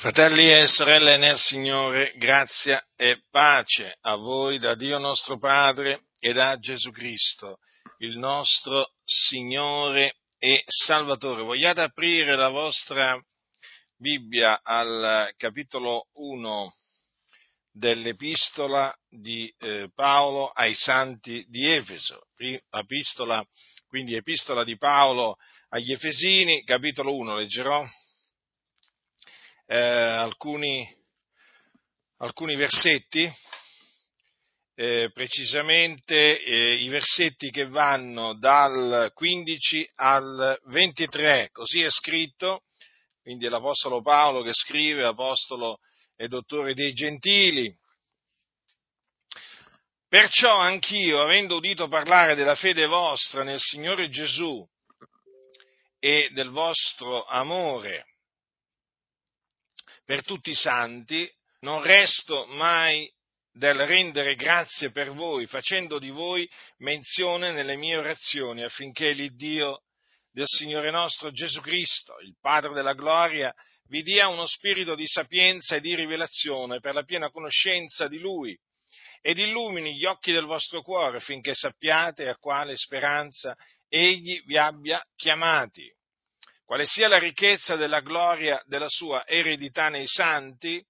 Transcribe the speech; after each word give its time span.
Fratelli 0.00 0.50
e 0.50 0.66
sorelle 0.66 1.18
nel 1.18 1.36
Signore, 1.36 2.14
grazia 2.16 2.82
e 2.96 3.20
pace 3.30 3.98
a 4.00 4.14
voi 4.14 4.58
da 4.58 4.74
Dio 4.74 4.96
nostro 4.96 5.36
Padre 5.36 6.04
e 6.18 6.32
da 6.32 6.58
Gesù 6.58 6.90
Cristo, 6.90 7.58
il 7.98 8.16
nostro 8.16 8.92
Signore 9.04 10.14
e 10.38 10.62
Salvatore. 10.64 11.42
Vogliate 11.42 11.82
aprire 11.82 12.34
la 12.34 12.48
vostra 12.48 13.22
Bibbia 13.94 14.62
al 14.62 15.34
capitolo 15.36 16.06
1 16.14 16.72
dell'epistola 17.70 18.96
di 19.06 19.54
eh, 19.58 19.90
Paolo 19.94 20.46
ai 20.46 20.72
santi 20.72 21.44
di 21.46 21.70
Efeso, 21.70 22.22
epistola, 22.70 23.46
quindi 23.86 24.14
epistola 24.14 24.64
di 24.64 24.78
Paolo 24.78 25.36
agli 25.68 25.92
Efesini, 25.92 26.64
capitolo 26.64 27.14
1, 27.14 27.36
leggerò 27.36 27.86
eh, 29.70 29.76
alcuni, 29.76 30.84
alcuni, 32.16 32.56
versetti, 32.56 33.32
eh, 34.74 35.10
precisamente 35.12 36.42
eh, 36.42 36.72
i 36.72 36.88
versetti 36.88 37.50
che 37.52 37.68
vanno 37.68 38.36
dal 38.36 39.12
15 39.14 39.92
al 39.94 40.60
23, 40.64 41.50
così 41.52 41.82
è 41.82 41.90
scritto, 41.90 42.64
quindi 43.22 43.46
è 43.46 43.48
l'Apostolo 43.48 44.00
Paolo 44.00 44.42
che 44.42 44.52
scrive, 44.52 45.04
Apostolo 45.04 45.78
e 46.16 46.26
Dottore 46.26 46.74
dei 46.74 46.92
Gentili. 46.92 47.72
Perciò 50.08 50.56
anch'io, 50.56 51.22
avendo 51.22 51.54
udito 51.54 51.86
parlare 51.86 52.34
della 52.34 52.56
fede 52.56 52.86
vostra 52.86 53.44
nel 53.44 53.60
Signore 53.60 54.08
Gesù 54.08 54.68
e 56.00 56.28
del 56.32 56.48
vostro 56.48 57.24
amore 57.26 58.09
per 60.10 60.24
tutti 60.24 60.50
i 60.50 60.56
santi, 60.56 61.30
non 61.60 61.84
resto 61.84 62.44
mai 62.46 63.08
del 63.52 63.76
rendere 63.76 64.34
grazie 64.34 64.90
per 64.90 65.12
voi, 65.12 65.46
facendo 65.46 66.00
di 66.00 66.10
voi 66.10 66.50
menzione 66.78 67.52
nelle 67.52 67.76
mie 67.76 67.96
orazioni, 67.96 68.64
affinché 68.64 69.12
l'Iddio 69.12 69.82
del 70.32 70.48
Signore 70.48 70.90
nostro 70.90 71.30
Gesù 71.30 71.60
Cristo, 71.60 72.18
il 72.24 72.34
Padre 72.40 72.72
della 72.72 72.94
gloria, 72.94 73.54
vi 73.84 74.02
dia 74.02 74.26
uno 74.26 74.46
spirito 74.46 74.96
di 74.96 75.06
sapienza 75.06 75.76
e 75.76 75.80
di 75.80 75.94
rivelazione 75.94 76.80
per 76.80 76.94
la 76.94 77.04
piena 77.04 77.30
conoscenza 77.30 78.08
di 78.08 78.18
Lui, 78.18 78.58
ed 79.20 79.38
illumini 79.38 79.94
gli 79.94 80.06
occhi 80.06 80.32
del 80.32 80.46
vostro 80.46 80.82
cuore, 80.82 81.18
affinché 81.18 81.54
sappiate 81.54 82.26
a 82.28 82.34
quale 82.34 82.76
speranza 82.76 83.56
Egli 83.88 84.42
vi 84.44 84.58
abbia 84.58 85.00
chiamati 85.14 85.88
quale 86.70 86.86
sia 86.86 87.08
la 87.08 87.18
ricchezza 87.18 87.74
della 87.74 87.98
gloria 87.98 88.62
della 88.64 88.88
sua 88.88 89.26
eredità 89.26 89.88
nei 89.88 90.06
santi 90.06 90.80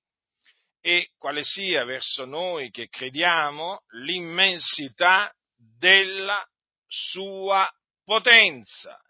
e 0.78 1.08
quale 1.16 1.42
sia 1.42 1.86
verso 1.86 2.26
noi 2.26 2.68
che 2.70 2.90
crediamo 2.90 3.84
l'immensità 3.92 5.34
della 5.56 6.46
sua 6.86 7.66
potenza, 8.04 9.00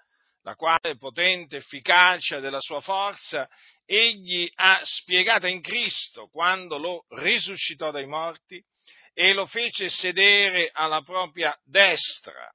la 0.42 0.54
quale 0.54 0.96
potente 0.96 1.56
efficacia 1.56 2.38
della 2.38 2.60
sua 2.60 2.80
forza 2.80 3.48
egli 3.84 4.48
ha 4.54 4.80
spiegata 4.84 5.48
in 5.48 5.62
Cristo 5.62 6.28
quando 6.28 6.78
lo 6.78 7.04
risuscitò 7.08 7.90
dai 7.90 8.06
morti 8.06 8.64
e 9.12 9.32
lo 9.32 9.46
fece 9.46 9.90
sedere 9.90 10.70
alla 10.72 11.02
propria 11.02 11.52
destra 11.64 12.48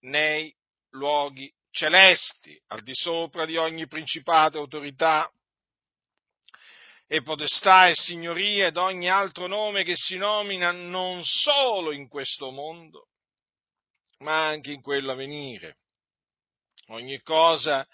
nei 0.00 0.50
luoghi 0.92 1.52
celesti, 1.78 2.60
al 2.68 2.82
di 2.82 2.92
sopra 2.92 3.46
di 3.46 3.56
ogni 3.56 3.86
principato, 3.86 4.58
autorità 4.58 5.30
e 7.06 7.22
potestà 7.22 7.86
e 7.86 7.94
signoria 7.94 8.66
ed 8.66 8.76
ogni 8.76 9.08
altro 9.08 9.46
nome 9.46 9.84
che 9.84 9.94
si 9.94 10.16
nomina 10.16 10.72
non 10.72 11.24
solo 11.24 11.92
in 11.92 12.08
questo 12.08 12.50
mondo, 12.50 13.10
ma 14.18 14.48
anche 14.48 14.72
in 14.72 14.82
quello 14.82 15.12
a 15.12 15.14
venire. 15.14 15.76
Ogni 16.88 17.20
cosa 17.22 17.86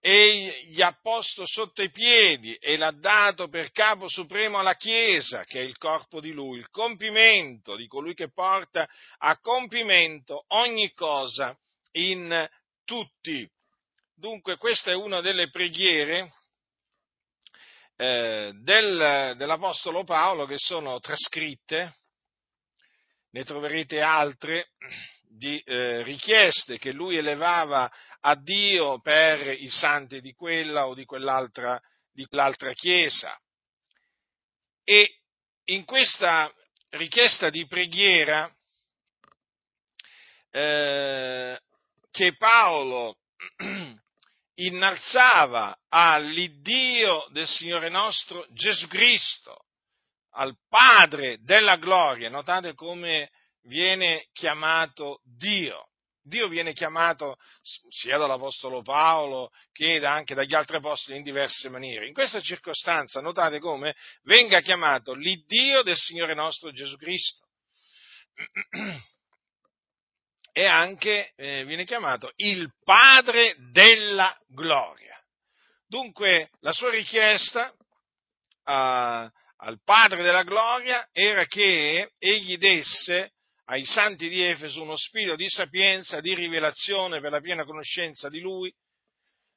egli 0.00 0.80
ha 0.80 0.96
posto 1.02 1.44
sotto 1.44 1.82
i 1.82 1.90
piedi 1.90 2.54
e 2.54 2.78
l'ha 2.78 2.92
dato 2.92 3.48
per 3.48 3.72
capo 3.72 4.08
supremo 4.08 4.58
alla 4.58 4.76
Chiesa, 4.76 5.44
che 5.44 5.60
è 5.60 5.62
il 5.62 5.76
corpo 5.76 6.20
di 6.20 6.32
lui, 6.32 6.58
il 6.58 6.70
compimento 6.70 7.76
di 7.76 7.86
colui 7.88 8.14
che 8.14 8.32
porta 8.32 8.88
a 9.18 9.38
compimento 9.38 10.44
ogni 10.48 10.92
cosa 10.94 11.54
in 11.92 12.48
tutti. 12.88 13.46
Dunque 14.14 14.56
questa 14.56 14.90
è 14.90 14.94
una 14.94 15.20
delle 15.20 15.50
preghiere 15.50 16.32
eh, 17.96 18.50
del, 18.54 19.34
dell'Apostolo 19.36 20.04
Paolo 20.04 20.46
che 20.46 20.56
sono 20.56 20.98
trascritte, 20.98 21.94
ne 23.32 23.44
troverete 23.44 24.00
altre 24.00 24.70
di 25.28 25.60
eh, 25.66 26.02
richieste 26.02 26.78
che 26.78 26.94
lui 26.94 27.18
elevava 27.18 27.92
a 28.20 28.34
Dio 28.36 29.02
per 29.02 29.52
i 29.52 29.68
santi 29.68 30.22
di 30.22 30.32
quella 30.32 30.86
o 30.86 30.94
di 30.94 31.04
quell'altra, 31.04 31.78
di 32.10 32.24
quell'altra 32.24 32.72
chiesa. 32.72 33.38
E 34.82 35.20
in 35.64 35.84
questa 35.84 36.50
richiesta 36.88 37.50
di 37.50 37.66
preghiera 37.66 38.50
eh, 40.50 41.60
che 42.10 42.36
Paolo 42.36 43.16
innalzava 44.54 45.78
all'Iddio 45.88 47.26
del 47.30 47.46
Signore 47.46 47.88
nostro 47.88 48.46
Gesù 48.50 48.86
Cristo, 48.88 49.64
al 50.32 50.56
Padre 50.68 51.38
della 51.42 51.76
gloria. 51.76 52.28
Notate 52.28 52.74
come 52.74 53.30
viene 53.62 54.28
chiamato 54.32 55.20
Dio. 55.24 55.88
Dio 56.22 56.48
viene 56.48 56.74
chiamato 56.74 57.36
sia 57.88 58.18
dall'Apostolo 58.18 58.82
Paolo 58.82 59.50
che 59.72 60.04
anche 60.04 60.34
dagli 60.34 60.54
altri 60.54 60.76
apostoli 60.76 61.16
in 61.16 61.22
diverse 61.22 61.70
maniere. 61.70 62.06
In 62.06 62.12
questa 62.12 62.40
circostanza 62.40 63.20
notate 63.22 63.58
come 63.60 63.96
venga 64.24 64.60
chiamato 64.60 65.14
l'Iddio 65.14 65.82
del 65.82 65.96
Signore 65.96 66.34
nostro 66.34 66.70
Gesù 66.70 66.96
Cristo. 66.96 67.46
anche 70.68 71.32
eh, 71.36 71.64
viene 71.64 71.84
chiamato 71.84 72.32
il 72.36 72.72
Padre 72.84 73.56
della 73.72 74.36
gloria. 74.48 75.16
Dunque 75.86 76.50
la 76.60 76.72
sua 76.72 76.90
richiesta 76.90 77.74
a, 78.64 79.30
al 79.56 79.80
Padre 79.82 80.22
della 80.22 80.42
gloria 80.42 81.08
era 81.12 81.44
che 81.46 82.12
egli 82.18 82.58
desse 82.58 83.32
ai 83.66 83.84
santi 83.84 84.28
di 84.28 84.42
Efeso 84.42 84.82
uno 84.82 84.96
spirito 84.96 85.36
di 85.36 85.48
sapienza, 85.48 86.20
di 86.20 86.34
rivelazione 86.34 87.20
per 87.20 87.30
la 87.30 87.40
piena 87.40 87.64
conoscenza 87.64 88.28
di 88.28 88.40
Lui, 88.40 88.72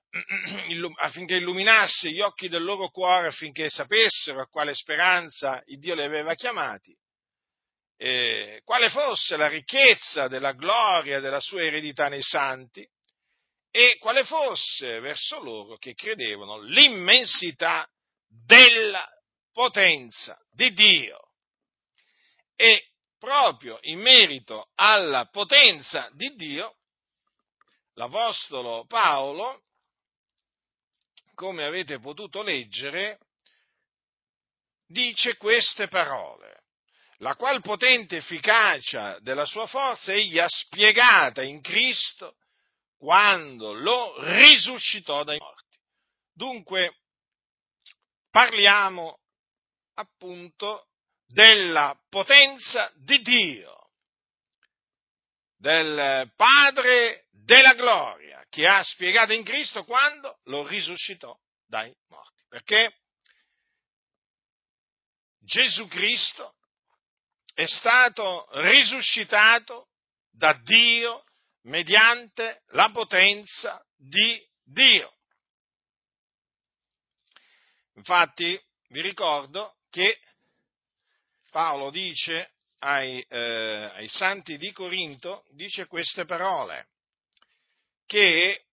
affinché 0.99 1.35
illuminasse 1.35 2.11
gli 2.11 2.19
occhi 2.19 2.49
del 2.49 2.63
loro 2.63 2.89
cuore, 2.89 3.27
affinché 3.27 3.69
sapessero 3.69 4.41
a 4.41 4.47
quale 4.47 4.73
speranza 4.73 5.61
il 5.67 5.79
Dio 5.79 5.95
li 5.95 6.03
aveva 6.03 6.33
chiamati 6.35 6.93
eh, 8.03 8.61
quale 8.65 8.89
fosse 8.89 9.37
la 9.37 9.47
ricchezza 9.47 10.27
della 10.27 10.53
gloria 10.53 11.19
della 11.19 11.39
sua 11.39 11.61
eredità 11.61 12.07
nei 12.07 12.23
santi 12.23 12.83
e 13.69 13.97
quale 13.99 14.23
fosse 14.23 14.99
verso 14.99 15.39
loro 15.43 15.77
che 15.77 15.93
credevano 15.93 16.61
l'immensità 16.61 17.87
della 18.27 19.07
potenza 19.51 20.35
di 20.49 20.73
Dio. 20.73 21.19
E 22.55 22.87
proprio 23.19 23.77
in 23.81 23.99
merito 23.99 24.71
alla 24.73 25.27
potenza 25.27 26.09
di 26.13 26.33
Dio, 26.33 26.77
l'Apostolo 27.93 28.83
Paolo, 28.87 29.61
come 31.35 31.65
avete 31.65 31.99
potuto 31.99 32.41
leggere, 32.41 33.19
dice 34.87 35.37
queste 35.37 35.87
parole 35.87 36.60
la 37.21 37.35
qual 37.35 37.61
potente 37.61 38.17
efficacia 38.17 39.19
della 39.19 39.45
sua 39.45 39.67
forza 39.67 40.11
egli 40.11 40.39
ha 40.39 40.47
spiegata 40.47 41.43
in 41.43 41.61
Cristo 41.61 42.37
quando 42.97 43.73
lo 43.73 44.15
risuscitò 44.37 45.23
dai 45.23 45.37
morti. 45.37 45.77
Dunque, 46.33 46.97
parliamo 48.29 49.19
appunto 49.95 50.87
della 51.27 51.95
potenza 52.09 52.91
di 52.95 53.19
Dio, 53.21 53.89
del 55.57 56.31
Padre 56.35 57.27
della 57.29 57.75
gloria, 57.75 58.43
che 58.49 58.67
ha 58.67 58.83
spiegato 58.83 59.33
in 59.33 59.43
Cristo 59.43 59.85
quando 59.85 60.39
lo 60.45 60.65
risuscitò 60.65 61.37
dai 61.67 61.95
morti. 62.07 62.43
Perché 62.47 62.97
Gesù 65.39 65.87
Cristo 65.87 66.55
è 67.61 67.67
stato 67.67 68.47
risuscitato 68.53 69.89
da 70.31 70.53
Dio 70.63 71.23
mediante 71.65 72.63
la 72.69 72.89
potenza 72.89 73.79
di 73.95 74.43
Dio. 74.63 75.13
Infatti, 77.97 78.59
vi 78.87 79.01
ricordo 79.01 79.75
che 79.91 80.19
Paolo 81.51 81.91
dice 81.91 82.53
ai, 82.79 83.23
eh, 83.29 83.91
ai 83.93 84.07
santi 84.07 84.57
di 84.57 84.71
Corinto, 84.71 85.45
dice 85.51 85.85
queste 85.85 86.25
parole, 86.25 86.87
che 88.07 88.65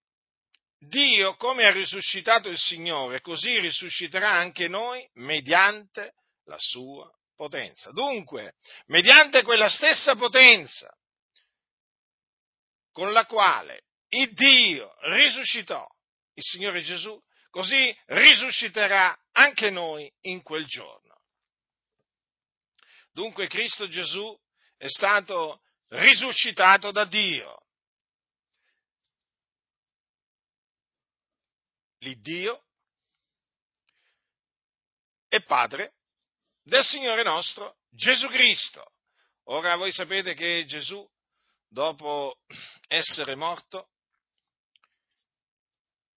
Dio, 0.79 1.37
come 1.37 1.67
ha 1.67 1.73
risuscitato 1.73 2.49
il 2.49 2.59
Signore, 2.59 3.21
così 3.21 3.59
risusciterà 3.59 4.31
anche 4.31 4.67
noi 4.67 5.07
mediante 5.17 6.15
la 6.45 6.57
sua 6.59 7.13
potenza. 7.39 7.93
Dunque, 7.93 8.57
mediante 8.87 9.45
quella 9.45 9.69
stessa 9.69 10.17
potenza 10.17 10.93
con 12.91 13.13
la 13.13 13.27
quale 13.27 13.85
il 14.09 14.33
Dio 14.35 14.97
risuscitò 15.03 15.87
il 16.35 16.43
Signore 16.43 16.83
Gesù, 16.83 17.17
così 17.51 17.97
risusciterà 18.07 19.17
anche 19.31 19.71
noi 19.71 20.13
in 20.23 20.43
quel 20.43 20.67
giorno. 20.67 21.23
Dunque 23.13 23.47
Cristo 23.47 23.87
Gesù 23.89 24.37
è 24.77 24.89
stato 24.89 25.63
risuscitato 25.91 26.91
da 26.91 27.05
Dio. 27.05 27.67
L'Iddio 31.99 32.65
è 35.29 35.41
Padre 35.43 35.98
del 36.69 36.85
Signore 36.85 37.23
nostro 37.23 37.79
Gesù 37.89 38.29
Cristo. 38.29 38.93
Ora 39.45 39.75
voi 39.77 39.91
sapete 39.91 40.35
che 40.35 40.67
Gesù, 40.67 41.07
dopo 41.67 42.41
essere 42.87 43.35
morto, 43.35 43.89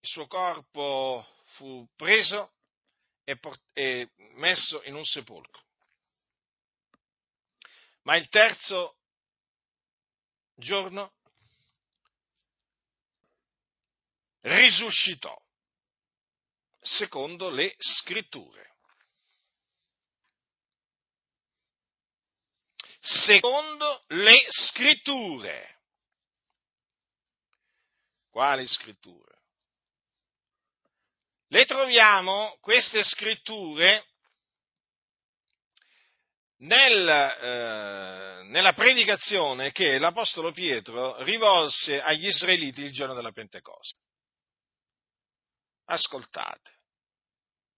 il 0.00 0.08
suo 0.08 0.26
corpo 0.26 1.26
fu 1.54 1.88
preso 1.96 2.52
e, 3.24 3.38
port- 3.38 3.62
e 3.72 4.10
messo 4.34 4.82
in 4.84 4.94
un 4.94 5.04
sepolcro. 5.06 5.62
Ma 8.02 8.16
il 8.16 8.28
terzo 8.28 8.98
giorno 10.54 11.14
risuscitò, 14.40 15.40
secondo 16.78 17.48
le 17.48 17.74
scritture. 17.78 18.71
Secondo 23.04 24.04
le 24.10 24.46
scritture. 24.48 25.80
Quali 28.30 28.64
scritture? 28.64 29.40
Le 31.48 31.64
troviamo 31.64 32.56
queste 32.60 33.02
scritture 33.02 34.06
nel, 36.58 37.08
eh, 37.08 38.42
nella 38.44 38.72
predicazione 38.72 39.72
che 39.72 39.98
l'Apostolo 39.98 40.52
Pietro 40.52 41.20
rivolse 41.24 42.00
agli 42.00 42.28
israeliti 42.28 42.82
il 42.82 42.92
giorno 42.92 43.14
della 43.14 43.32
Pentecoste. 43.32 43.98
Ascoltate, 45.86 46.70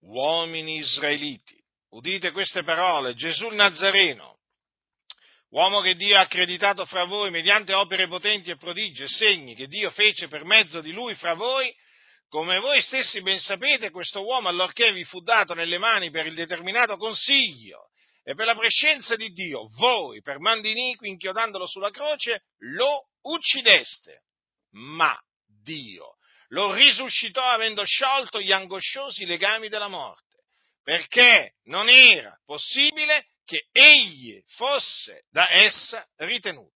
uomini 0.01 0.77
israeliti, 0.77 1.59
udite 1.93 2.31
queste 2.31 2.63
parole, 2.63 3.15
Gesù 3.15 3.49
Nazareno, 3.49 4.34
uomo 5.55 5.81
che 5.81 5.95
Dio 5.95 6.17
ha 6.17 6.23
accreditato 6.23 6.85
fra 6.85 7.05
voi 7.05 7.31
mediante 7.31 7.75
opere 7.75 8.09
potenti 8.09 8.51
e 8.51 8.57
prodigi 8.57 9.05
e 9.05 9.09
segni 9.09 9.55
che 9.55 9.69
Dio 9.69 9.91
fece 9.91 10.27
per 10.27 10.45
mezzo 10.45 10.81
di 10.81 10.91
lui 10.91 11.15
fra 11.15 11.35
voi, 11.35 11.73
come 12.29 12.59
voi 12.59 12.81
stessi 12.81 13.23
ben 13.23 13.39
sapete, 13.39 13.91
questo 13.91 14.25
uomo, 14.25 14.49
allorché 14.49 14.93
vi 14.93 15.05
fu 15.05 15.21
dato 15.21 15.55
nelle 15.55 15.79
mani 15.79 16.11
per 16.11 16.27
il 16.27 16.35
determinato 16.35 16.97
consiglio 16.97 17.91
e 18.25 18.35
per 18.35 18.47
la 18.47 18.57
prescenza 18.57 19.15
di 19.15 19.29
Dio, 19.31 19.69
voi, 19.79 20.21
per 20.23 20.41
mandi 20.41 20.73
iniqui, 20.73 21.09
inchiodandolo 21.09 21.69
sulla 21.69 21.91
croce, 21.91 22.47
lo 22.73 23.11
uccideste. 23.23 24.23
Ma 24.73 25.17
Dio 25.63 26.17
lo 26.49 26.73
risuscitò 26.73 27.45
avendo 27.45 27.85
sciolto 27.85 28.41
gli 28.41 28.51
angosciosi 28.51 29.25
legami 29.25 29.69
della 29.69 29.89
morte, 29.89 30.43
perché 30.83 31.55
non 31.65 31.89
era 31.89 32.37
possibile 32.45 33.29
che 33.45 33.69
egli 33.73 34.43
fosse 34.57 35.25
da 35.31 35.51
essa 35.51 36.07
ritenuto. 36.17 36.73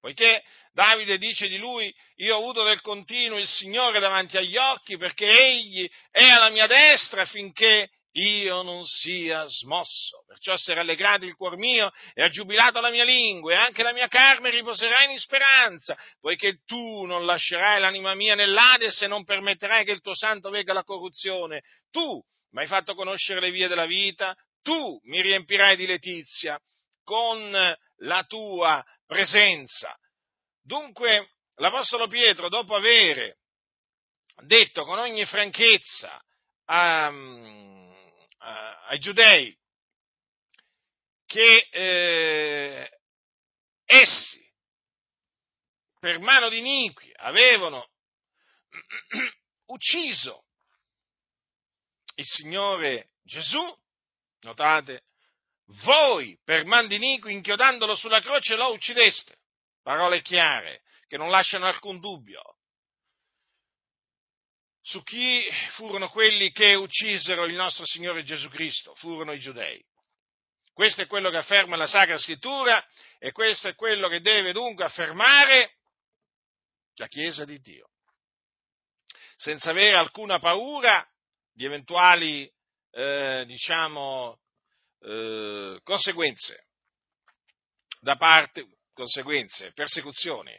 Poiché 0.00 0.42
Davide 0.72 1.16
dice 1.16 1.46
di 1.46 1.58
lui, 1.58 1.94
io 2.16 2.34
ho 2.34 2.38
avuto 2.38 2.64
del 2.64 2.80
continuo 2.80 3.38
il 3.38 3.46
Signore 3.46 4.00
davanti 4.00 4.36
agli 4.36 4.56
occhi 4.56 4.96
perché 4.96 5.26
egli 5.26 5.88
è 6.10 6.24
alla 6.24 6.50
mia 6.50 6.66
destra 6.66 7.24
finché 7.24 7.88
io 8.12 8.62
non 8.62 8.84
sia 8.84 9.46
smosso. 9.46 10.24
Perciò 10.26 10.56
si 10.56 10.70
è 10.70 10.74
rallegrato 10.74 11.24
il 11.24 11.36
cuor 11.36 11.56
mio 11.56 11.92
e 12.14 12.22
ha 12.22 12.28
giubilato 12.28 12.80
la 12.80 12.90
mia 12.90 13.04
lingua 13.04 13.52
e 13.52 13.56
anche 13.56 13.82
la 13.82 13.92
mia 13.92 14.08
carne 14.08 14.50
riposerà 14.50 15.04
in 15.04 15.18
speranza, 15.18 15.96
poiché 16.20 16.62
tu 16.64 17.04
non 17.04 17.24
lascerai 17.24 17.80
l'anima 17.80 18.14
mia 18.14 18.34
nell'Ades 18.34 19.00
e 19.02 19.06
non 19.06 19.24
permetterai 19.24 19.84
che 19.84 19.92
il 19.92 20.00
tuo 20.00 20.14
santo 20.14 20.50
vega 20.50 20.72
la 20.72 20.84
corruzione. 20.84 21.62
Tu 21.90 22.20
mi 22.50 22.60
hai 22.60 22.66
fatto 22.66 22.94
conoscere 22.94 23.40
le 23.40 23.50
vie 23.50 23.68
della 23.68 23.86
vita, 23.86 24.36
tu 24.62 24.98
mi 25.04 25.20
riempirai 25.20 25.76
di 25.76 25.86
letizia 25.86 26.58
con 27.02 27.50
la 27.96 28.24
tua 28.24 28.84
presenza. 29.06 29.96
Dunque, 30.62 31.34
l'Apostolo 31.56 32.06
Pietro, 32.06 32.48
dopo 32.48 32.74
aver 32.74 33.36
detto 34.44 34.84
con 34.84 34.98
ogni 34.98 35.26
franchezza 35.26 36.22
a, 36.64 37.06
a, 37.06 38.84
ai 38.86 38.98
giudei 38.98 39.56
che 41.26 41.68
eh, 41.70 43.00
essi, 43.84 44.40
per 45.98 46.18
mano 46.18 46.48
di 46.48 46.58
iniqui, 46.58 47.10
avevano 47.16 47.90
ucciso 49.66 50.44
il 52.16 52.26
Signore 52.26 53.12
Gesù, 53.22 53.81
notate, 54.42 55.02
voi 55.84 56.38
per 56.44 56.64
mano 56.64 56.88
di 56.88 56.96
iniqui, 56.96 57.32
inchiodandolo 57.32 57.94
sulla 57.94 58.20
croce, 58.20 58.56
lo 58.56 58.72
uccideste. 58.72 59.38
Parole 59.82 60.22
chiare 60.22 60.82
che 61.06 61.16
non 61.16 61.30
lasciano 61.30 61.66
alcun 61.66 61.98
dubbio. 61.98 62.40
Su 64.80 65.02
chi 65.02 65.48
furono 65.74 66.08
quelli 66.08 66.50
che 66.50 66.74
uccisero 66.74 67.44
il 67.44 67.54
nostro 67.54 67.86
Signore 67.86 68.24
Gesù 68.24 68.48
Cristo, 68.48 68.94
furono 68.96 69.32
i 69.32 69.38
giudei. 69.38 69.84
Questo 70.72 71.02
è 71.02 71.06
quello 71.06 71.30
che 71.30 71.36
afferma 71.36 71.76
la 71.76 71.86
Sacra 71.86 72.18
Scrittura 72.18 72.84
e 73.18 73.30
questo 73.30 73.68
è 73.68 73.74
quello 73.74 74.08
che 74.08 74.20
deve 74.20 74.52
dunque 74.52 74.84
affermare 74.84 75.76
la 76.94 77.06
Chiesa 77.06 77.44
di 77.44 77.60
Dio, 77.60 77.90
senza 79.36 79.70
avere 79.70 79.96
alcuna 79.96 80.38
paura 80.38 81.06
di 81.52 81.64
eventuali, 81.64 82.50
eh, 82.92 83.44
diciamo, 83.46 84.38
eh, 85.00 85.80
conseguenze 85.82 86.66
da 88.00 88.16
parte, 88.16 88.66
conseguenze, 88.92 89.72
persecuzioni, 89.72 90.52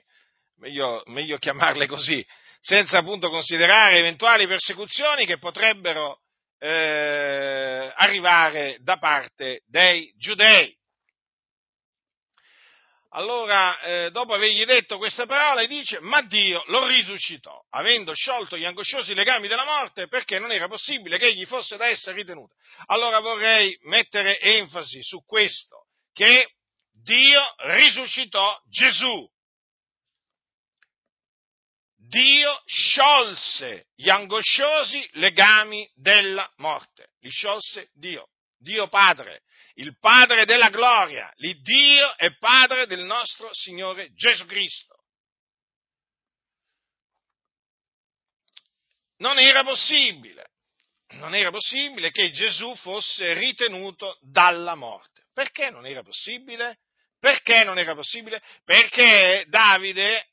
meglio, 0.57 1.03
meglio 1.07 1.37
chiamarle 1.37 1.87
così, 1.87 2.25
senza 2.61 2.99
appunto 2.99 3.29
considerare 3.29 3.97
eventuali 3.97 4.47
persecuzioni 4.47 5.25
che 5.25 5.37
potrebbero 5.37 6.21
eh, 6.59 7.91
arrivare 7.95 8.77
da 8.81 8.97
parte 8.97 9.63
dei 9.65 10.13
giudei. 10.17 10.75
Allora, 13.15 13.79
eh, 13.81 14.11
dopo 14.11 14.33
avergli 14.33 14.65
detto 14.65 14.97
queste 14.97 15.27
parole, 15.27 15.67
dice, 15.67 15.99
ma 15.99 16.23
Dio 16.23 16.63
lo 16.67 16.87
risuscitò, 16.87 17.63
avendo 17.69 18.11
sciolto 18.13 18.57
gli 18.57 18.65
angosciosi 18.65 19.13
legami 19.13 19.47
della 19.47 19.65
morte, 19.65 20.07
perché 20.07 20.39
non 20.39 20.51
era 20.51 20.67
possibile 20.67 21.19
che 21.19 21.27
egli 21.27 21.45
fosse 21.45 21.77
da 21.77 21.85
essa 21.85 22.11
ritenuto. 22.11 22.55
Allora 22.87 23.19
vorrei 23.19 23.77
mettere 23.83 24.39
enfasi 24.39 25.03
su 25.03 25.23
questo, 25.25 25.85
che 26.11 26.53
Dio 26.91 27.41
risuscitò 27.57 28.59
Gesù. 28.69 29.29
Dio 31.95 32.61
sciolse 32.65 33.89
gli 33.95 34.09
angosciosi 34.09 35.07
legami 35.13 35.87
della 35.93 36.51
morte. 36.57 37.09
Li 37.19 37.29
sciolse 37.29 37.89
Dio, 37.93 38.29
Dio 38.57 38.87
Padre, 38.87 39.41
il 39.75 39.97
Padre 39.97 40.45
della 40.45 40.69
gloria. 40.69 41.31
L'Iddio 41.37 42.15
è 42.17 42.35
Padre 42.37 42.85
del 42.85 43.03
nostro 43.03 43.49
Signore 43.53 44.13
Gesù 44.13 44.45
Cristo. 44.45 45.01
Non 49.17 49.39
era 49.39 49.63
possibile, 49.63 50.51
non 51.11 51.33
era 51.33 51.49
possibile 51.49 52.11
che 52.11 52.31
Gesù 52.31 52.75
fosse 52.75 53.33
ritenuto 53.33 54.17
dalla 54.21 54.75
morte. 54.75 55.27
Perché 55.33 55.69
non 55.69 55.85
era 55.85 56.03
possibile? 56.03 56.79
Perché 57.19 57.63
non 57.63 57.77
era 57.77 57.95
possibile? 57.95 58.43
Perché 58.65 59.45
Davide 59.47 60.27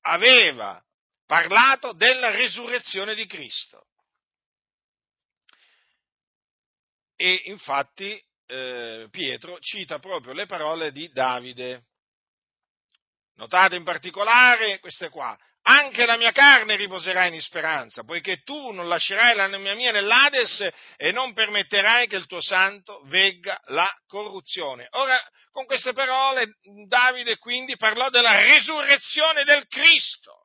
aveva 0.00 0.82
parlato 1.26 1.92
della 1.92 2.30
resurrezione 2.30 3.14
di 3.14 3.26
Cristo. 3.26 3.86
E 7.16 7.42
infatti 7.46 8.22
eh, 8.46 9.08
Pietro 9.10 9.58
cita 9.60 9.98
proprio 9.98 10.32
le 10.32 10.46
parole 10.46 10.92
di 10.92 11.10
Davide. 11.12 11.84
Notate 13.36 13.76
in 13.76 13.84
particolare 13.84 14.78
queste 14.80 15.08
qua. 15.08 15.36
Anche 15.68 16.06
la 16.06 16.16
mia 16.16 16.30
carne 16.30 16.76
riposerà 16.76 17.26
in 17.26 17.40
speranza, 17.40 18.04
poiché 18.04 18.42
tu 18.44 18.70
non 18.70 18.86
lascerai 18.86 19.34
l'anima 19.34 19.74
mia 19.74 19.90
nell'Ades 19.90 20.70
e 20.96 21.10
non 21.10 21.32
permetterai 21.32 22.06
che 22.06 22.14
il 22.14 22.26
tuo 22.26 22.40
santo 22.40 23.02
vegga 23.06 23.60
la 23.66 23.92
corruzione. 24.06 24.86
Ora, 24.92 25.20
con 25.50 25.66
queste 25.66 25.92
parole, 25.92 26.58
Davide 26.86 27.36
quindi 27.38 27.76
parlò 27.76 28.10
della 28.10 28.42
resurrezione 28.42 29.42
del 29.42 29.66
Cristo, 29.66 30.35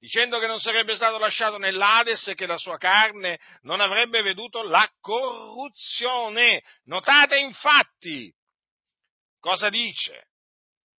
dicendo 0.00 0.38
che 0.38 0.46
non 0.46 0.58
sarebbe 0.58 0.96
stato 0.96 1.18
lasciato 1.18 1.58
nell'Ades 1.58 2.28
e 2.28 2.34
che 2.34 2.46
la 2.46 2.58
sua 2.58 2.78
carne 2.78 3.38
non 3.62 3.80
avrebbe 3.80 4.22
veduto 4.22 4.62
la 4.62 4.90
corruzione. 4.98 6.62
Notate 6.84 7.38
infatti 7.38 8.32
cosa 9.38 9.68
dice 9.68 10.28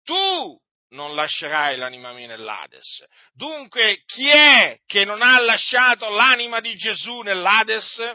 tu 0.03 0.59
non 0.89 1.15
lascerai 1.15 1.77
l'anima 1.77 2.11
mia 2.13 2.27
nell'Ades. 2.27 3.05
Dunque, 3.33 4.03
chi 4.05 4.27
è 4.27 4.79
che 4.85 5.05
non 5.05 5.21
ha 5.21 5.39
lasciato 5.39 6.09
l'anima 6.09 6.59
di 6.59 6.75
Gesù 6.75 7.21
nell'Ades? 7.21 8.13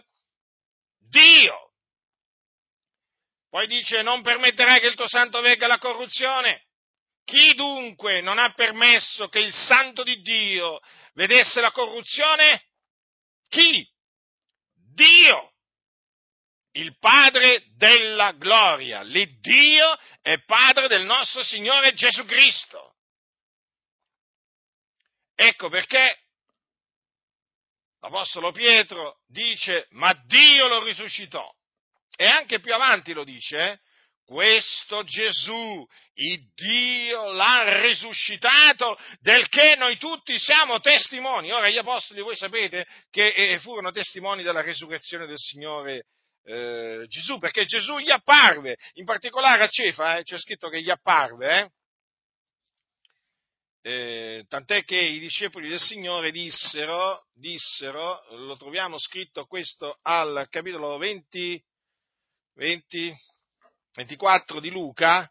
Dio. 0.98 1.72
Poi 3.48 3.66
dice, 3.66 4.02
non 4.02 4.20
permetterai 4.22 4.80
che 4.80 4.88
il 4.88 4.94
tuo 4.94 5.08
santo 5.08 5.40
vegga 5.40 5.66
la 5.66 5.78
corruzione. 5.78 6.65
Chi 7.26 7.54
dunque 7.54 8.20
non 8.20 8.38
ha 8.38 8.52
permesso 8.52 9.28
che 9.28 9.40
il 9.40 9.52
santo 9.52 10.04
di 10.04 10.22
Dio 10.22 10.78
vedesse 11.14 11.60
la 11.60 11.72
corruzione? 11.72 12.66
Chi? 13.48 13.84
Dio 14.94 15.52
il 16.76 16.96
Padre 16.98 17.64
della 17.74 18.30
gloria, 18.30 19.02
l'Iddio 19.02 19.98
è 20.22 20.40
Padre 20.44 20.86
del 20.86 21.04
nostro 21.04 21.42
Signore 21.42 21.94
Gesù 21.94 22.24
Cristo. 22.26 22.94
Ecco 25.34 25.68
perché 25.68 26.26
l'Apostolo 28.02 28.52
Pietro 28.52 29.18
dice, 29.26 29.88
ma 29.90 30.12
Dio 30.26 30.68
lo 30.68 30.84
risuscitò. 30.84 31.52
E 32.14 32.24
anche 32.24 32.60
più 32.60 32.72
avanti 32.72 33.12
lo 33.12 33.24
dice, 33.24 33.58
eh? 33.58 33.80
Questo 34.26 35.04
Gesù, 35.04 35.86
il 36.14 36.52
Dio 36.54 37.32
l'ha 37.32 37.80
risuscitato, 37.82 38.98
del 39.20 39.48
che 39.48 39.76
noi 39.76 39.96
tutti 39.96 40.36
siamo 40.38 40.80
testimoni. 40.80 41.52
Ora 41.52 41.70
gli 41.70 41.78
apostoli, 41.78 42.20
voi 42.20 42.36
sapete 42.36 42.86
che 43.10 43.28
eh, 43.28 43.58
furono 43.60 43.92
testimoni 43.92 44.42
della 44.42 44.62
resurrezione 44.62 45.26
del 45.26 45.38
Signore 45.38 46.06
eh, 46.44 47.04
Gesù, 47.06 47.38
perché 47.38 47.64
Gesù 47.66 47.98
gli 47.98 48.10
apparve, 48.10 48.76
in 48.94 49.04
particolare 49.04 49.62
a 49.62 49.68
Cefa, 49.68 50.18
eh, 50.18 50.22
c'è 50.24 50.38
scritto 50.38 50.68
che 50.68 50.82
gli 50.82 50.90
apparve, 50.90 51.60
eh? 51.60 51.70
Eh, 53.88 54.44
tant'è 54.48 54.82
che 54.82 54.98
i 54.98 55.20
discepoli 55.20 55.68
del 55.68 55.78
Signore 55.78 56.32
dissero, 56.32 57.26
dissero, 57.32 58.24
lo 58.30 58.56
troviamo 58.56 58.98
scritto 58.98 59.46
questo 59.46 60.00
al 60.02 60.48
capitolo 60.50 60.96
20, 60.98 61.62
20 62.54 63.14
24 63.96 64.60
di 64.60 64.70
Luca, 64.70 65.28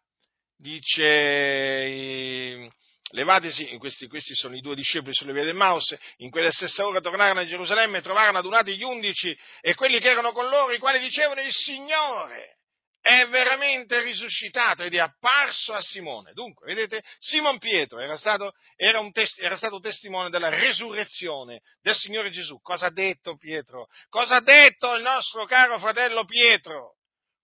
dice 0.58 2.68
Levatesi, 3.12 3.78
questi, 3.78 4.08
questi, 4.08 4.34
sono 4.34 4.56
i 4.56 4.62
due 4.62 4.74
discepoli 4.74 5.14
sulle 5.14 5.34
vie 5.34 5.44
del 5.44 5.54
Maus, 5.54 5.96
in 6.18 6.32
quella 6.32 6.52
stessa 6.52 6.86
ora 6.86 7.00
tornarono 7.00 7.42
a 7.42 7.46
Gerusalemme 7.46 8.00
e 8.00 8.02
trovarono 8.02 8.40
adunati 8.40 8.76
gli 8.76 8.84
undici 8.84 9.38
e 9.62 9.76
quelli 9.76 10.00
che 10.00 10.10
erano 10.10 10.32
con 10.32 10.50
loro, 10.50 10.74
i 10.74 10.80
quali 10.80 11.00
dicevano 11.00 11.42
il 11.42 11.52
Signore 11.52 12.58
è 13.00 13.28
veramente 13.28 14.02
risuscitato 14.02 14.82
ed 14.82 14.96
è 14.96 14.98
apparso 14.98 15.74
a 15.74 15.82
Simone. 15.82 16.34
Dunque, 16.34 16.66
vedete, 16.66 17.04
Simon 17.20 17.60
Pietro 17.60 18.00
era 18.00 18.18
stato, 18.18 18.54
era, 18.76 19.00
test, 19.12 19.40
era 19.40 19.56
stato 19.56 19.80
testimone 19.80 20.32
della 20.32 20.50
resurrezione 20.50 21.62
del 21.84 21.94
Signore 21.94 22.32
Gesù. 22.32 22.60
Cosa 22.62 22.88
ha 22.88 22.92
detto 22.92 23.38
Pietro? 23.38 23.86
Cosa 24.10 24.38
ha 24.38 24.42
detto 24.42 24.96
il 24.96 25.04
nostro 25.04 25.46
caro 25.46 25.78
fratello 25.78 26.26
Pietro? 26.26 26.95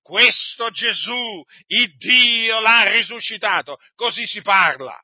Questo 0.01 0.69
Gesù, 0.71 1.43
il 1.67 1.95
Dio 1.97 2.59
l'ha 2.59 2.91
risuscitato. 2.91 3.77
Così 3.95 4.25
si 4.25 4.41
parla. 4.41 4.99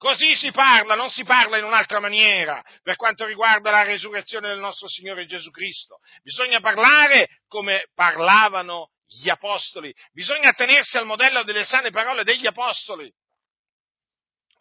Così 0.00 0.34
si 0.34 0.50
parla, 0.50 0.94
non 0.94 1.10
si 1.10 1.24
parla 1.24 1.58
in 1.58 1.64
un'altra 1.64 2.00
maniera 2.00 2.64
per 2.82 2.96
quanto 2.96 3.26
riguarda 3.26 3.70
la 3.70 3.82
resurrezione 3.82 4.48
del 4.48 4.58
nostro 4.58 4.88
Signore 4.88 5.26
Gesù 5.26 5.50
Cristo. 5.50 5.98
Bisogna 6.22 6.58
parlare 6.60 7.40
come 7.46 7.90
parlavano 7.94 8.92
gli 9.06 9.28
apostoli, 9.28 9.92
bisogna 10.12 10.54
tenersi 10.54 10.96
al 10.96 11.04
modello 11.04 11.42
delle 11.42 11.64
sane 11.64 11.90
parole 11.90 12.24
degli 12.24 12.46
apostoli. 12.46 13.12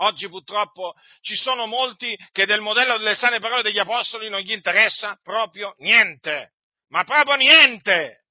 Oggi 0.02 0.28
purtroppo 0.28 0.94
ci 1.22 1.36
sono 1.36 1.68
molti 1.68 2.18
che 2.34 2.46
del 2.46 2.60
modello 2.60 2.98
delle 2.98 3.16
sane 3.16 3.40
parole 3.40 3.64
degli 3.64 3.80
apostoli 3.80 4.28
non 4.28 4.42
gli 4.42 4.52
interessa 4.52 5.18
proprio 5.24 5.74
niente, 5.78 6.54
ma 6.90 7.06
proprio 7.06 7.36
niente. 7.36 8.26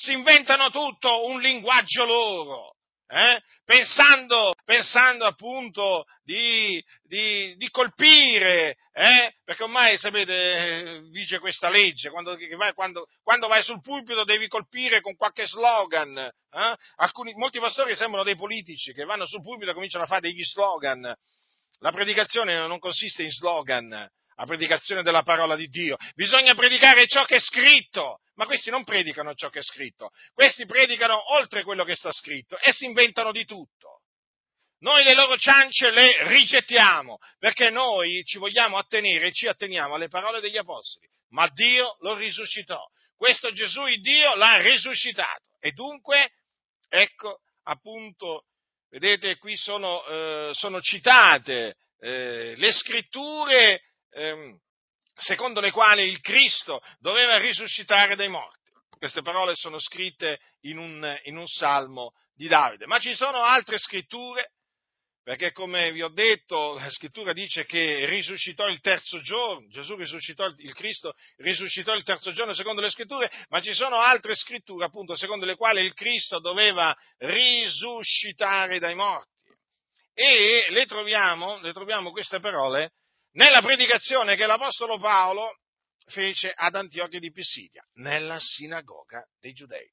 Si 0.00 0.12
inventano 0.12 0.70
tutto 0.70 1.26
un 1.26 1.42
linguaggio 1.42 2.06
loro 2.06 2.74
eh? 3.06 3.42
pensando, 3.66 4.54
pensando, 4.64 5.26
appunto 5.26 6.04
di, 6.22 6.82
di, 7.02 7.54
di 7.56 7.68
colpire, 7.68 8.76
eh? 8.94 9.34
perché 9.44 9.64
ormai 9.64 9.98
sapete, 9.98 11.02
vige 11.10 11.38
questa 11.38 11.68
legge, 11.68 12.08
quando 12.08 12.34
quando, 12.74 13.08
quando 13.22 13.46
vai, 13.46 13.62
sul 13.62 13.82
pulpito 13.82 14.24
devi 14.24 14.48
colpire 14.48 15.02
con 15.02 15.16
qualche 15.16 15.46
slogan, 15.46 16.16
eh? 16.16 16.76
Alcuni, 16.96 17.34
molti 17.34 17.58
pastori 17.58 17.94
sembrano 17.94 18.24
dei 18.24 18.36
politici 18.36 18.94
che 18.94 19.04
vanno 19.04 19.26
sul 19.26 19.42
pulpito 19.42 19.72
e 19.72 19.74
cominciano 19.74 20.04
a 20.04 20.06
fare 20.06 20.22
degli 20.22 20.42
slogan, 20.42 21.14
la 21.80 21.92
predicazione 21.92 22.56
non 22.56 22.78
consiste 22.78 23.22
in 23.22 23.30
slogan, 23.30 23.88
la 23.88 24.46
predicazione 24.46 25.02
della 25.02 25.22
parola 25.22 25.54
di 25.54 25.66
Dio. 25.66 25.96
Bisogna 26.14 26.54
predicare 26.54 27.06
ciò 27.06 27.24
che 27.26 27.36
è 27.36 27.40
scritto, 27.40 28.20
ma 28.40 28.46
questi 28.46 28.70
non 28.70 28.84
predicano 28.84 29.34
ciò 29.34 29.50
che 29.50 29.58
è 29.58 29.62
scritto, 29.62 30.12
questi 30.32 30.64
predicano 30.64 31.34
oltre 31.34 31.62
quello 31.62 31.84
che 31.84 31.94
sta 31.94 32.10
scritto 32.10 32.56
e 32.56 32.72
si 32.72 32.86
inventano 32.86 33.32
di 33.32 33.44
tutto. 33.44 34.00
Noi 34.78 35.04
le 35.04 35.12
loro 35.12 35.36
ciance 35.36 35.90
le 35.90 36.26
rigettiamo 36.26 37.18
perché 37.38 37.68
noi 37.68 38.24
ci 38.24 38.38
vogliamo 38.38 38.78
attenere 38.78 39.26
e 39.26 39.32
ci 39.32 39.46
atteniamo 39.46 39.94
alle 39.94 40.08
parole 40.08 40.40
degli 40.40 40.56
apostoli, 40.56 41.06
ma 41.32 41.46
Dio 41.48 41.98
lo 42.00 42.14
risuscitò. 42.14 42.82
Questo 43.14 43.52
Gesù, 43.52 43.84
Dio, 44.00 44.34
l'ha 44.36 44.56
risuscitato. 44.62 45.58
E 45.60 45.72
dunque, 45.72 46.30
ecco, 46.88 47.40
appunto, 47.64 48.46
vedete, 48.88 49.36
qui 49.36 49.54
sono, 49.54 50.02
eh, 50.06 50.50
sono 50.54 50.80
citate 50.80 51.76
eh, 51.98 52.54
le 52.56 52.72
scritture 52.72 53.82
ehm, 54.12 54.58
secondo 55.20 55.60
le 55.60 55.70
quali 55.70 56.04
il 56.04 56.20
Cristo 56.20 56.82
doveva 56.98 57.38
risuscitare 57.38 58.16
dai 58.16 58.28
morti. 58.28 58.58
Queste 58.88 59.22
parole 59.22 59.54
sono 59.54 59.78
scritte 59.78 60.40
in 60.62 60.78
un, 60.78 61.20
in 61.24 61.36
un 61.36 61.46
salmo 61.46 62.12
di 62.34 62.48
Davide, 62.48 62.86
ma 62.86 62.98
ci 62.98 63.14
sono 63.14 63.42
altre 63.42 63.78
scritture 63.78 64.50
perché 65.22 65.52
come 65.52 65.92
vi 65.92 66.02
ho 66.02 66.08
detto, 66.08 66.74
la 66.74 66.90
scrittura 66.90 67.32
dice 67.32 67.64
che 67.64 68.06
risuscitò 68.06 68.66
il 68.66 68.80
terzo 68.80 69.20
giorno, 69.20 69.68
Gesù 69.68 69.94
risuscitò 69.94 70.46
il 70.46 70.74
Cristo, 70.74 71.12
risuscitò 71.36 71.94
il 71.94 72.02
terzo 72.02 72.32
giorno 72.32 72.54
secondo 72.54 72.80
le 72.80 72.90
scritture, 72.90 73.30
ma 73.48 73.60
ci 73.60 73.74
sono 73.74 73.96
altre 73.96 74.34
scritture 74.34 74.86
appunto 74.86 75.14
secondo 75.14 75.44
le 75.44 75.56
quali 75.56 75.82
il 75.84 75.92
Cristo 75.92 76.40
doveva 76.40 76.96
risuscitare 77.18 78.78
dai 78.78 78.94
morti. 78.94 79.28
E 80.14 80.66
le 80.70 80.86
troviamo, 80.86 81.60
le 81.60 81.72
troviamo 81.72 82.10
queste 82.10 82.40
parole 82.40 82.92
nella 83.32 83.60
predicazione 83.60 84.36
che 84.36 84.46
l'Apostolo 84.46 84.98
Paolo 84.98 85.58
fece 86.06 86.52
ad 86.54 86.74
Antiochia 86.74 87.20
di 87.20 87.30
Pisidia, 87.30 87.84
nella 87.94 88.38
sinagoga 88.38 89.24
dei 89.38 89.52
Giudei. 89.52 89.88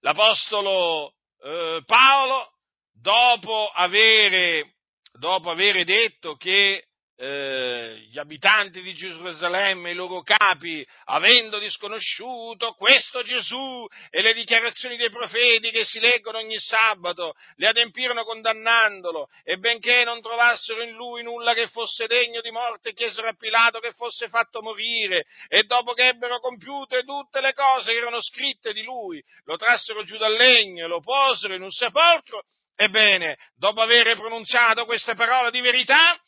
L'Apostolo 0.00 1.14
eh, 1.42 1.82
Paolo, 1.84 2.58
dopo 2.92 3.68
avere, 3.68 4.76
dopo 5.12 5.50
avere 5.50 5.84
detto 5.84 6.36
che 6.36 6.88
eh, 7.22 8.04
gli 8.10 8.18
abitanti 8.18 8.82
di 8.82 8.94
Gerusalemme, 8.94 9.92
i 9.92 9.94
loro 9.94 10.22
capi, 10.22 10.84
avendo 11.04 11.60
disconosciuto 11.60 12.72
questo 12.72 13.22
Gesù 13.22 13.86
e 14.10 14.22
le 14.22 14.34
dichiarazioni 14.34 14.96
dei 14.96 15.08
profeti 15.08 15.70
che 15.70 15.84
si 15.84 16.00
leggono 16.00 16.38
ogni 16.38 16.58
sabato, 16.58 17.34
le 17.58 17.68
adempirono 17.68 18.24
condannandolo 18.24 19.28
e 19.44 19.56
benché 19.58 20.02
non 20.02 20.20
trovassero 20.20 20.82
in 20.82 20.94
lui 20.94 21.22
nulla 21.22 21.54
che 21.54 21.68
fosse 21.68 22.08
degno 22.08 22.40
di 22.40 22.50
morte, 22.50 22.92
chiesero 22.92 23.28
a 23.28 23.34
Pilato 23.34 23.78
che 23.78 23.92
fosse 23.92 24.28
fatto 24.28 24.60
morire 24.60 25.26
e 25.46 25.62
dopo 25.62 25.92
che 25.92 26.08
ebbero 26.08 26.40
compiute 26.40 27.04
tutte 27.04 27.40
le 27.40 27.52
cose 27.52 27.92
che 27.92 27.98
erano 27.98 28.20
scritte 28.20 28.72
di 28.72 28.82
lui, 28.82 29.22
lo 29.44 29.56
trassero 29.56 30.02
giù 30.02 30.16
dal 30.16 30.34
legno 30.34 30.86
e 30.86 30.88
lo 30.88 30.98
posero 30.98 31.54
in 31.54 31.62
un 31.62 31.70
sepolcro. 31.70 32.42
Ebbene, 32.74 33.36
dopo 33.54 33.80
aver 33.80 34.16
pronunziato 34.16 34.86
queste 34.86 35.14
parole 35.14 35.52
di 35.52 35.60
verità, 35.60 36.18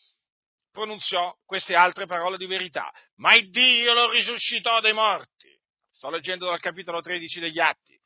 pronunziò 0.74 1.32
queste 1.46 1.76
altre 1.76 2.04
parole 2.04 2.36
di 2.36 2.46
verità. 2.46 2.92
Ma 3.16 3.34
il 3.34 3.48
Dio 3.50 3.94
lo 3.94 4.10
risuscitò 4.10 4.80
dai 4.80 4.92
morti. 4.92 5.48
sto 5.90 6.10
leggendo 6.10 6.46
dal 6.46 6.60
capitolo 6.60 7.00
13 7.00 7.40
degli 7.40 7.60
Atti. 7.60 7.98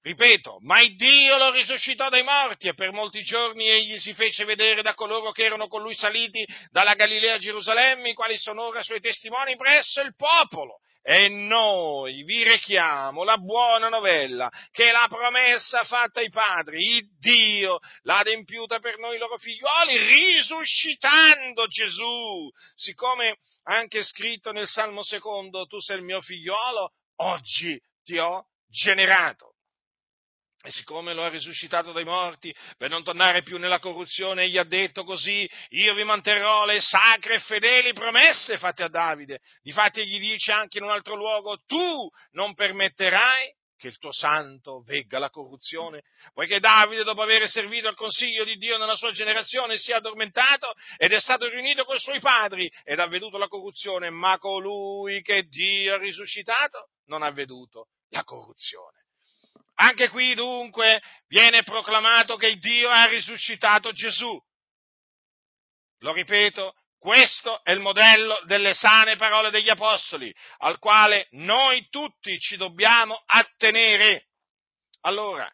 Ripeto, 0.00 0.58
ma 0.60 0.80
il 0.80 0.94
Dio 0.96 1.36
lo 1.36 1.50
risuscitò 1.50 2.08
dai 2.08 2.22
morti 2.22 2.68
e 2.68 2.74
per 2.74 2.92
molti 2.92 3.22
giorni 3.22 3.68
egli 3.68 3.98
si 3.98 4.14
fece 4.14 4.44
vedere 4.44 4.82
da 4.82 4.94
coloro 4.94 5.32
che 5.32 5.44
erano 5.44 5.66
con 5.66 5.82
lui 5.82 5.94
saliti 5.94 6.46
dalla 6.70 6.94
Galilea 6.94 7.34
a 7.34 7.38
Gerusalemme, 7.38 8.10
i 8.10 8.14
quali 8.14 8.38
sono 8.38 8.62
ora 8.62 8.82
suoi 8.82 9.00
testimoni 9.00 9.56
presso 9.56 10.00
il 10.02 10.14
popolo. 10.14 10.80
E 11.06 11.28
noi 11.28 12.22
vi 12.22 12.42
rechiamo 12.44 13.24
la 13.24 13.36
buona 13.36 13.90
novella 13.90 14.50
che 14.70 14.90
la 14.90 15.06
promessa 15.06 15.84
fatta 15.84 16.20
ai 16.20 16.30
padri, 16.30 16.78
il 16.82 17.18
Dio 17.18 17.78
l'ha 18.04 18.20
adempiuta 18.20 18.78
per 18.78 18.96
noi 18.96 19.18
loro 19.18 19.36
figlioli, 19.36 19.98
risuscitando 19.98 21.66
Gesù. 21.66 22.48
Siccome 22.74 23.36
anche 23.64 24.02
scritto 24.02 24.50
nel 24.50 24.66
Salmo 24.66 25.02
secondo, 25.02 25.66
tu 25.66 25.78
sei 25.78 25.98
il 25.98 26.04
mio 26.04 26.22
figliolo, 26.22 26.92
oggi 27.16 27.78
ti 28.02 28.16
ho 28.16 28.46
generato. 28.66 29.53
E 30.66 30.70
siccome 30.70 31.12
lo 31.12 31.22
ha 31.22 31.28
risuscitato 31.28 31.92
dai 31.92 32.04
morti, 32.04 32.54
per 32.78 32.88
non 32.88 33.04
tornare 33.04 33.42
più 33.42 33.58
nella 33.58 33.78
corruzione, 33.78 34.48
gli 34.48 34.56
ha 34.56 34.64
detto 34.64 35.04
così, 35.04 35.46
io 35.68 35.92
vi 35.92 36.04
manterrò 36.04 36.64
le 36.64 36.80
sacre 36.80 37.34
e 37.34 37.40
fedeli 37.40 37.92
promesse 37.92 38.56
fatte 38.56 38.82
a 38.82 38.88
Davide. 38.88 39.40
Difatti 39.60 40.06
gli 40.06 40.18
dice 40.18 40.52
anche 40.52 40.78
in 40.78 40.84
un 40.84 40.90
altro 40.90 41.16
luogo, 41.16 41.58
tu 41.66 42.08
non 42.30 42.54
permetterai 42.54 43.52
che 43.76 43.88
il 43.88 43.98
tuo 43.98 44.10
santo 44.10 44.82
vegga 44.86 45.18
la 45.18 45.28
corruzione, 45.28 46.00
poiché 46.32 46.60
Davide, 46.60 47.04
dopo 47.04 47.20
aver 47.20 47.46
servito 47.46 47.86
al 47.86 47.94
consiglio 47.94 48.44
di 48.44 48.56
Dio 48.56 48.78
nella 48.78 48.96
sua 48.96 49.12
generazione, 49.12 49.76
si 49.76 49.90
è 49.90 49.96
addormentato 49.96 50.72
ed 50.96 51.12
è 51.12 51.20
stato 51.20 51.46
riunito 51.46 51.84
con 51.84 51.96
i 51.96 52.00
suoi 52.00 52.20
padri 52.20 52.72
ed 52.84 53.00
ha 53.00 53.06
veduto 53.06 53.36
la 53.36 53.48
corruzione, 53.48 54.08
ma 54.08 54.38
colui 54.38 55.20
che 55.20 55.42
Dio 55.42 55.92
ha 55.92 55.98
risuscitato 55.98 56.88
non 57.08 57.22
ha 57.22 57.30
veduto 57.32 57.88
la 58.08 58.24
corruzione. 58.24 59.03
Anche 59.76 60.08
qui 60.08 60.34
dunque 60.34 61.02
viene 61.26 61.62
proclamato 61.62 62.36
che 62.36 62.56
Dio 62.56 62.88
ha 62.88 63.06
risuscitato 63.06 63.92
Gesù. 63.92 64.40
Lo 65.98 66.12
ripeto, 66.12 66.74
questo 66.98 67.62
è 67.64 67.72
il 67.72 67.80
modello 67.80 68.40
delle 68.44 68.72
sane 68.72 69.16
parole 69.16 69.50
degli 69.50 69.68
Apostoli, 69.68 70.34
al 70.58 70.78
quale 70.78 71.28
noi 71.32 71.88
tutti 71.90 72.38
ci 72.38 72.56
dobbiamo 72.56 73.20
attenere. 73.26 74.28
Allora, 75.02 75.50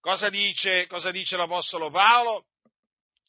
cosa 0.00 0.28
dice, 0.28 0.86
cosa 0.86 1.10
dice 1.10 1.36
l'Apostolo 1.36 1.90
Paolo? 1.90 2.46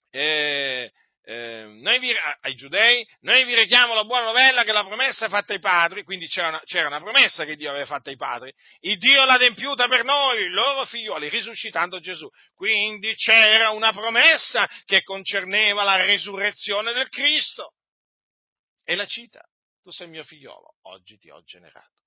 Eh, 0.09 0.91
eh, 1.23 1.65
vi, 1.99 2.15
ai 2.41 2.55
giudei, 2.55 3.07
noi 3.21 3.45
vi 3.45 3.53
richiamo 3.53 3.93
la 3.93 4.05
buona 4.05 4.25
novella 4.25 4.63
che 4.63 4.71
la 4.71 4.83
promessa 4.83 5.29
fatta 5.29 5.53
ai 5.53 5.59
padri, 5.59 6.03
quindi 6.03 6.27
c'era 6.27 6.47
una, 6.47 6.61
c'era 6.63 6.87
una 6.87 6.99
promessa 6.99 7.45
che 7.45 7.55
Dio 7.55 7.69
aveva 7.69 7.85
fatta 7.85 8.09
ai 8.09 8.15
padri, 8.15 8.51
il 8.81 8.97
Dio 8.97 9.23
l'ha 9.23 9.33
adempiuta 9.33 9.87
per 9.87 10.03
noi, 10.03 10.49
loro 10.49 10.85
figlioli, 10.85 11.29
risuscitando 11.29 11.99
Gesù. 11.99 12.27
Quindi 12.55 13.13
c'era 13.15 13.69
una 13.69 13.91
promessa 13.91 14.67
che 14.85 15.03
concerneva 15.03 15.83
la 15.83 16.03
resurrezione 16.03 16.93
del 16.93 17.09
Cristo. 17.09 17.73
E 18.83 18.95
la 18.95 19.05
cita, 19.05 19.41
tu 19.83 19.91
sei 19.91 20.07
mio 20.07 20.23
figliolo, 20.23 20.75
oggi 20.83 21.17
ti 21.17 21.29
ho 21.29 21.41
generato. 21.43 21.99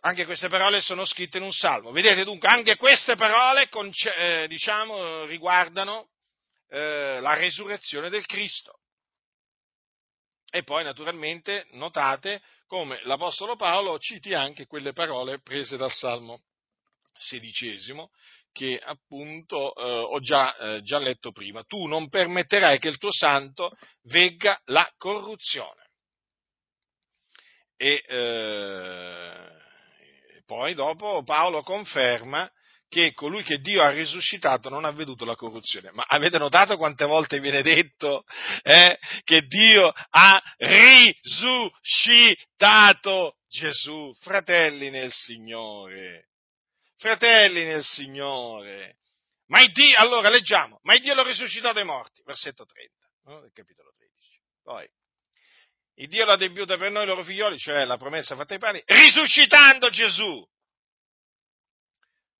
Anche 0.00 0.26
queste 0.26 0.48
parole 0.48 0.80
sono 0.80 1.04
scritte 1.04 1.38
in 1.38 1.42
un 1.42 1.52
salmo. 1.52 1.90
Vedete 1.90 2.22
dunque, 2.22 2.48
anche 2.48 2.76
queste 2.76 3.16
parole, 3.16 3.68
eh, 4.16 4.46
diciamo, 4.46 5.24
riguardano 5.24 6.10
eh, 6.68 7.18
la 7.20 7.34
resurrezione 7.34 8.10
del 8.10 8.26
Cristo. 8.26 8.80
E 10.50 10.62
poi 10.62 10.82
naturalmente 10.82 11.66
notate 11.72 12.42
come 12.66 13.00
l'Apostolo 13.04 13.56
Paolo 13.56 13.98
citi 13.98 14.32
anche 14.32 14.66
quelle 14.66 14.92
parole 14.92 15.40
prese 15.40 15.76
dal 15.76 15.92
Salmo 15.92 16.42
sedicesimo 17.18 18.10
che 18.52 18.78
appunto 18.78 19.74
eh, 19.74 19.82
ho 19.82 20.20
già, 20.20 20.56
eh, 20.56 20.82
già, 20.82 20.98
letto 20.98 21.32
prima. 21.32 21.62
Tu 21.64 21.86
non 21.86 22.08
permetterai 22.08 22.78
che 22.78 22.88
il 22.88 22.98
tuo 22.98 23.12
santo 23.12 23.76
vegga 24.04 24.60
la 24.66 24.90
corruzione. 24.96 25.86
E 27.76 28.02
eh, 28.08 29.48
poi 30.44 30.74
dopo 30.74 31.22
Paolo 31.22 31.62
conferma 31.62 32.50
che 32.88 33.12
colui 33.12 33.42
che 33.42 33.58
Dio 33.58 33.82
ha 33.82 33.90
risuscitato 33.90 34.70
non 34.70 34.84
ha 34.84 34.90
veduto 34.90 35.24
la 35.24 35.36
corruzione. 35.36 35.90
Ma 35.92 36.04
avete 36.08 36.38
notato 36.38 36.76
quante 36.76 37.04
volte 37.04 37.38
viene 37.40 37.62
detto 37.62 38.24
eh, 38.62 38.98
che 39.24 39.42
Dio 39.42 39.92
ha 40.10 40.42
risuscitato 40.56 41.76
Gesù? 43.48 44.12
Fratelli 44.20 44.90
nel 44.90 45.12
Signore, 45.12 46.28
fratelli 46.96 47.64
nel 47.64 47.84
Signore. 47.84 48.96
Ma 49.46 49.66
Dio, 49.66 49.96
allora 49.96 50.28
leggiamo, 50.28 50.80
ma 50.82 50.96
Dio 50.98 51.14
lo 51.14 51.22
risuscitò 51.22 51.72
dai 51.72 51.84
morti, 51.84 52.22
versetto 52.24 52.66
30, 52.66 52.92
no? 53.24 53.48
capitolo 53.54 53.92
13. 53.96 54.40
Poi, 54.62 54.86
il 56.00 56.08
Dio 56.08 56.26
l'ha 56.26 56.34
adempiuta 56.34 56.76
per 56.76 56.90
noi 56.90 57.06
loro 57.06 57.24
figlioli, 57.24 57.58
cioè 57.58 57.84
la 57.84 57.96
promessa 57.96 58.36
fatta 58.36 58.52
ai 58.52 58.60
padri, 58.60 58.82
risuscitando 58.84 59.88
Gesù 59.88 60.46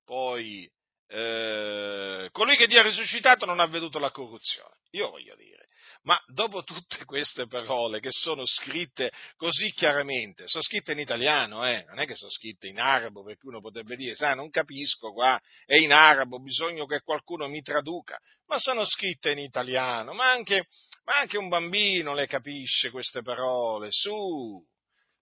poi 0.09 0.67
eh, 1.07 2.29
colui 2.31 2.57
che 2.57 2.65
Dio 2.65 2.79
ha 2.79 2.83
risuscitato 2.83 3.45
non 3.45 3.59
ha 3.59 3.67
veduto 3.67 3.99
la 3.99 4.09
corruzione. 4.09 4.77
Io 4.93 5.11
voglio 5.11 5.35
dire, 5.35 5.67
ma 6.01 6.19
dopo 6.33 6.63
tutte 6.63 7.05
queste 7.05 7.45
parole 7.45 7.99
che 7.99 8.09
sono 8.09 8.41
scritte 8.43 9.11
così 9.35 9.71
chiaramente, 9.71 10.47
sono 10.47 10.63
scritte 10.63 10.93
in 10.93 10.99
italiano, 10.99 11.63
eh, 11.63 11.85
non 11.87 11.99
è 11.99 12.07
che 12.07 12.15
sono 12.15 12.31
scritte 12.31 12.67
in 12.67 12.79
arabo, 12.79 13.23
perché 13.23 13.45
uno 13.45 13.61
potrebbe 13.61 13.95
dire, 13.95 14.15
sai, 14.15 14.35
non 14.35 14.49
capisco 14.49 15.11
qua, 15.11 15.39
è 15.67 15.75
in 15.75 15.91
arabo, 15.91 16.39
bisogna 16.39 16.83
che 16.87 17.01
qualcuno 17.01 17.47
mi 17.47 17.61
traduca, 17.61 18.17
ma 18.47 18.57
sono 18.57 18.83
scritte 18.83 19.29
in 19.29 19.37
italiano, 19.37 20.13
ma 20.13 20.31
anche, 20.31 20.65
ma 21.05 21.19
anche 21.19 21.37
un 21.37 21.49
bambino 21.49 22.15
le 22.15 22.25
capisce 22.25 22.89
queste 22.89 23.21
parole, 23.21 23.89
su, 23.91 24.59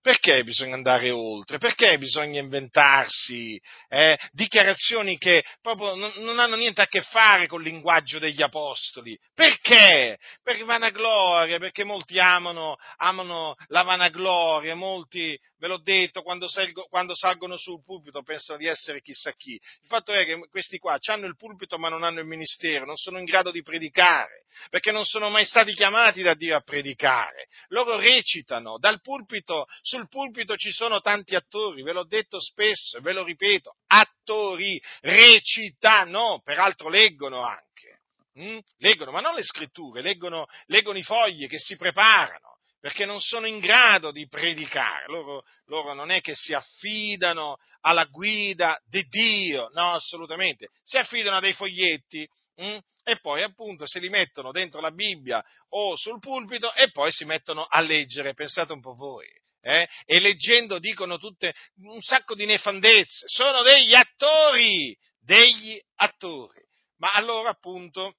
perché 0.08 0.42
bisogna 0.46 0.76
andare 0.76 1.12
oltre? 1.12 1.58
Perché 1.58 1.98
bisogna 1.98 2.40
inventarsi 2.40 3.62
eh, 3.90 4.18
dichiarazioni 4.32 5.18
che 5.18 5.44
proprio 5.62 5.96
non, 5.96 6.14
non, 6.20 6.40
hanno 6.40 6.56
niente 6.56 6.80
a 6.80 6.88
che 6.88 7.02
fare 7.02 7.46
col 7.46 7.62
linguaggio 7.62 8.18
degli 8.18 8.42
apostoli? 8.42 9.20
Perché? 9.34 10.18
Per 10.42 10.64
vanagloria, 10.64 11.58
perché 11.58 11.84
molti 11.84 12.20
amano, 12.20 12.78
amano 12.96 13.56
la 13.68 13.82
vanagloria, 13.82 14.76
molti, 14.76 15.38
ve 15.58 15.68
l'ho 15.68 15.82
detto, 15.82 16.22
quando, 16.22 16.48
salgo, 16.48 16.88
quando, 16.88 17.14
salgono 17.14 17.58
sul 17.58 17.84
pulpito 17.84 18.24
pensano 18.24 18.60
di 18.60 18.66
essere 18.66 19.02
chissà 19.02 19.34
chi. 19.34 19.56
Il 19.56 19.88
fatto 19.88 20.14
è 20.14 20.24
che 20.24 20.40
questi 20.50 20.78
qua 20.78 20.98
hanno 21.08 21.26
il 21.26 21.36
pulpito 21.36 21.78
ma 21.78 21.90
non 21.90 22.04
hanno 22.04 22.22
il 22.22 22.28
ministero, 22.28 22.86
non 22.86 22.96
sono 22.96 23.20
in 23.20 23.26
grado 23.26 23.52
di 23.52 23.62
predicare, 23.62 24.46
perché 24.70 24.94
non 24.94 25.04
sono 25.04 25.30
mai 25.30 25.44
stati 25.44 25.74
chiamati 25.74 26.22
da 26.22 26.34
Dio 26.34 26.56
a 26.56 26.62
predicare. 26.62 27.48
Loro 27.68 27.98
recitano 27.98 28.78
dal 28.78 29.02
pulpito 29.02 29.66
su 29.82 29.97
sul 29.98 30.08
pulpito 30.10 30.56
ci 30.56 30.72
sono 30.72 31.02
tanti 31.02 31.34
attori, 31.34 31.82
ve 31.82 31.92
l'ho 31.92 32.06
detto 32.06 32.40
spesso 32.40 32.98
e 32.98 33.02
ve 33.02 33.14
lo 33.14 33.24
ripeto, 33.24 33.78
attori 33.88 34.80
recitano, 35.02 36.42
peraltro 36.44 36.90
leggono 36.90 37.42
anche, 37.42 38.02
hm? 38.34 38.60
leggono, 38.78 39.12
ma 39.12 39.22
non 39.22 39.34
le 39.34 39.42
scritture, 39.42 40.02
leggono, 40.02 40.46
leggono 40.68 41.00
i 41.00 41.04
fogli 41.04 41.48
che 41.48 41.58
si 41.58 41.76
preparano 41.76 42.56
perché 42.80 43.06
non 43.06 43.20
sono 43.20 43.48
in 43.48 43.58
grado 43.58 44.12
di 44.12 44.28
predicare, 44.28 45.06
loro, 45.08 45.44
loro, 45.66 45.94
non 45.94 46.12
è 46.12 46.22
che 46.22 46.36
si 46.36 46.54
affidano 46.54 47.58
alla 47.82 48.06
guida 48.06 48.80
di 48.88 49.04
Dio, 49.08 49.70
no, 49.74 49.94
assolutamente, 49.94 50.70
si 50.84 50.98
affidano 50.98 51.38
a 51.38 51.42
dei 51.42 51.54
foglietti 51.54 52.30
hm? 52.56 52.78
e 53.04 53.20
poi 53.20 53.42
appunto 53.42 53.88
se 53.88 54.00
li 54.00 54.10
mettono 54.10 54.52
dentro 54.52 54.80
la 54.80 54.92
Bibbia 54.92 55.44
o 55.70 55.98
sul 55.98 56.20
pulpito 56.20 56.72
e 56.76 56.92
poi 56.92 57.12
si 57.12 57.26
mettono 57.26 57.66
a 57.68 57.82
leggere, 57.82 58.36
pensate 58.36 58.74
un 58.74 58.80
po' 58.80 58.94
voi 58.94 59.28
eh, 59.62 59.88
e 60.06 60.20
leggendo 60.20 60.80
dicono 60.80 61.18
tutte 61.18 61.54
un 61.78 62.02
sacco 62.02 62.36
di 62.36 62.46
nefandezze, 62.46 63.26
sono 63.28 63.62
degli 63.62 63.94
attori, 63.94 64.98
degli 65.20 65.80
attori. 65.96 66.66
Ma 66.98 67.12
allora 67.12 67.50
appunto, 67.50 68.16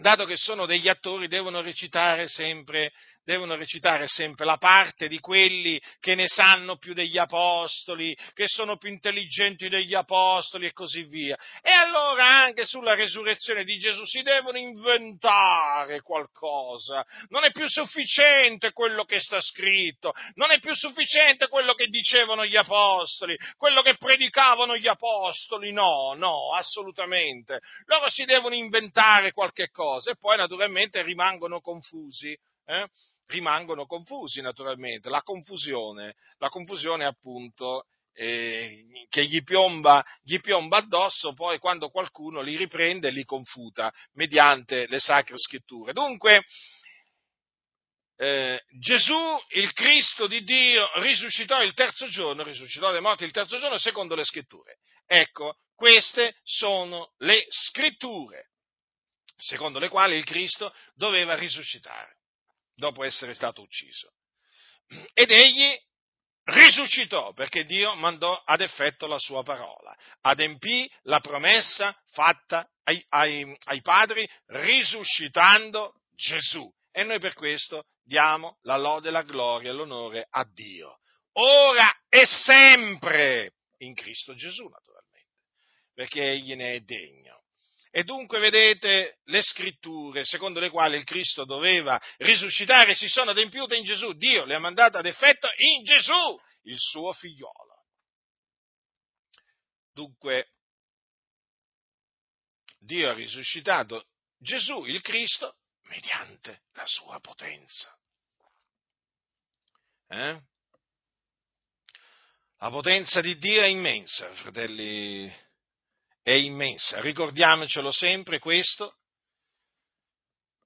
dato 0.00 0.24
che 0.24 0.36
sono 0.36 0.66
degli 0.66 0.88
attori, 0.88 1.28
devono 1.28 1.60
recitare 1.60 2.28
sempre 2.28 2.92
devono 3.28 3.56
recitare 3.56 4.06
sempre 4.06 4.46
la 4.46 4.56
parte 4.56 5.06
di 5.06 5.18
quelli 5.18 5.78
che 6.00 6.14
ne 6.14 6.26
sanno 6.28 6.78
più 6.78 6.94
degli 6.94 7.18
apostoli, 7.18 8.16
che 8.32 8.44
sono 8.46 8.78
più 8.78 8.88
intelligenti 8.88 9.68
degli 9.68 9.94
apostoli 9.94 10.64
e 10.64 10.72
così 10.72 11.02
via. 11.02 11.36
E 11.60 11.70
allora 11.70 12.24
anche 12.24 12.64
sulla 12.64 12.94
resurrezione 12.94 13.64
di 13.64 13.76
Gesù 13.76 14.02
si 14.06 14.22
devono 14.22 14.56
inventare 14.56 16.00
qualcosa. 16.00 17.04
Non 17.28 17.44
è 17.44 17.50
più 17.50 17.68
sufficiente 17.68 18.72
quello 18.72 19.04
che 19.04 19.20
sta 19.20 19.42
scritto, 19.42 20.14
non 20.36 20.50
è 20.50 20.58
più 20.58 20.74
sufficiente 20.74 21.48
quello 21.48 21.74
che 21.74 21.88
dicevano 21.88 22.46
gli 22.46 22.56
apostoli, 22.56 23.36
quello 23.58 23.82
che 23.82 23.98
predicavano 23.98 24.74
gli 24.78 24.88
apostoli. 24.88 25.70
No, 25.70 26.14
no, 26.16 26.54
assolutamente. 26.54 27.58
Loro 27.84 28.08
si 28.08 28.24
devono 28.24 28.54
inventare 28.54 29.32
qualche 29.32 29.68
cosa 29.68 30.12
e 30.12 30.16
poi 30.16 30.38
naturalmente 30.38 31.02
rimangono 31.02 31.60
confusi 31.60 32.34
eh, 32.68 32.88
rimangono 33.26 33.86
confusi 33.86 34.40
naturalmente. 34.40 35.08
La 35.08 35.22
confusione, 35.22 36.14
la 36.36 36.50
confusione 36.50 37.06
appunto 37.06 37.86
eh, 38.12 38.84
che 39.08 39.24
gli 39.24 39.42
piomba, 39.42 40.04
gli 40.22 40.38
piomba 40.40 40.78
addosso 40.78 41.32
poi 41.32 41.58
quando 41.58 41.88
qualcuno 41.88 42.40
li 42.40 42.56
riprende 42.56 43.08
e 43.08 43.12
li 43.12 43.24
confuta 43.24 43.92
mediante 44.12 44.86
le 44.86 44.98
sacre 44.98 45.38
scritture. 45.38 45.92
Dunque, 45.92 46.44
eh, 48.16 48.62
Gesù, 48.80 49.38
il 49.50 49.72
Cristo 49.72 50.26
di 50.26 50.42
Dio, 50.42 50.90
risuscitò 50.96 51.62
il 51.62 51.72
terzo 51.72 52.06
giorno, 52.08 52.42
risuscitò 52.42 52.90
dai 52.90 53.00
morti 53.00 53.24
il 53.24 53.30
terzo 53.30 53.58
giorno 53.58 53.78
secondo 53.78 54.14
le 54.14 54.24
scritture. 54.24 54.78
Ecco, 55.06 55.58
queste 55.74 56.36
sono 56.42 57.12
le 57.18 57.46
scritture, 57.48 58.50
secondo 59.36 59.78
le 59.78 59.88
quali 59.88 60.16
il 60.16 60.24
Cristo 60.24 60.74
doveva 60.94 61.34
risuscitare 61.34 62.17
dopo 62.78 63.04
essere 63.04 63.34
stato 63.34 63.60
ucciso. 63.60 64.12
Ed 65.12 65.30
egli 65.30 65.76
risuscitò 66.44 67.32
perché 67.32 67.66
Dio 67.66 67.94
mandò 67.94 68.40
ad 68.44 68.60
effetto 68.60 69.06
la 69.06 69.18
sua 69.18 69.42
parola, 69.42 69.94
adempì 70.22 70.90
la 71.02 71.20
promessa 71.20 71.94
fatta 72.12 72.66
ai, 72.84 73.04
ai, 73.10 73.56
ai 73.64 73.82
padri 73.82 74.26
risuscitando 74.46 75.94
Gesù. 76.14 76.72
E 76.90 77.02
noi 77.02 77.18
per 77.18 77.34
questo 77.34 77.84
diamo 78.02 78.58
la 78.62 78.76
lode, 78.76 79.10
la 79.10 79.22
gloria 79.22 79.70
e 79.70 79.74
l'onore 79.74 80.26
a 80.30 80.44
Dio. 80.50 80.98
Ora 81.32 81.94
e 82.08 82.24
sempre 82.24 83.52
in 83.78 83.94
Cristo 83.94 84.34
Gesù, 84.34 84.66
naturalmente, 84.68 85.42
perché 85.92 86.30
Egli 86.30 86.54
ne 86.54 86.74
è 86.74 86.80
degno. 86.80 87.37
E 87.90 88.04
dunque 88.04 88.38
vedete 88.38 89.18
le 89.24 89.42
scritture 89.42 90.24
secondo 90.24 90.60
le 90.60 90.70
quali 90.70 90.96
il 90.96 91.04
Cristo 91.04 91.44
doveva 91.44 92.00
risuscitare 92.18 92.94
si 92.94 93.08
sono 93.08 93.30
adempiute 93.30 93.76
in 93.76 93.84
Gesù. 93.84 94.12
Dio 94.12 94.44
le 94.44 94.54
ha 94.54 94.58
mandate 94.58 94.98
ad 94.98 95.06
effetto 95.06 95.48
in 95.56 95.84
Gesù, 95.84 96.40
il 96.62 96.78
suo 96.78 97.12
figliolo. 97.12 97.86
Dunque, 99.92 100.52
Dio 102.78 103.10
ha 103.10 103.14
risuscitato 103.14 104.06
Gesù, 104.38 104.84
il 104.84 105.00
Cristo, 105.00 105.56
mediante 105.82 106.62
la 106.72 106.86
sua 106.86 107.18
potenza. 107.20 107.92
Eh? 110.08 110.40
La 112.58 112.70
potenza 112.70 113.20
di 113.20 113.36
Dio 113.38 113.62
è 113.62 113.66
immensa, 113.66 114.32
fratelli, 114.34 115.32
è 116.28 116.34
immensa. 116.34 117.00
Ricordiamocelo 117.00 117.90
sempre 117.90 118.38
questo. 118.38 118.98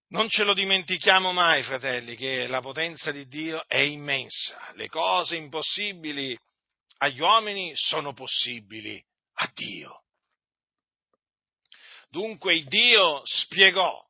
Non 0.09 0.29
ce 0.29 0.43
lo 0.43 0.55
dimentichiamo 0.55 1.33
mai, 1.33 1.63
fratelli, 1.63 2.17
che 2.17 2.49
la 2.49 2.61
potenza 2.61 3.13
di 3.13 3.29
Dio 3.29 3.65
è 3.69 3.79
immensa. 3.79 4.73
Le 4.75 4.89
cose 4.89 5.37
impossibili 5.37 6.37
agli 6.99 7.21
uomini 7.21 7.71
sono 7.77 8.13
possibili 8.13 9.03
a 9.35 9.51
Dio. 9.55 10.03
Dunque 12.09 12.65
Dio 12.65 13.23
spiegò 13.25 14.05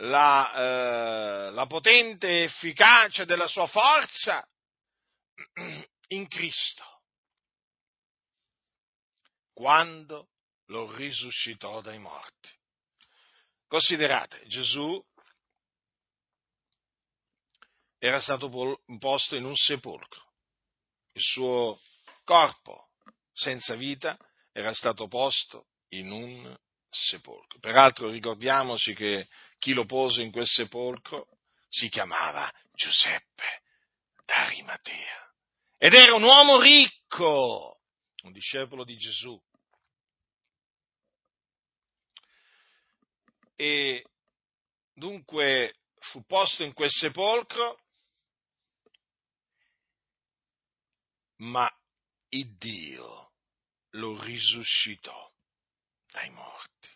la, 0.00 0.52
eh, 0.52 1.50
la 1.52 1.66
potente 1.66 2.42
efficacia 2.42 3.24
della 3.24 3.46
sua 3.46 3.68
forza 3.68 4.44
in 6.08 6.26
Cristo, 6.26 7.02
quando 9.52 10.26
lo 10.72 10.90
risuscitò 10.96 11.82
dai 11.82 11.98
morti. 11.98 12.50
Considerate, 13.66 14.42
Gesù 14.46 15.00
era 17.98 18.20
stato 18.20 18.48
posto 18.98 19.36
in 19.36 19.44
un 19.44 19.54
sepolcro, 19.54 20.32
il 21.12 21.22
suo 21.22 21.78
corpo 22.24 22.88
senza 23.32 23.74
vita 23.74 24.18
era 24.50 24.72
stato 24.72 25.06
posto 25.08 25.68
in 25.90 26.10
un 26.10 26.58
sepolcro. 26.90 27.58
Peraltro 27.60 28.08
ricordiamoci 28.08 28.94
che 28.94 29.28
chi 29.58 29.72
lo 29.74 29.84
pose 29.84 30.22
in 30.22 30.32
quel 30.32 30.46
sepolcro 30.46 31.28
si 31.68 31.88
chiamava 31.88 32.50
Giuseppe 32.72 33.62
d'Arimatea 34.24 35.34
ed 35.76 35.94
era 35.94 36.14
un 36.14 36.22
uomo 36.22 36.60
ricco, 36.60 37.80
un 38.22 38.32
discepolo 38.32 38.84
di 38.84 38.96
Gesù. 38.96 39.40
E 43.62 44.04
dunque 44.92 45.76
fu 46.00 46.24
posto 46.26 46.64
in 46.64 46.72
quel 46.72 46.90
sepolcro, 46.90 47.80
ma 51.42 51.72
il 52.30 52.56
Dio 52.56 53.34
lo 53.90 54.20
risuscitò 54.20 55.32
dai 56.10 56.28
morti. 56.30 56.88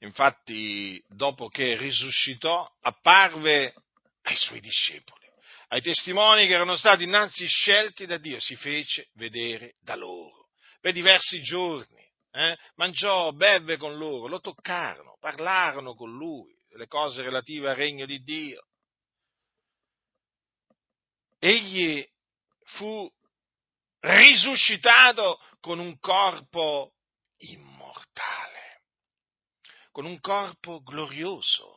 Infatti, 0.00 1.02
dopo 1.08 1.48
che 1.48 1.74
risuscitò, 1.78 2.70
apparve 2.80 3.72
ai 4.20 4.36
suoi 4.36 4.60
discepoli, 4.60 5.26
ai 5.68 5.80
testimoni 5.80 6.46
che 6.46 6.52
erano 6.52 6.76
stati 6.76 7.04
innanzi 7.04 7.46
scelti 7.46 8.04
da 8.04 8.18
Dio, 8.18 8.38
si 8.38 8.54
fece 8.54 9.08
vedere 9.14 9.76
da 9.80 9.94
loro 9.94 10.50
per 10.78 10.92
diversi 10.92 11.40
giorni. 11.40 11.97
Eh? 12.30 12.56
Mangiò, 12.74 13.32
bevve 13.32 13.76
con 13.76 13.96
loro, 13.96 14.28
lo 14.28 14.40
toccarono, 14.40 15.16
parlarono 15.18 15.94
con 15.94 16.12
lui 16.16 16.54
delle 16.68 16.86
cose 16.86 17.22
relative 17.22 17.70
al 17.70 17.76
regno 17.76 18.06
di 18.06 18.22
Dio. 18.22 18.66
Egli 21.38 22.06
fu 22.64 23.10
risuscitato 24.00 25.40
con 25.60 25.78
un 25.78 25.98
corpo 25.98 26.94
immortale, 27.38 28.82
con 29.90 30.04
un 30.04 30.20
corpo 30.20 30.80
glorioso. 30.82 31.76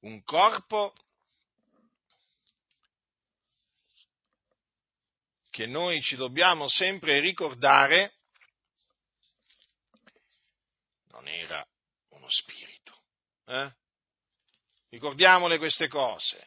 Un 0.00 0.20
corpo 0.24 0.94
che 5.52 5.66
noi 5.66 6.00
ci 6.00 6.16
dobbiamo 6.16 6.66
sempre 6.66 7.20
ricordare 7.20 8.14
non 11.10 11.28
era 11.28 11.62
uno 12.08 12.26
spirito. 12.30 13.02
Eh? 13.44 13.70
Ricordiamole 14.88 15.58
queste 15.58 15.88
cose, 15.88 16.46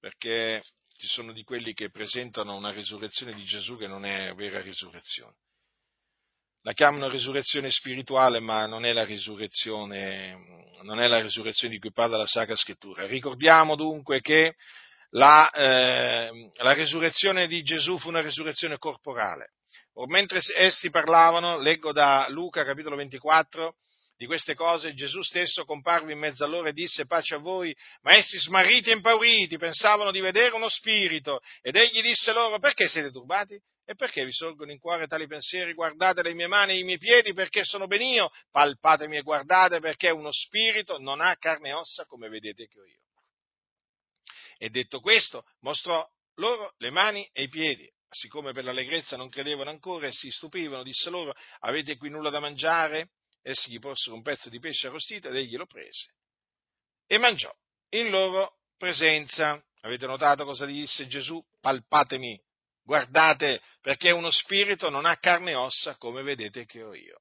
perché 0.00 0.60
ci 0.96 1.06
sono 1.06 1.32
di 1.32 1.44
quelli 1.44 1.72
che 1.72 1.90
presentano 1.90 2.56
una 2.56 2.72
risurrezione 2.72 3.32
di 3.32 3.44
Gesù 3.44 3.76
che 3.76 3.86
non 3.86 4.04
è 4.04 4.34
vera 4.34 4.60
risurrezione. 4.60 5.36
La 6.62 6.72
chiamano 6.72 7.08
risurrezione 7.08 7.70
spirituale, 7.70 8.40
ma 8.40 8.66
non 8.66 8.84
è 8.84 8.92
la 8.92 9.04
risurrezione, 9.04 10.82
non 10.82 10.98
è 10.98 11.06
la 11.06 11.20
risurrezione 11.20 11.74
di 11.74 11.78
cui 11.78 11.92
parla 11.92 12.16
la 12.16 12.26
Sacra 12.26 12.56
Scrittura. 12.56 13.06
Ricordiamo 13.06 13.76
dunque 13.76 14.20
che 14.20 14.56
la, 15.10 15.50
eh, 15.50 16.50
la 16.56 16.72
risurrezione 16.72 17.46
di 17.46 17.62
Gesù 17.62 17.98
fu 17.98 18.08
una 18.08 18.20
risurrezione 18.20 18.78
corporale. 18.78 19.52
Or, 19.94 20.08
mentre 20.08 20.40
essi 20.56 20.90
parlavano, 20.90 21.58
leggo 21.58 21.92
da 21.92 22.26
Luca 22.28 22.64
capitolo 22.64 22.96
24, 22.96 23.76
di 24.16 24.26
queste 24.26 24.54
cose 24.54 24.94
Gesù 24.94 25.22
stesso 25.22 25.64
comparve 25.64 26.12
in 26.12 26.18
mezzo 26.18 26.44
a 26.44 26.48
loro 26.48 26.68
e 26.68 26.72
disse 26.72 27.06
pace 27.06 27.34
a 27.34 27.38
voi, 27.38 27.74
ma 28.02 28.14
essi 28.14 28.38
smarriti 28.38 28.90
e 28.90 28.94
impauriti 28.94 29.58
pensavano 29.58 30.10
di 30.10 30.20
vedere 30.20 30.54
uno 30.54 30.68
spirito 30.68 31.40
ed 31.60 31.76
egli 31.76 32.00
disse 32.00 32.32
loro 32.32 32.58
perché 32.58 32.88
siete 32.88 33.10
turbati? 33.10 33.60
E 33.84 33.94
perché 33.94 34.24
vi 34.24 34.32
sorgono 34.32 34.72
in 34.72 34.80
cuore 34.80 35.06
tali 35.06 35.26
pensieri? 35.28 35.72
Guardate 35.72 36.22
le 36.22 36.34
mie 36.34 36.48
mani 36.48 36.72
e 36.72 36.78
i 36.78 36.84
miei 36.84 36.98
piedi 36.98 37.32
perché 37.34 37.62
sono 37.62 37.86
ben 37.86 38.02
io, 38.02 38.30
palpatemi 38.50 39.18
e 39.18 39.22
guardate 39.22 39.78
perché 39.80 40.10
uno 40.10 40.32
spirito 40.32 40.98
non 40.98 41.20
ha 41.20 41.36
carne 41.36 41.68
e 41.68 41.72
ossa 41.72 42.04
come 42.04 42.28
vedete 42.28 42.66
che 42.66 42.80
ho 42.80 42.84
io. 42.84 43.05
E 44.58 44.70
detto 44.70 45.00
questo, 45.00 45.44
mostrò 45.60 46.06
loro 46.34 46.74
le 46.78 46.90
mani 46.90 47.28
e 47.32 47.44
i 47.44 47.48
piedi. 47.48 47.90
Siccome 48.08 48.52
per 48.52 48.64
l'allegrezza 48.64 49.16
non 49.16 49.28
credevano 49.28 49.70
ancora 49.70 50.06
e 50.06 50.12
si 50.12 50.30
stupivano, 50.30 50.82
disse 50.82 51.10
loro, 51.10 51.34
avete 51.60 51.96
qui 51.96 52.08
nulla 52.08 52.30
da 52.30 52.40
mangiare? 52.40 53.10
essi 53.46 53.70
gli 53.70 53.78
posero 53.78 54.16
un 54.16 54.22
pezzo 54.22 54.48
di 54.48 54.58
pesce 54.58 54.88
arrostito 54.88 55.28
ed 55.28 55.36
egli 55.36 55.56
lo 55.56 55.66
prese 55.66 56.14
e 57.06 57.18
mangiò 57.18 57.54
in 57.90 58.10
loro 58.10 58.58
presenza. 58.76 59.62
Avete 59.82 60.06
notato 60.06 60.44
cosa 60.44 60.66
disse 60.66 61.06
Gesù? 61.06 61.40
Palpatemi, 61.60 62.40
guardate, 62.82 63.62
perché 63.80 64.10
uno 64.10 64.32
spirito 64.32 64.90
non 64.90 65.04
ha 65.04 65.16
carne 65.16 65.52
e 65.52 65.54
ossa 65.54 65.96
come 65.96 66.22
vedete 66.22 66.66
che 66.66 66.82
ho 66.82 66.92
io. 66.92 67.20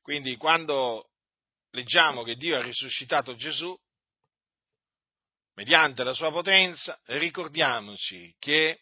Quindi 0.00 0.36
quando 0.36 1.10
leggiamo 1.72 2.22
che 2.22 2.36
Dio 2.36 2.56
ha 2.56 2.62
risuscitato 2.62 3.36
Gesù, 3.36 3.78
mediante 5.54 6.04
la 6.04 6.14
sua 6.14 6.30
potenza, 6.30 6.98
ricordiamoci 7.06 8.34
che 8.38 8.80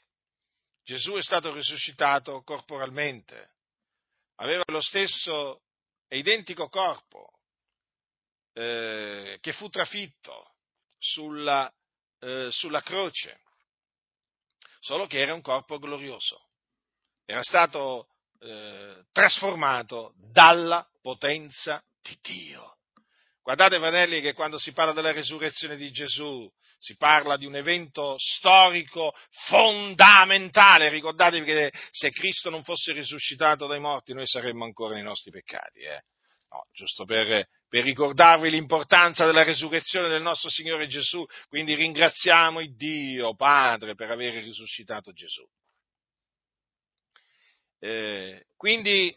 Gesù 0.84 1.12
è 1.14 1.22
stato 1.22 1.52
risuscitato 1.52 2.42
corporalmente, 2.42 3.50
aveva 4.36 4.64
lo 4.66 4.80
stesso 4.80 5.62
e 6.08 6.18
identico 6.18 6.68
corpo 6.68 7.38
eh, 8.54 9.38
che 9.40 9.52
fu 9.52 9.68
trafitto 9.68 10.54
sulla, 10.98 11.72
eh, 12.20 12.48
sulla 12.50 12.82
croce, 12.82 13.40
solo 14.80 15.06
che 15.06 15.20
era 15.20 15.34
un 15.34 15.40
corpo 15.40 15.78
glorioso, 15.78 16.48
era 17.24 17.42
stato 17.42 18.08
eh, 18.40 19.04
trasformato 19.12 20.14
dalla 20.16 20.86
potenza 21.00 21.82
di 22.02 22.18
Dio. 22.20 22.76
Guardate, 23.42 23.78
fratelli, 23.78 24.20
che 24.20 24.34
quando 24.34 24.56
si 24.56 24.72
parla 24.72 24.92
della 24.92 25.10
resurrezione 25.10 25.76
di 25.76 25.90
Gesù, 25.90 26.48
si 26.78 26.96
parla 26.96 27.36
di 27.36 27.44
un 27.44 27.56
evento 27.56 28.14
storico 28.16 29.12
fondamentale. 29.48 30.88
Ricordatevi 30.90 31.44
che 31.44 31.72
se 31.90 32.10
Cristo 32.10 32.50
non 32.50 32.62
fosse 32.62 32.92
risuscitato 32.92 33.66
dai 33.66 33.80
morti, 33.80 34.14
noi 34.14 34.26
saremmo 34.26 34.64
ancora 34.64 34.94
nei 34.94 35.02
nostri 35.02 35.32
peccati. 35.32 35.80
Eh? 35.80 36.02
No, 36.50 36.66
giusto 36.72 37.04
per, 37.04 37.48
per 37.68 37.82
ricordarvi 37.82 38.48
l'importanza 38.48 39.26
della 39.26 39.42
resurrezione 39.42 40.08
del 40.08 40.22
nostro 40.22 40.48
Signore 40.48 40.86
Gesù. 40.86 41.24
Quindi 41.48 41.74
ringraziamo 41.74 42.60
il 42.60 42.76
Dio 42.76 43.34
Padre 43.34 43.96
per 43.96 44.10
aver 44.10 44.34
risuscitato 44.42 45.12
Gesù. 45.12 45.44
Eh, 47.80 48.46
quindi 48.56 49.12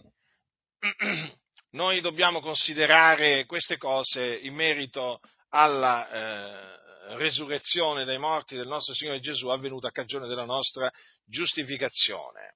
noi 1.76 2.00
dobbiamo 2.00 2.40
considerare 2.40 3.46
queste 3.46 3.78
cose 3.78 4.38
in 4.38 4.56
merito 4.56 5.20
alla 5.50 6.10
eh, 6.10 7.16
resurrezione 7.18 8.06
dai 8.06 8.18
morti 8.18 8.56
del 8.56 8.68
nostro 8.68 8.94
Signore 8.94 9.20
Gesù 9.20 9.50
avvenuta 9.50 9.90
a 9.90 9.92
cagione 9.92 10.28
della 10.28 10.46
nostra 10.46 10.90
giustificazione. 11.26 12.56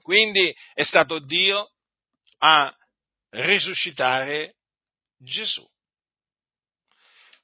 Quindi 0.00 0.54
è 0.72 0.84
stato 0.84 1.18
Dio 1.18 1.70
a 2.38 2.74
risuscitare 3.30 4.54
Gesù, 5.18 5.66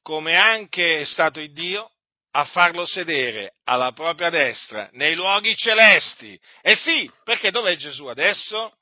come 0.00 0.36
anche 0.36 1.00
è 1.00 1.04
stato 1.04 1.44
Dio 1.46 1.90
a 2.30 2.46
farlo 2.46 2.86
sedere 2.86 3.56
alla 3.64 3.92
propria 3.92 4.30
destra 4.30 4.88
nei 4.92 5.14
luoghi 5.14 5.54
celesti. 5.54 6.40
E 6.62 6.74
sì, 6.74 7.10
perché 7.22 7.50
dov'è 7.50 7.76
Gesù 7.76 8.06
adesso? 8.06 8.78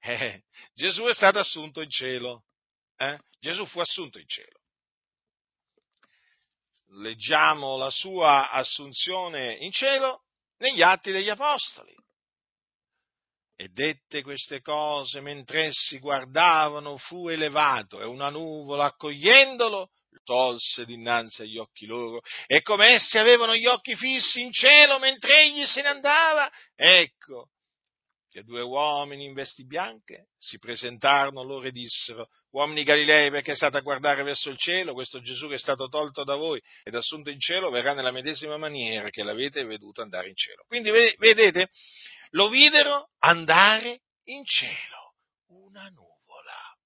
Eh, 0.00 0.42
Gesù 0.74 1.02
è 1.04 1.14
stato 1.14 1.38
assunto 1.38 1.80
in 1.80 1.90
cielo. 1.90 2.44
Eh? 2.96 3.18
Gesù 3.40 3.66
fu 3.66 3.80
assunto 3.80 4.18
in 4.18 4.26
cielo. 4.28 4.60
Leggiamo 7.00 7.76
la 7.76 7.90
sua 7.90 8.50
assunzione 8.50 9.56
in 9.56 9.72
cielo 9.72 10.24
negli 10.58 10.82
atti 10.82 11.10
degli 11.10 11.28
Apostoli. 11.28 11.94
E 13.56 13.68
dette 13.68 14.22
queste 14.22 14.60
cose 14.60 15.20
mentre 15.20 15.66
essi 15.66 15.98
guardavano 15.98 16.98
fu 16.98 17.28
elevato 17.28 18.00
e 18.00 18.04
una 18.04 18.28
nuvola 18.28 18.84
accogliendolo 18.84 19.90
lo 20.16 20.20
tolse 20.24 20.84
dinanzi 20.84 21.42
agli 21.42 21.56
occhi 21.56 21.86
loro 21.86 22.20
e 22.46 22.60
come 22.60 22.88
essi 22.88 23.16
avevano 23.16 23.56
gli 23.56 23.66
occhi 23.66 23.96
fissi 23.96 24.42
in 24.42 24.52
cielo 24.52 24.98
mentre 24.98 25.44
egli 25.44 25.64
se 25.64 25.80
ne 25.80 25.88
andava, 25.88 26.50
ecco 26.74 27.50
che 28.36 28.44
due 28.44 28.60
uomini 28.60 29.24
in 29.24 29.32
vesti 29.32 29.64
bianche 29.64 30.26
si 30.36 30.58
presentarono 30.58 31.42
loro 31.42 31.64
e 31.64 31.70
dissero, 31.70 32.28
uomini 32.50 32.84
Galilei, 32.84 33.30
perché 33.30 33.54
state 33.54 33.78
a 33.78 33.80
guardare 33.80 34.22
verso 34.24 34.50
il 34.50 34.58
cielo, 34.58 34.92
questo 34.92 35.22
Gesù 35.22 35.48
che 35.48 35.54
è 35.54 35.58
stato 35.58 35.88
tolto 35.88 36.22
da 36.22 36.34
voi 36.34 36.60
ed 36.82 36.94
assunto 36.94 37.30
in 37.30 37.40
cielo 37.40 37.70
verrà 37.70 37.94
nella 37.94 38.10
medesima 38.10 38.58
maniera 38.58 39.08
che 39.08 39.22
l'avete 39.22 39.64
veduto 39.64 40.02
andare 40.02 40.28
in 40.28 40.36
cielo. 40.36 40.64
Quindi 40.66 40.90
vedete, 40.90 41.70
lo 42.32 42.50
videro 42.50 43.08
andare 43.20 44.02
in 44.24 44.44
cielo, 44.44 45.14
una 45.46 45.88
nuvola. 45.88 46.76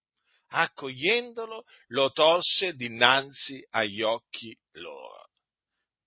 Accogliendolo, 0.50 1.64
lo 1.88 2.12
tolse 2.12 2.76
dinanzi 2.76 3.60
agli 3.70 4.02
occhi 4.02 4.56
loro. 4.74 5.30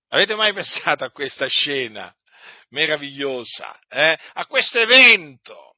Avete 0.08 0.34
mai 0.36 0.54
pensato 0.54 1.04
a 1.04 1.10
questa 1.10 1.46
scena? 1.48 2.10
Meravigliosa, 2.74 3.78
eh? 3.88 4.18
a 4.32 4.46
questo 4.46 4.78
evento 4.78 5.76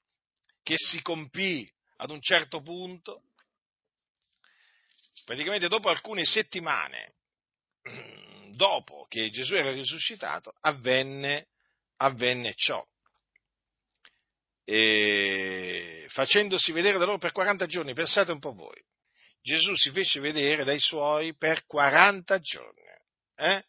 che 0.63 0.77
si 0.79 1.03
compì 1.03 1.71
ad 1.99 2.11
un 2.11 2.21
certo 2.21 2.63
punto, 2.63 3.23
praticamente 5.27 5.69
dopo 5.69 5.91
alcune 5.91 6.25
settimane 6.25 7.15
dopo 8.57 9.07
che 9.09 9.29
Gesù 9.31 9.55
era 9.55 9.71
risuscitato, 9.71 10.53
avvenne, 10.61 11.49
avvenne 11.99 12.55
ciò. 12.57 12.85
E 14.65 16.07
facendosi 16.09 16.73
vedere 16.73 16.99
da 16.99 17.05
loro 17.05 17.19
per 17.19 17.33
40 17.33 17.67
giorni, 17.67 17.93
pensate 17.93 18.33
un 18.33 18.41
po' 18.41 18.55
voi, 18.55 18.83
Gesù 19.43 19.75
si 19.77 19.91
fece 19.91 20.19
vedere 20.19 20.65
dai 20.65 20.81
suoi 20.81 21.37
per 21.37 21.67
40 21.67 22.39
giorni. 22.41 22.83
Eh? 23.37 23.65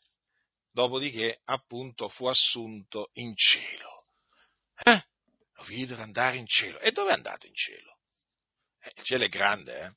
Dopodiché 0.77 1.41
appunto 1.45 2.07
fu 2.07 2.27
assunto 2.27 3.09
in 3.13 3.35
cielo. 3.35 4.05
Eh? 4.75 5.03
Lo 5.53 5.63
videro 5.63 6.03
andare 6.03 6.37
in 6.37 6.45
cielo. 6.45 6.77
E 6.77 6.91
dove 6.91 7.09
è 7.09 7.13
andato 7.13 7.47
in 7.47 7.55
cielo? 7.55 7.97
Eh, 8.81 8.93
il 8.95 9.03
cielo 9.03 9.23
è 9.23 9.29
grande, 9.29 9.81
eh? 9.81 9.95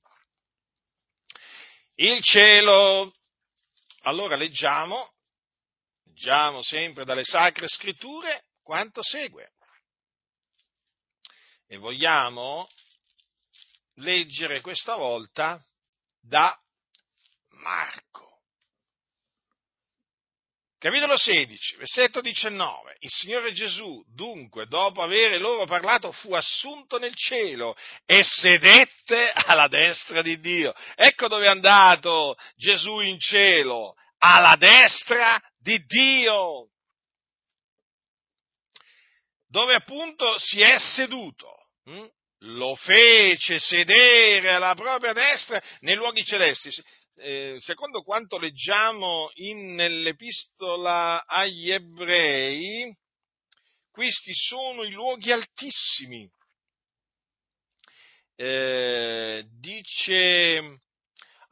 Il 1.96 2.22
cielo, 2.22 3.12
allora 4.04 4.36
leggiamo, 4.36 5.12
leggiamo 6.04 6.62
sempre 6.62 7.04
dalle 7.04 7.24
sacre 7.24 7.68
scritture 7.68 8.46
quanto 8.62 9.02
segue. 9.02 9.52
E 11.66 11.76
vogliamo 11.76 12.66
leggere 13.96 14.62
questa 14.62 14.96
volta 14.96 15.62
da 16.20 16.58
Marco. 17.50 18.29
Capitolo 20.80 21.18
16, 21.18 21.76
versetto 21.76 22.22
19. 22.22 22.96
Il 23.00 23.10
Signore 23.10 23.52
Gesù, 23.52 24.02
dunque, 24.14 24.66
dopo 24.66 25.02
avere 25.02 25.36
loro 25.36 25.66
parlato, 25.66 26.10
fu 26.10 26.32
assunto 26.32 26.98
nel 26.98 27.14
cielo 27.14 27.76
e 28.06 28.22
sedette 28.24 29.30
alla 29.30 29.68
destra 29.68 30.22
di 30.22 30.40
Dio. 30.40 30.72
Ecco 30.94 31.28
dove 31.28 31.44
è 31.44 31.48
andato 31.48 32.34
Gesù 32.56 33.00
in 33.00 33.20
cielo, 33.20 33.94
alla 34.20 34.56
destra 34.56 35.38
di 35.58 35.84
Dio, 35.84 36.70
dove 39.48 39.74
appunto 39.74 40.38
si 40.38 40.62
è 40.62 40.78
seduto. 40.78 41.66
Hm? 41.84 42.08
Lo 42.44 42.74
fece 42.74 43.58
sedere 43.58 44.54
alla 44.54 44.74
propria 44.74 45.12
destra 45.12 45.62
nei 45.80 45.94
luoghi 45.94 46.24
celesti 46.24 46.70
eh, 47.20 47.56
secondo 47.58 48.02
quanto 48.02 48.38
leggiamo 48.38 49.30
in, 49.34 49.74
nell'epistola 49.74 51.24
agli 51.26 51.70
ebrei, 51.70 52.96
questi 53.90 54.32
sono 54.32 54.82
i 54.84 54.90
luoghi 54.90 55.30
altissimi. 55.32 56.30
Eh, 58.36 59.44
dice 59.58 60.80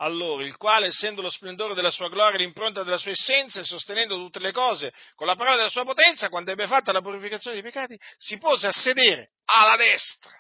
allora, 0.01 0.45
il 0.45 0.57
quale, 0.57 0.87
essendo 0.87 1.23
lo 1.23 1.29
splendore 1.29 1.75
della 1.75 1.91
sua 1.91 2.09
gloria, 2.09 2.39
l'impronta 2.39 2.85
della 2.85 2.99
sua 2.99 3.11
essenza 3.11 3.61
e 3.61 3.65
sostenendo 3.65 4.15
tutte 4.15 4.39
le 4.39 4.53
cose 4.53 4.95
con 5.15 5.27
la 5.27 5.35
parola 5.35 5.57
della 5.57 5.71
sua 5.71 5.85
potenza, 5.85 6.29
quando 6.29 6.53
ebbe 6.53 6.67
fatta 6.67 6.93
la 6.93 7.03
purificazione 7.03 7.61
dei 7.61 7.71
peccati, 7.71 7.99
si 8.17 8.39
pose 8.39 8.69
a 8.69 8.73
sedere 8.73 9.33
alla 9.45 9.77
destra 9.77 10.37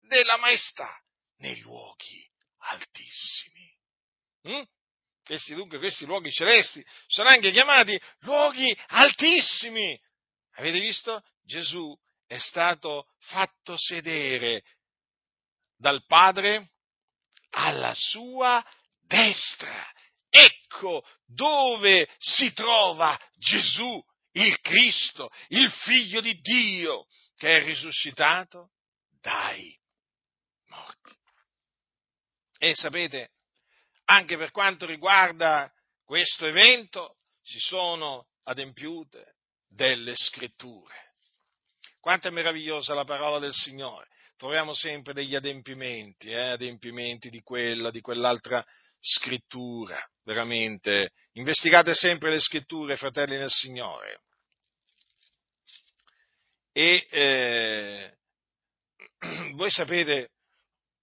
della 0.00 0.36
maestà 0.36 1.02
nei 1.38 1.58
luoghi 1.60 2.22
altissimi. 2.58 3.57
Mm? 4.50 4.62
Questi, 5.24 5.54
dunque, 5.54 5.78
questi 5.78 6.06
luoghi 6.06 6.32
celesti 6.32 6.84
sono 7.06 7.28
anche 7.28 7.50
chiamati 7.50 8.00
luoghi 8.20 8.74
altissimi. 8.86 9.98
Avete 10.54 10.80
visto? 10.80 11.22
Gesù 11.44 11.94
è 12.26 12.38
stato 12.38 13.08
fatto 13.18 13.76
sedere 13.76 14.62
dal 15.76 16.04
Padre 16.06 16.70
alla 17.50 17.92
sua 17.94 18.64
destra. 19.06 19.92
Ecco 20.30 21.06
dove 21.26 22.08
si 22.18 22.52
trova 22.52 23.18
Gesù, 23.36 24.02
il 24.32 24.60
Cristo, 24.60 25.30
il 25.48 25.70
Figlio 25.70 26.20
di 26.20 26.38
Dio, 26.40 27.06
che 27.36 27.58
è 27.58 27.64
risuscitato 27.64 28.72
dai 29.20 29.78
morti. 30.66 31.16
E 32.58 32.74
sapete, 32.74 33.30
anche 34.10 34.36
per 34.36 34.50
quanto 34.50 34.86
riguarda 34.86 35.70
questo 36.04 36.46
evento 36.46 37.16
si 37.42 37.58
sono 37.58 38.28
adempiute 38.44 39.36
delle 39.68 40.14
scritture. 40.14 41.12
Quanto 42.00 42.28
è 42.28 42.30
meravigliosa 42.30 42.94
la 42.94 43.04
parola 43.04 43.38
del 43.38 43.52
Signore. 43.52 44.08
Troviamo 44.36 44.72
sempre 44.72 45.12
degli 45.12 45.34
adempimenti, 45.34 46.30
eh, 46.30 46.50
adempimenti 46.50 47.28
di 47.28 47.40
quella, 47.42 47.90
di 47.90 48.00
quell'altra 48.00 48.64
scrittura. 48.98 49.98
Veramente, 50.22 51.10
investigate 51.32 51.92
sempre 51.92 52.30
le 52.30 52.40
scritture, 52.40 52.96
fratelli 52.96 53.36
nel 53.36 53.50
Signore. 53.50 54.22
E 56.72 57.06
eh, 57.10 58.16
voi 59.54 59.70
sapete 59.70 60.30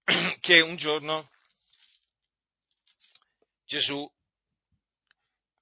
che 0.40 0.62
un 0.62 0.76
giorno 0.76 1.30
Gesù 3.66 4.08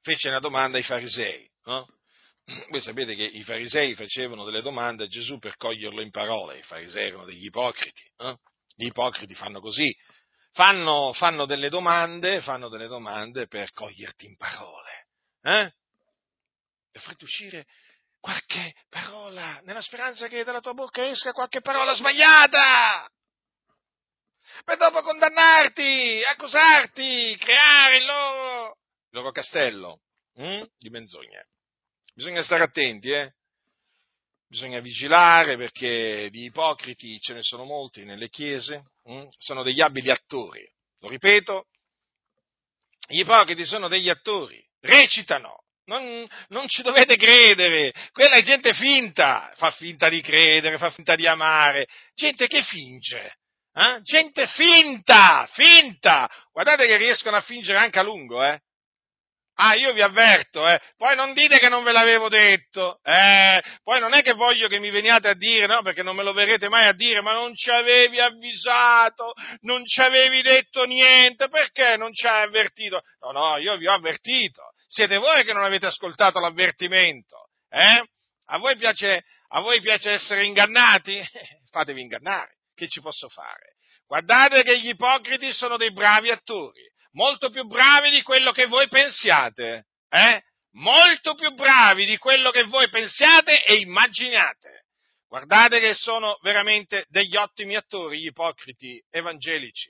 fece 0.01 0.27
una 0.27 0.39
domanda 0.39 0.77
ai 0.77 0.83
farisei, 0.83 1.49
no? 1.63 1.87
Voi 2.69 2.81
sapete 2.81 3.15
che 3.15 3.23
i 3.23 3.43
farisei 3.43 3.95
facevano 3.95 4.43
delle 4.43 4.61
domande 4.61 5.05
a 5.05 5.07
Gesù 5.07 5.39
per 5.39 5.55
coglierlo 5.55 6.01
in 6.01 6.11
parole, 6.11 6.57
i 6.57 6.63
farisei 6.63 7.07
erano 7.07 7.25
degli 7.25 7.45
ipocriti, 7.45 8.03
no? 8.17 8.39
Gli 8.75 8.85
ipocriti 8.85 9.33
fanno 9.33 9.61
così, 9.61 9.95
fanno, 10.51 11.13
fanno, 11.13 11.45
delle 11.45 11.69
domande, 11.69 12.41
fanno 12.41 12.67
delle 12.67 12.87
domande 12.87 13.47
per 13.47 13.71
coglierti 13.71 14.25
in 14.25 14.35
parole, 14.35 15.07
eh? 15.41 15.73
per 16.91 17.01
farti 17.01 17.23
uscire 17.23 17.65
qualche 18.19 18.73
parola, 18.89 19.61
nella 19.63 19.81
speranza 19.81 20.27
che 20.27 20.43
dalla 20.43 20.61
tua 20.61 20.73
bocca 20.73 21.07
esca 21.07 21.31
qualche 21.31 21.61
parola 21.61 21.93
sbagliata 21.93 23.09
per 24.63 24.77
dopo 24.77 25.01
condannarti, 25.01 26.21
accusarti, 26.23 27.35
creare 27.39 27.97
il 27.97 28.05
loro, 28.05 28.67
il 28.67 29.09
loro 29.11 29.31
castello 29.31 30.01
hm? 30.35 30.63
di 30.77 30.89
menzogne. 30.89 31.47
Bisogna 32.13 32.43
stare 32.43 32.63
attenti, 32.63 33.09
eh? 33.11 33.33
Bisogna 34.47 34.79
vigilare 34.79 35.57
perché 35.57 36.29
di 36.29 36.45
ipocriti 36.45 37.19
ce 37.19 37.33
ne 37.33 37.41
sono 37.41 37.63
molti 37.63 38.05
nelle 38.05 38.29
chiese, 38.29 38.91
hm? 39.03 39.27
sono 39.37 39.63
degli 39.63 39.81
abili 39.81 40.11
attori. 40.11 40.67
Lo 40.99 41.09
ripeto, 41.09 41.67
gli 43.07 43.19
ipocriti 43.19 43.65
sono 43.65 43.87
degli 43.87 44.09
attori, 44.09 44.63
recitano, 44.79 45.63
non, 45.85 46.25
non, 46.49 46.67
ci 46.67 46.81
dovete 46.81 47.17
credere, 47.17 47.91
quella 48.11 48.35
è 48.35 48.41
gente 48.41 48.73
finta, 48.73 49.51
fa 49.55 49.71
finta 49.71 50.07
di 50.07 50.21
credere, 50.21 50.77
fa 50.77 50.91
finta 50.91 51.15
di 51.15 51.27
amare, 51.27 51.87
gente 52.13 52.47
che 52.47 52.63
finge, 52.63 53.39
eh? 53.73 54.01
Gente 54.03 54.47
finta, 54.47 55.47
finta! 55.51 56.29
Guardate 56.51 56.85
che 56.85 56.97
riescono 56.97 57.37
a 57.37 57.41
fingere 57.41 57.79
anche 57.79 57.99
a 57.99 58.03
lungo, 58.03 58.43
eh? 58.43 58.59
Ah, 59.55 59.75
io 59.75 59.93
vi 59.93 60.01
avverto, 60.01 60.67
eh. 60.67 60.79
Poi 60.97 61.15
non 61.15 61.33
dite 61.33 61.59
che 61.59 61.69
non 61.69 61.83
ve 61.83 61.91
l'avevo 61.91 62.27
detto, 62.27 62.99
eh. 63.03 63.61
Poi 63.83 63.99
non 63.99 64.13
è 64.13 64.23
che 64.23 64.33
voglio 64.33 64.67
che 64.67 64.79
mi 64.79 64.89
veniate 64.89 65.27
a 65.27 65.35
dire, 65.35 65.67
no, 65.67 65.81
perché 65.83 66.01
non 66.01 66.15
me 66.15 66.23
lo 66.23 66.33
verrete 66.33 66.69
mai 66.69 66.87
a 66.87 66.93
dire, 66.93 67.21
ma 67.21 67.33
non 67.33 67.53
ci 67.53 67.69
avevi 67.69 68.19
avvisato, 68.19 69.33
non 69.61 69.85
ci 69.85 70.01
avevi 70.01 70.41
detto 70.41 70.85
niente, 70.85 71.47
perché 71.49 71.97
non 71.97 72.11
ci 72.13 72.25
hai 72.25 72.43
avvertito? 72.43 73.01
No, 73.21 73.31
no, 73.31 73.57
io 73.57 73.77
vi 73.77 73.87
ho 73.87 73.93
avvertito. 73.93 74.73
Siete 74.87 75.17
voi 75.17 75.43
che 75.43 75.53
non 75.53 75.63
avete 75.63 75.85
ascoltato 75.85 76.39
l'avvertimento, 76.39 77.49
eh? 77.69 78.03
A 78.47 78.57
voi 78.57 78.75
piace, 78.75 79.23
a 79.49 79.61
voi 79.61 79.81
piace 79.81 80.11
essere 80.11 80.45
ingannati? 80.45 81.21
Fatevi 81.69 82.01
ingannare 82.01 82.57
che 82.73 82.87
ci 82.87 83.01
posso 83.01 83.29
fare? 83.29 83.75
Guardate 84.05 84.63
che 84.63 84.79
gli 84.79 84.89
ipocriti 84.89 85.51
sono 85.53 85.77
dei 85.77 85.91
bravi 85.91 86.29
attori, 86.29 86.81
molto 87.11 87.49
più 87.49 87.65
bravi 87.65 88.09
di 88.09 88.21
quello 88.21 88.51
che 88.51 88.67
voi 88.67 88.87
pensiate, 88.87 89.87
eh? 90.09 90.43
Molto 90.75 91.35
più 91.35 91.53
bravi 91.53 92.05
di 92.05 92.17
quello 92.17 92.49
che 92.49 92.63
voi 92.63 92.89
pensiate 92.89 93.63
e 93.63 93.75
immaginate. 93.75 94.85
Guardate 95.27 95.79
che 95.79 95.93
sono 95.93 96.37
veramente 96.41 97.05
degli 97.09 97.35
ottimi 97.35 97.75
attori 97.75 98.19
gli 98.19 98.25
ipocriti 98.27 99.03
evangelici 99.09 99.89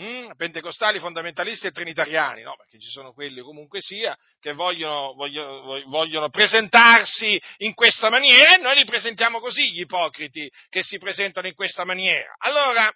mm, 0.00 0.30
pentecostali, 0.36 0.98
fondamentalisti 0.98 1.66
e 1.66 1.70
trinitariani, 1.70 2.42
no? 2.42 2.56
perché 2.56 2.78
ci 2.78 2.88
sono 2.88 3.12
quelli 3.12 3.40
comunque 3.40 3.80
sia 3.80 4.16
che 4.40 4.52
vogliono, 4.52 5.14
vogliono, 5.14 5.82
vogliono, 5.86 6.28
presentarsi 6.28 7.40
in 7.58 7.74
questa 7.74 8.10
maniera 8.10 8.54
e 8.54 8.58
noi 8.58 8.76
li 8.76 8.84
presentiamo 8.84 9.40
così, 9.40 9.72
gli 9.72 9.80
ipocriti 9.80 10.50
che 10.68 10.82
si 10.82 10.98
presentano 10.98 11.46
in 11.46 11.54
questa 11.54 11.84
maniera. 11.84 12.34
Allora, 12.38 12.90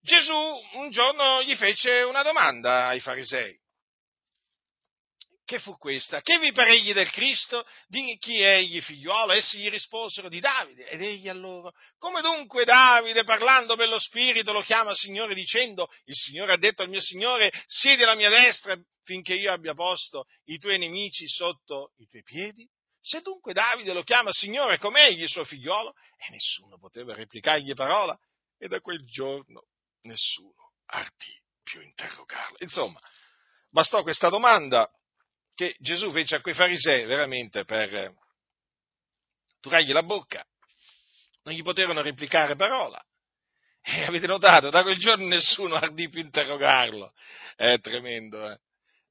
Gesù 0.00 0.34
un 0.74 0.90
giorno 0.90 1.42
gli 1.42 1.54
fece 1.54 2.02
una 2.02 2.22
domanda 2.22 2.88
ai 2.88 2.98
farisei 2.98 3.61
che 5.52 5.58
fu 5.58 5.76
questa? 5.76 6.22
Che 6.22 6.38
vi 6.38 6.50
paregli 6.50 6.94
del 6.94 7.10
Cristo? 7.10 7.66
Di 7.86 8.16
chi 8.16 8.40
egli 8.40 8.80
figliuolo? 8.80 9.32
Essi 9.32 9.58
gli 9.58 9.68
risposero 9.68 10.30
di 10.30 10.40
Davide. 10.40 10.88
Ed 10.88 11.02
egli 11.02 11.28
a 11.28 11.34
loro, 11.34 11.74
come 11.98 12.22
dunque 12.22 12.64
Davide, 12.64 13.22
parlando 13.22 13.76
per 13.76 13.88
lo 13.88 13.98
Spirito, 13.98 14.52
lo 14.52 14.62
chiama 14.62 14.94
Signore 14.94 15.34
dicendo, 15.34 15.90
il 16.06 16.14
Signore 16.14 16.52
ha 16.52 16.56
detto 16.56 16.80
al 16.80 16.88
mio 16.88 17.02
Signore, 17.02 17.52
siedi 17.66 18.02
alla 18.02 18.14
mia 18.14 18.30
destra 18.30 18.80
finché 19.04 19.34
io 19.34 19.52
abbia 19.52 19.74
posto 19.74 20.24
i 20.44 20.58
tuoi 20.58 20.78
nemici 20.78 21.28
sotto 21.28 21.92
i 21.98 22.06
tuoi 22.08 22.22
piedi? 22.22 22.66
Se 22.98 23.20
dunque 23.20 23.52
Davide 23.52 23.92
lo 23.92 24.04
chiama 24.04 24.32
Signore 24.32 24.78
come 24.78 25.06
egli 25.06 25.26
suo 25.26 25.44
figliuolo, 25.44 25.92
e 26.16 26.30
nessuno 26.30 26.78
poteva 26.78 27.12
replicargli 27.14 27.74
parola, 27.74 28.18
e 28.56 28.68
da 28.68 28.80
quel 28.80 29.04
giorno 29.04 29.66
nessuno 30.04 30.72
ardì 30.86 31.38
più 31.62 31.82
interrogarlo. 31.82 32.56
Insomma, 32.60 32.98
bastò 33.68 34.02
questa 34.02 34.30
domanda 34.30 34.90
che 35.54 35.74
Gesù 35.78 36.10
fece 36.10 36.36
a 36.36 36.40
quei 36.40 36.54
farisei 36.54 37.04
veramente 37.04 37.64
per 37.64 38.14
turargli 39.60 39.92
la 39.92 40.02
bocca. 40.02 40.44
Non 41.44 41.54
gli 41.54 41.62
poterono 41.62 42.02
replicare 42.02 42.56
parola. 42.56 43.02
E 43.84 44.04
avete 44.04 44.26
notato, 44.26 44.70
da 44.70 44.82
quel 44.82 44.98
giorno 44.98 45.26
nessuno 45.26 45.74
ardì 45.76 46.08
più 46.08 46.20
interrogarlo. 46.20 47.12
È 47.56 47.78
tremendo, 47.80 48.50
eh? 48.50 48.58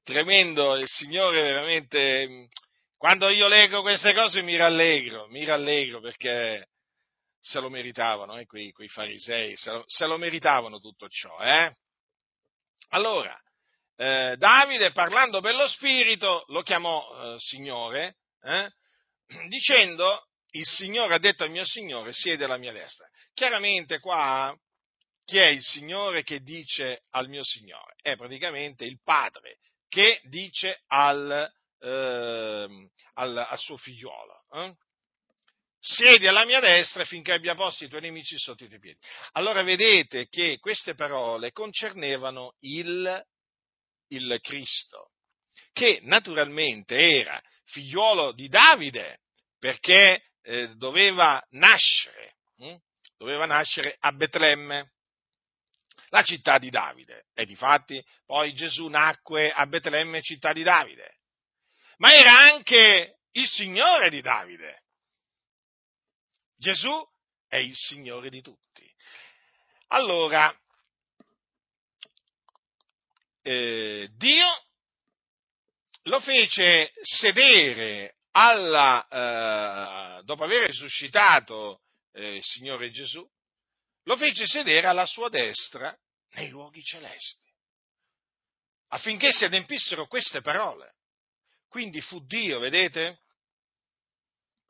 Tremendo, 0.02 0.76
il 0.76 0.88
Signore 0.88 1.42
veramente... 1.42 2.48
Quando 2.96 3.28
io 3.30 3.48
leggo 3.48 3.82
queste 3.82 4.14
cose 4.14 4.42
mi 4.42 4.56
rallegro, 4.56 5.26
mi 5.28 5.44
rallegro 5.44 6.00
perché 6.00 6.68
se 7.40 7.58
lo 7.58 7.68
meritavano, 7.68 8.38
eh, 8.38 8.46
quei, 8.46 8.70
quei 8.70 8.86
farisei, 8.86 9.56
se 9.56 9.70
lo, 9.72 9.82
se 9.86 10.06
lo, 10.06 10.16
meritavano 10.18 10.78
tutto 10.78 11.08
ciò, 11.08 11.36
eh? 11.40 11.74
Allora, 12.90 13.36
eh, 14.02 14.36
Davide, 14.36 14.90
parlando 14.90 15.40
per 15.40 15.54
lo 15.54 15.68
Spirito, 15.68 16.44
lo 16.48 16.62
chiamò 16.62 17.34
eh, 17.34 17.38
Signore, 17.38 18.16
eh, 18.42 18.68
dicendo, 19.46 20.26
il 20.54 20.66
Signore 20.66 21.14
ha 21.14 21.18
detto 21.18 21.44
al 21.44 21.50
mio 21.50 21.64
Signore, 21.64 22.12
siede 22.12 22.44
alla 22.44 22.56
mia 22.56 22.72
destra. 22.72 23.06
Chiaramente 23.32 24.00
qua, 24.00 24.52
chi 25.24 25.38
è 25.38 25.46
il 25.46 25.62
Signore 25.62 26.24
che 26.24 26.40
dice 26.40 27.04
al 27.10 27.28
mio 27.28 27.44
Signore? 27.44 27.94
È 28.02 28.16
praticamente 28.16 28.84
il 28.84 29.00
Padre 29.04 29.58
che 29.88 30.20
dice 30.24 30.82
al, 30.88 31.48
ehm, 31.78 32.88
al, 33.14 33.36
al 33.36 33.58
suo 33.58 33.76
figliuolo. 33.76 34.44
Eh? 34.52 34.74
siedi 35.84 36.28
alla 36.28 36.44
mia 36.44 36.60
destra 36.60 37.04
finché 37.04 37.32
abbia 37.32 37.56
posto 37.56 37.82
i 37.82 37.88
tuoi 37.88 38.02
nemici 38.02 38.38
sotto 38.38 38.62
i 38.62 38.68
tuoi 38.68 38.78
piedi. 38.78 38.98
Allora 39.32 39.62
vedete 39.62 40.28
che 40.28 40.58
queste 40.60 40.94
parole 40.94 41.50
concernevano 41.50 42.54
il 42.60 43.24
il 44.14 44.38
Cristo, 44.40 45.10
che 45.72 46.00
naturalmente 46.02 46.96
era 46.96 47.40
figliuolo 47.64 48.32
di 48.32 48.48
Davide, 48.48 49.20
perché 49.58 50.30
eh, 50.42 50.74
doveva 50.76 51.42
nascere, 51.50 52.36
hm? 52.56 52.76
doveva 53.16 53.46
nascere 53.46 53.96
a 53.98 54.12
Betlemme, 54.12 54.92
la 56.08 56.22
città 56.22 56.58
di 56.58 56.70
Davide. 56.70 57.26
E 57.34 57.46
difatti 57.46 58.04
poi 58.26 58.52
Gesù 58.54 58.88
nacque 58.88 59.50
a 59.50 59.66
Betlemme, 59.66 60.20
città 60.20 60.52
di 60.52 60.62
Davide. 60.62 61.18
Ma 61.98 62.12
era 62.12 62.38
anche 62.38 63.20
il 63.32 63.46
Signore 63.46 64.10
di 64.10 64.20
Davide. 64.20 64.82
Gesù 66.56 67.02
è 67.48 67.56
il 67.56 67.74
Signore 67.74 68.28
di 68.28 68.40
tutti. 68.40 68.90
Allora, 69.88 70.54
eh, 73.42 74.08
Dio 74.16 74.46
lo 76.04 76.20
fece 76.20 76.92
sedere 77.02 78.16
alla, 78.32 80.18
eh, 80.18 80.22
dopo 80.24 80.44
aver 80.44 80.66
risuscitato 80.66 81.82
eh, 82.12 82.36
il 82.36 82.44
Signore 82.44 82.90
Gesù, 82.90 83.28
lo 84.04 84.16
fece 84.16 84.46
sedere 84.46 84.86
alla 84.86 85.06
sua 85.06 85.28
destra 85.28 85.96
nei 86.30 86.48
luoghi 86.48 86.82
celesti, 86.82 87.50
affinché 88.88 89.32
si 89.32 89.44
adempissero 89.44 90.06
queste 90.06 90.40
parole. 90.40 90.94
Quindi 91.68 92.00
fu 92.00 92.24
Dio, 92.26 92.58
vedete, 92.58 93.22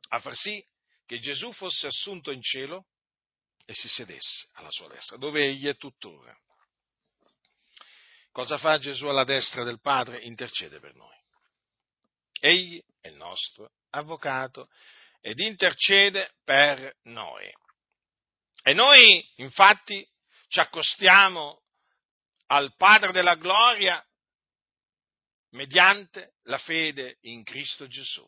a 0.09 0.19
far 0.19 0.35
sì 0.35 0.63
che 1.05 1.19
Gesù 1.19 1.51
fosse 1.51 1.87
assunto 1.87 2.31
in 2.31 2.41
cielo 2.41 2.87
e 3.65 3.73
si 3.73 3.87
sedesse 3.87 4.47
alla 4.53 4.71
sua 4.71 4.87
destra, 4.87 5.17
dove 5.17 5.43
egli 5.43 5.67
è 5.67 5.75
tuttora. 5.75 6.37
Cosa 8.33 8.57
fa 8.57 8.79
Gesù 8.79 9.05
alla 9.05 9.25
destra 9.25 9.63
del 9.63 9.79
Padre? 9.79 10.21
Intercede 10.23 10.79
per 10.79 10.95
noi. 10.95 11.15
Egli 12.39 12.83
è 12.99 13.09
il 13.09 13.15
nostro 13.15 13.73
avvocato 13.91 14.69
ed 15.21 15.39
intercede 15.39 16.33
per 16.43 16.97
noi. 17.03 17.47
E 18.63 18.73
noi, 18.73 19.23
infatti, 19.35 20.03
ci 20.47 20.59
accostiamo 20.59 21.61
al 22.47 22.75
Padre 22.75 23.11
della 23.11 23.35
gloria 23.35 24.03
mediante 25.51 26.33
la 26.45 26.57
fede 26.57 27.19
in 27.21 27.43
Cristo 27.43 27.87
Gesù. 27.87 28.27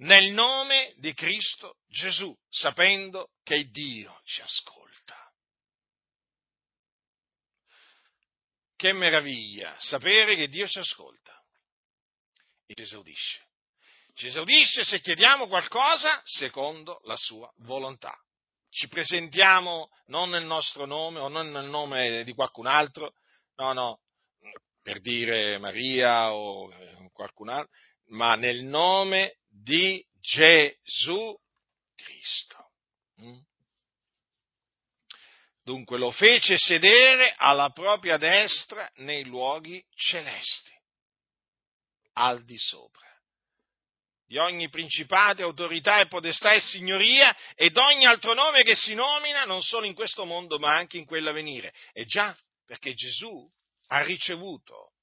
nel 0.00 0.30
nome 0.32 0.94
di 0.96 1.12
Cristo 1.14 1.78
Gesù, 1.86 2.34
sapendo 2.48 3.32
che 3.42 3.68
Dio 3.70 4.20
ci 4.24 4.40
ascolta. 4.40 5.29
Che 8.80 8.94
meraviglia 8.94 9.76
sapere 9.76 10.36
che 10.36 10.48
Dio 10.48 10.66
ci 10.66 10.78
ascolta 10.78 11.38
e 12.64 12.72
ci 12.74 12.80
esaudisce. 12.80 13.48
Ci 14.14 14.28
esaudisce 14.28 14.84
se 14.84 15.02
chiediamo 15.02 15.48
qualcosa 15.48 16.18
secondo 16.24 16.98
la 17.02 17.16
sua 17.18 17.52
volontà. 17.58 18.18
Ci 18.70 18.88
presentiamo 18.88 19.90
non 20.06 20.30
nel 20.30 20.44
nostro 20.44 20.86
nome 20.86 21.18
o 21.18 21.28
non 21.28 21.50
nel 21.50 21.66
nome 21.66 22.24
di 22.24 22.32
qualcun 22.32 22.66
altro, 22.66 23.12
no, 23.56 23.74
no, 23.74 24.00
per 24.80 25.00
dire 25.00 25.58
Maria 25.58 26.32
o 26.32 26.72
qualcun 27.12 27.50
altro, 27.50 27.70
ma 28.12 28.34
nel 28.34 28.62
nome 28.62 29.40
di 29.46 30.02
Gesù 30.10 31.38
Cristo. 31.94 32.70
Mm? 33.20 33.40
Dunque 35.70 35.98
lo 35.98 36.10
fece 36.10 36.58
sedere 36.58 37.32
alla 37.36 37.70
propria 37.70 38.16
destra 38.16 38.90
nei 38.96 39.24
luoghi 39.24 39.80
celesti, 39.94 40.72
al 42.14 42.44
di 42.44 42.58
sopra 42.58 43.06
di 44.26 44.36
ogni 44.36 44.68
principato, 44.68 45.44
autorità 45.44 46.00
e 46.00 46.08
potestà 46.08 46.52
e 46.54 46.60
signoria 46.60 47.36
ed 47.54 47.76
ogni 47.76 48.04
altro 48.04 48.34
nome 48.34 48.64
che 48.64 48.74
si 48.74 48.94
nomina 48.94 49.44
non 49.44 49.62
solo 49.62 49.86
in 49.86 49.94
questo 49.94 50.24
mondo 50.24 50.58
ma 50.58 50.74
anche 50.74 50.98
in 50.98 51.04
quello 51.04 51.30
a 51.30 51.32
venire. 51.32 51.72
E 51.92 52.04
già 52.04 52.36
perché 52.66 52.92
Gesù 52.94 53.48
ha 53.88 54.02
ricevuto 54.02 54.94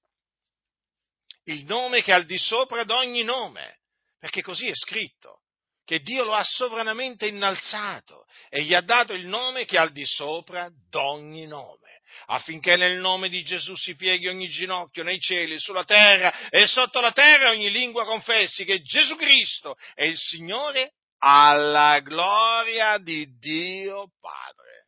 il 1.45 1.63
nome 1.63 2.01
che 2.01 2.11
è 2.11 2.15
al 2.15 2.25
di 2.25 2.37
sopra 2.37 2.83
di 2.83 2.91
ogni 2.91 3.23
nome, 3.23 3.79
perché 4.19 4.41
così 4.41 4.67
è 4.67 4.75
scritto, 4.75 5.43
che 5.87 6.01
Dio 6.01 6.25
lo 6.25 6.33
ha 6.33 6.43
sovranamente 6.43 7.27
innalzato 7.27 8.25
e 8.49 8.63
gli 8.63 8.73
ha 8.73 8.81
dato 8.81 9.13
il 9.13 9.25
nome 9.25 9.63
che 9.63 9.77
è 9.77 9.79
al 9.79 9.93
di 9.93 10.05
sopra 10.05 10.67
di 10.67 10.97
ogni 10.97 11.47
nome, 11.47 12.01
affinché 12.25 12.75
nel 12.75 12.99
nome 12.99 13.29
di 13.29 13.41
Gesù 13.41 13.73
si 13.77 13.95
pieghi 13.95 14.27
ogni 14.27 14.49
ginocchio 14.49 15.03
nei 15.03 15.17
cieli, 15.17 15.57
sulla 15.57 15.85
terra 15.85 16.49
e 16.49 16.67
sotto 16.67 16.99
la 16.99 17.13
terra 17.13 17.51
ogni 17.51 17.71
lingua 17.71 18.03
confessi 18.03 18.65
che 18.65 18.81
Gesù 18.81 19.15
Cristo 19.15 19.77
è 19.93 20.03
il 20.03 20.17
Signore 20.17 20.95
alla 21.19 22.01
gloria 22.01 22.97
di 22.97 23.25
Dio 23.39 24.11
Padre. 24.19 24.87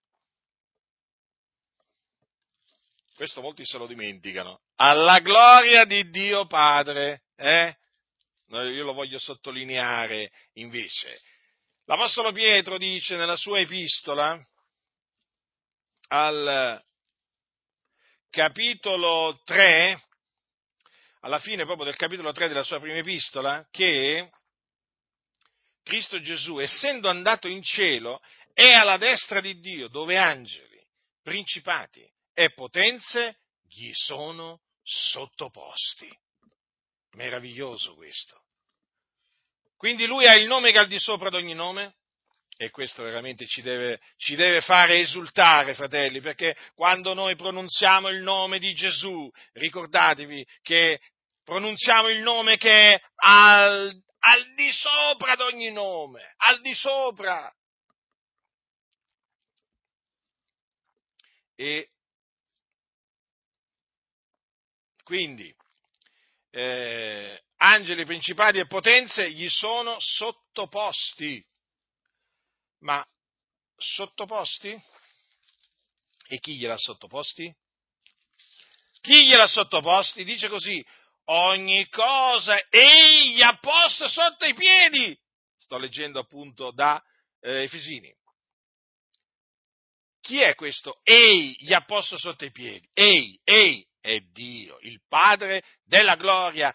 Questo 3.15 3.39
molti 3.39 3.65
se 3.65 3.77
lo 3.77 3.87
dimenticano. 3.87 4.59
Alla 4.75 5.19
gloria 5.19 5.85
di 5.85 6.09
Dio 6.09 6.45
Padre. 6.45 7.21
Eh? 7.37 7.73
Io 8.51 8.83
lo 8.83 8.93
voglio 8.93 9.19
sottolineare 9.19 10.31
invece. 10.53 11.19
L'Apostolo 11.85 12.31
Pietro 12.31 12.77
dice 12.77 13.15
nella 13.15 13.35
sua 13.35 13.59
epistola 13.59 14.39
al 16.07 16.83
capitolo 18.29 19.39
3, 19.43 20.01
alla 21.21 21.39
fine 21.39 21.65
proprio 21.65 21.85
del 21.85 21.95
capitolo 21.95 22.31
3 22.31 22.47
della 22.47 22.63
sua 22.63 22.79
prima 22.79 22.97
epistola, 22.97 23.67
che 23.69 24.31
Cristo 25.83 26.19
Gesù, 26.19 26.59
essendo 26.59 27.07
andato 27.07 27.47
in 27.47 27.61
cielo, 27.61 28.19
è 28.53 28.71
alla 28.71 28.97
destra 28.97 29.41
di 29.41 29.59
Dio, 29.59 29.87
dove 29.89 30.17
angeli, 30.17 30.83
principati 31.21 32.07
e 32.33 32.51
potenze 32.53 33.37
gli 33.67 33.91
sono 33.93 34.61
sottoposti. 34.81 36.09
Meraviglioso 37.11 37.95
questo. 37.95 38.38
Quindi 39.79 40.05
lui 40.07 40.27
ha 40.27 40.35
il 40.35 40.45
nome 40.45 40.71
che 40.71 40.77
è 40.77 40.81
al 40.81 40.87
di 40.87 40.99
sopra 40.99 41.29
di 41.29 41.37
ogni 41.37 41.53
nome 41.53 41.95
e 42.57 42.69
questo 42.69 43.01
veramente 43.01 43.47
ci 43.47 43.61
deve, 43.61 43.97
ci 44.17 44.35
deve, 44.35 44.59
fare 44.59 44.99
esultare, 44.99 45.73
fratelli, 45.73 46.19
perché 46.19 46.53
quando 46.75 47.13
noi 47.13 47.37
pronunziamo 47.37 48.09
il 48.09 48.21
nome 48.21 48.59
di 48.59 48.73
Gesù, 48.73 49.31
ricordatevi 49.53 50.45
che 50.61 50.99
pronunziamo 51.45 52.09
il 52.09 52.19
nome 52.19 52.57
che 52.57 52.95
è 52.95 53.01
al, 53.15 53.97
al 54.19 54.53
di 54.53 54.69
sopra 54.73 55.37
di 55.37 55.43
ogni 55.43 55.71
nome, 55.71 56.33
al 56.35 56.59
di 56.59 56.73
sopra. 56.73 57.49
E 61.55 61.87
Quindi, 65.09 65.51
eh, 66.51 67.41
angeli, 67.59 68.05
principati 68.05 68.59
e 68.59 68.67
potenze 68.67 69.31
gli 69.31 69.49
sono 69.49 69.97
sottoposti. 69.99 71.43
Ma 72.79 73.05
sottoposti? 73.75 74.81
E 76.27 76.39
chi 76.39 76.57
gliel'ha 76.57 76.77
sottoposti? 76.77 77.53
Chi 79.01 79.25
gliel'ha 79.25 79.47
sottoposti? 79.47 80.23
Dice 80.23 80.47
così, 80.47 80.85
ogni 81.25 81.87
cosa 81.89 82.61
egli 82.69 83.41
ha 83.41 83.57
posto 83.57 84.07
sotto 84.07 84.45
i 84.45 84.53
piedi. 84.53 85.17
Sto 85.57 85.77
leggendo 85.77 86.19
appunto 86.19 86.71
da 86.71 87.01
eh, 87.41 87.63
Efesini. 87.63 88.13
Chi 90.21 90.39
è 90.39 90.53
questo? 90.55 90.99
Ei 91.03 91.55
gli 91.59 91.73
ha 91.73 91.83
posto 91.85 92.17
sotto 92.17 92.45
i 92.45 92.51
piedi. 92.51 92.87
Ei, 92.93 93.39
ei, 93.43 93.85
è 93.99 94.19
Dio, 94.19 94.77
il 94.81 95.01
Padre 95.07 95.63
della 95.83 96.15
gloria, 96.15 96.73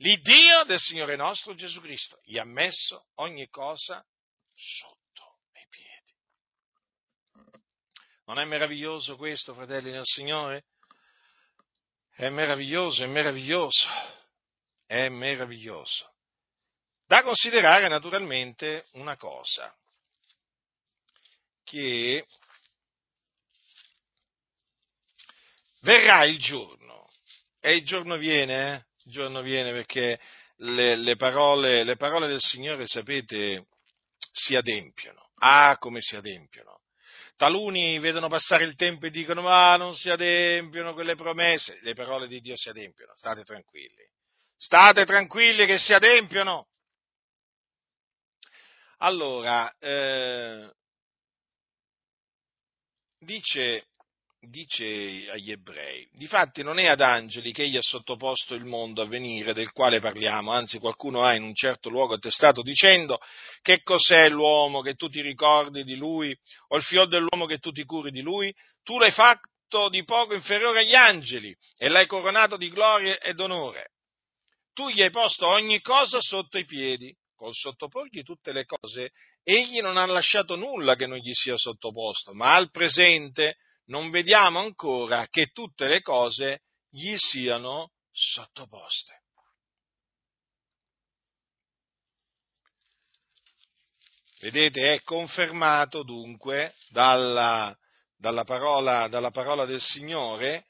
l'Iddio 0.00 0.64
del 0.64 0.78
Signore 0.78 1.16
nostro 1.16 1.54
Gesù 1.54 1.80
Cristo. 1.80 2.20
Gli 2.24 2.38
ha 2.38 2.44
messo 2.44 3.08
ogni 3.16 3.48
cosa 3.48 4.04
sotto 4.54 5.40
i 5.52 5.66
piedi. 5.68 6.14
Non 8.26 8.38
è 8.38 8.44
meraviglioso 8.44 9.16
questo, 9.16 9.54
fratelli 9.54 9.90
del 9.90 10.04
Signore? 10.04 10.64
È 12.10 12.28
meraviglioso, 12.28 13.02
è 13.04 13.06
meraviglioso, 13.06 13.88
è 14.86 15.08
meraviglioso. 15.08 16.12
Da 17.06 17.22
considerare 17.22 17.88
naturalmente 17.88 18.86
una 18.92 19.16
cosa, 19.16 19.74
che 21.64 22.24
verrà 25.80 26.24
il 26.24 26.38
giorno, 26.38 27.10
e 27.58 27.76
il 27.76 27.84
giorno 27.84 28.16
viene, 28.16 28.74
eh? 28.74 28.89
Il 29.04 29.12
giorno 29.12 29.40
viene 29.42 29.72
perché 29.72 30.18
le, 30.56 30.96
le, 30.96 31.16
parole, 31.16 31.84
le 31.84 31.96
parole 31.96 32.26
del 32.26 32.40
Signore, 32.40 32.86
sapete, 32.86 33.66
si 34.30 34.54
adempiono. 34.56 35.30
Ah, 35.36 35.76
come 35.78 36.00
si 36.00 36.16
adempiono. 36.16 36.80
Taluni 37.36 37.98
vedono 37.98 38.28
passare 38.28 38.64
il 38.64 38.74
tempo 38.74 39.06
e 39.06 39.10
dicono 39.10 39.40
ma 39.40 39.74
non 39.76 39.96
si 39.96 40.10
adempiono 40.10 40.92
quelle 40.92 41.16
promesse. 41.16 41.78
Le 41.80 41.94
parole 41.94 42.28
di 42.28 42.40
Dio 42.40 42.54
si 42.56 42.68
adempiono, 42.68 43.12
state 43.16 43.44
tranquilli. 43.44 44.06
State 44.56 45.06
tranquilli 45.06 45.64
che 45.64 45.78
si 45.78 45.94
adempiono. 45.94 46.68
Allora, 48.98 49.74
eh, 49.78 50.70
dice 53.18 53.86
dice 54.40 55.28
agli 55.30 55.50
ebrei, 55.50 56.08
difatti 56.12 56.62
non 56.62 56.78
è 56.78 56.86
ad 56.86 57.02
angeli 57.02 57.52
che 57.52 57.64
egli 57.64 57.76
ha 57.76 57.82
sottoposto 57.82 58.54
il 58.54 58.64
mondo 58.64 59.02
a 59.02 59.06
venire 59.06 59.52
del 59.52 59.70
quale 59.70 60.00
parliamo, 60.00 60.50
anzi 60.50 60.78
qualcuno 60.78 61.22
ha 61.22 61.34
in 61.34 61.42
un 61.42 61.54
certo 61.54 61.90
luogo 61.90 62.14
attestato 62.14 62.62
dicendo 62.62 63.18
che 63.60 63.82
cos'è 63.82 64.30
l'uomo 64.30 64.80
che 64.80 64.94
tu 64.94 65.08
ti 65.08 65.20
ricordi 65.20 65.84
di 65.84 65.94
lui 65.94 66.34
o 66.68 66.76
il 66.76 66.82
fior 66.82 67.06
dell'uomo 67.06 67.44
che 67.44 67.58
tu 67.58 67.70
ti 67.70 67.84
curi 67.84 68.10
di 68.10 68.22
lui, 68.22 68.52
tu 68.82 68.98
l'hai 68.98 69.12
fatto 69.12 69.88
di 69.90 70.02
poco 70.04 70.34
inferiore 70.34 70.80
agli 70.80 70.94
angeli 70.94 71.54
e 71.76 71.88
l'hai 71.88 72.06
coronato 72.06 72.56
di 72.56 72.70
gloria 72.70 73.18
ed 73.18 73.38
onore. 73.40 73.90
Tu 74.72 74.88
gli 74.88 75.02
hai 75.02 75.10
posto 75.10 75.46
ogni 75.46 75.80
cosa 75.82 76.18
sotto 76.20 76.56
i 76.56 76.64
piedi, 76.64 77.14
col 77.36 77.54
sottoporgli 77.54 78.22
tutte 78.22 78.52
le 78.52 78.64
cose, 78.64 79.10
egli 79.42 79.80
non 79.80 79.98
ha 79.98 80.06
lasciato 80.06 80.56
nulla 80.56 80.94
che 80.96 81.06
non 81.06 81.18
gli 81.18 81.32
sia 81.32 81.56
sottoposto, 81.56 82.32
ma 82.32 82.54
al 82.54 82.70
presente 82.70 83.56
non 83.90 84.10
vediamo 84.10 84.60
ancora 84.60 85.26
che 85.28 85.48
tutte 85.52 85.86
le 85.86 86.00
cose 86.00 86.62
gli 86.88 87.16
siano 87.16 87.92
sottoposte. 88.10 89.18
Vedete, 94.40 94.94
è 94.94 95.02
confermato 95.02 96.02
dunque 96.02 96.74
dalla, 96.88 97.76
dalla, 98.16 98.44
parola, 98.44 99.06
dalla 99.08 99.30
parola 99.30 99.66
del 99.66 99.80
Signore 99.80 100.66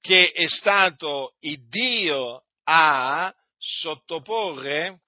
che 0.00 0.32
è 0.32 0.48
stato 0.48 1.36
il 1.40 1.68
Dio 1.68 2.44
a 2.64 3.32
sottoporre 3.56 5.02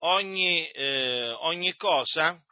ogni, 0.00 0.68
eh, 0.70 1.30
ogni 1.40 1.74
cosa 1.76 2.42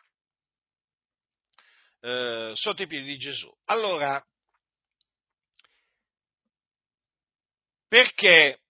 eh, 2.07 2.53
sotto 2.55 2.83
i 2.83 2.87
piedi 2.87 3.05
di 3.05 3.17
Gesù. 3.17 3.53
Allora, 3.65 4.25
perché 7.89 8.61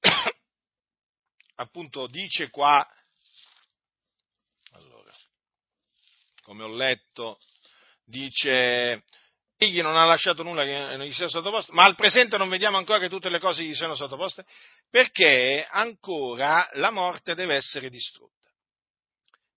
appunto 1.56 2.06
dice 2.06 2.48
qua 2.48 2.88
come 6.46 6.62
ho 6.62 6.72
letto, 6.72 7.40
dice, 8.04 9.02
egli 9.56 9.82
non 9.82 9.96
ha 9.96 10.04
lasciato 10.04 10.44
nulla 10.44 10.62
che 10.62 10.96
non 10.96 11.04
gli 11.04 11.12
sia 11.12 11.28
sottoposto, 11.28 11.72
ma 11.72 11.82
al 11.82 11.96
presente 11.96 12.38
non 12.38 12.48
vediamo 12.48 12.76
ancora 12.76 13.00
che 13.00 13.08
tutte 13.08 13.28
le 13.28 13.40
cose 13.40 13.64
gli 13.64 13.74
siano 13.74 13.96
sottoposte, 13.96 14.46
perché 14.88 15.66
ancora 15.68 16.70
la 16.74 16.92
morte 16.92 17.34
deve 17.34 17.56
essere 17.56 17.90
distrutta. 17.90 18.48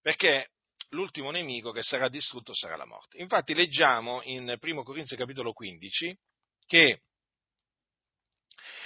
Perché 0.01 0.49
l'ultimo 0.89 1.31
nemico 1.31 1.71
che 1.71 1.83
sarà 1.83 2.09
distrutto 2.09 2.53
sarà 2.53 2.75
la 2.75 2.85
morte. 2.85 3.17
Infatti 3.17 3.53
leggiamo 3.53 4.21
in 4.23 4.57
1 4.59 4.83
Corinzi 4.83 5.15
capitolo 5.15 5.53
15 5.53 6.17
che 6.65 7.01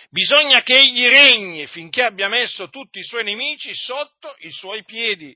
bisogna 0.09 0.61
che 0.61 0.79
egli 0.79 1.05
regni 1.05 1.67
finché 1.67 2.03
abbia 2.03 2.27
messo 2.27 2.69
tutti 2.69 2.99
i 2.99 3.03
suoi 3.03 3.23
nemici 3.23 3.73
sotto 3.73 4.35
i 4.39 4.51
suoi 4.51 4.83
piedi. 4.83 5.35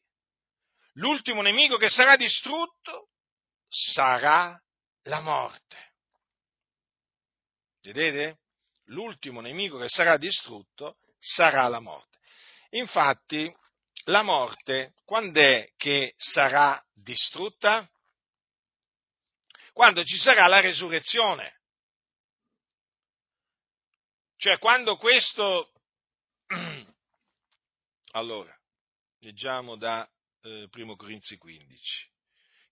L'ultimo 0.93 1.41
nemico 1.41 1.77
che 1.77 1.89
sarà 1.89 2.15
distrutto 2.15 3.09
sarà 3.67 4.59
la 5.03 5.21
morte. 5.21 5.77
Vedete? 7.81 8.39
L'ultimo 8.85 9.41
nemico 9.41 9.77
che 9.77 9.89
sarà 9.89 10.17
distrutto 10.17 10.97
sarà 11.19 11.67
la 11.67 11.79
morte. 11.79 12.17
Infatti, 12.71 13.53
la 14.07 14.23
morte 14.23 14.93
quando 15.05 15.39
è 15.39 15.71
che 15.77 16.13
sarà 16.17 16.83
distrutta? 16.93 17.89
Quando 19.73 20.03
ci 20.03 20.17
sarà 20.17 20.47
la 20.47 20.59
resurrezione. 20.59 21.61
Cioè 24.37 24.57
quando 24.59 24.97
questo... 24.97 25.71
Allora, 28.11 28.57
leggiamo 29.19 29.75
da 29.75 30.09
eh, 30.41 30.67
1 30.71 30.95
Corinzi 30.95 31.37
15. 31.37 32.09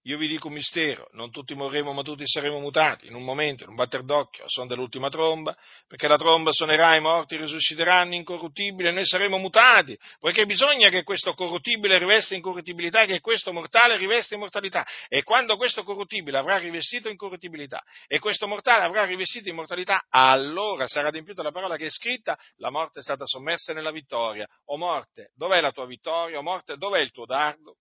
Io 0.08 0.18
vi 0.18 0.28
dico 0.28 0.50
un 0.50 0.54
mistero, 0.54 1.10
non 1.14 1.32
tutti 1.32 1.56
morremo, 1.56 1.92
ma 1.92 2.04
tutti 2.04 2.28
saremo 2.28 2.60
mutati, 2.60 3.08
in 3.08 3.16
un 3.16 3.24
momento, 3.24 3.64
in 3.64 3.70
un 3.70 3.76
batter 3.76 4.04
d'occhio, 4.04 4.44
a 4.44 4.48
suon 4.48 4.68
dell'ultima 4.68 5.10
tromba, 5.10 5.58
perché 5.88 6.08
la 6.08 6.16
tromba 6.16 6.52
suonerà, 6.52 6.96
i 6.96 7.02
morti 7.02 7.36
risusciteranno 7.38 8.14
incorruttibili 8.14 8.90
e 8.90 8.92
noi 8.92 9.06
saremo 9.08 9.40
mutati, 9.40 9.98
poiché 10.20 10.46
bisogna 10.46 10.90
che 10.90 11.02
questo 11.02 11.34
corruttibile 11.34 11.98
rivesta 11.98 12.36
incorruttibilità 12.36 13.02
e 13.02 13.08
che 13.08 13.20
questo 13.20 13.52
mortale 13.52 13.98
rivesta 13.98 14.36
immortalità. 14.36 14.86
E 15.08 15.24
quando 15.24 15.58
questo 15.58 15.84
corruttibile 15.84 16.38
avrà 16.38 16.58
rivestito 16.58 17.10
incorruttibilità 17.10 17.84
e 18.06 18.20
questo 18.20 18.48
mortale 18.48 18.84
avrà 18.84 19.06
rivestito 19.06 19.50
immortalità, 19.50 20.06
allora 20.10 20.86
sarà 20.86 21.08
adempiuta 21.08 21.42
la 21.42 21.52
parola 21.52 21.78
che 21.78 21.88
è 21.88 21.90
scritta, 21.90 22.38
la 22.58 22.70
morte 22.70 23.00
è 23.00 23.02
stata 23.02 23.26
sommersa 23.26 23.74
nella 23.74 23.92
vittoria. 23.92 24.48
O 24.66 24.78
morte, 24.78 25.32
dov'è 25.34 25.60
la 25.62 25.72
tua 25.72 25.88
vittoria? 25.88 26.38
O 26.38 26.44
morte, 26.44 26.78
dov'è 26.78 27.00
il 27.00 27.10
tuo 27.10 27.26
dardo? 27.26 27.78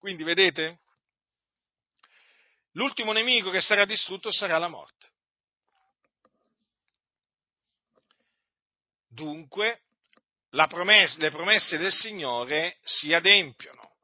Quindi 0.00 0.24
vedete? 0.24 0.80
L'ultimo 2.78 3.12
nemico 3.12 3.50
che 3.50 3.60
sarà 3.60 3.84
distrutto 3.84 4.30
sarà 4.32 4.56
la 4.56 4.68
morte. 4.68 5.06
Dunque, 9.08 9.82
promessa, 10.68 11.18
le 11.18 11.30
promesse 11.30 11.76
del 11.76 11.92
Signore 11.92 12.76
si 12.82 13.12
adempiono 13.12 13.96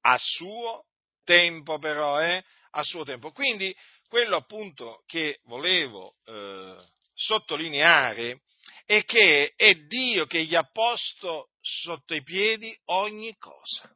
a 0.00 0.16
suo 0.18 0.86
tempo, 1.24 1.78
però, 1.78 2.20
eh? 2.22 2.42
a 2.70 2.82
suo 2.82 3.04
tempo. 3.04 3.32
Quindi, 3.32 3.76
quello 4.08 4.36
appunto 4.36 5.02
che 5.06 5.40
volevo 5.44 6.16
eh, 6.24 6.76
sottolineare 7.12 8.42
è 8.86 9.04
che 9.04 9.52
è 9.56 9.74
Dio 9.74 10.26
che 10.26 10.44
gli 10.44 10.54
ha 10.54 10.64
posto 10.64 11.50
sotto 11.60 12.14
i 12.14 12.22
piedi 12.22 12.74
ogni 12.86 13.36
cosa. 13.36 13.92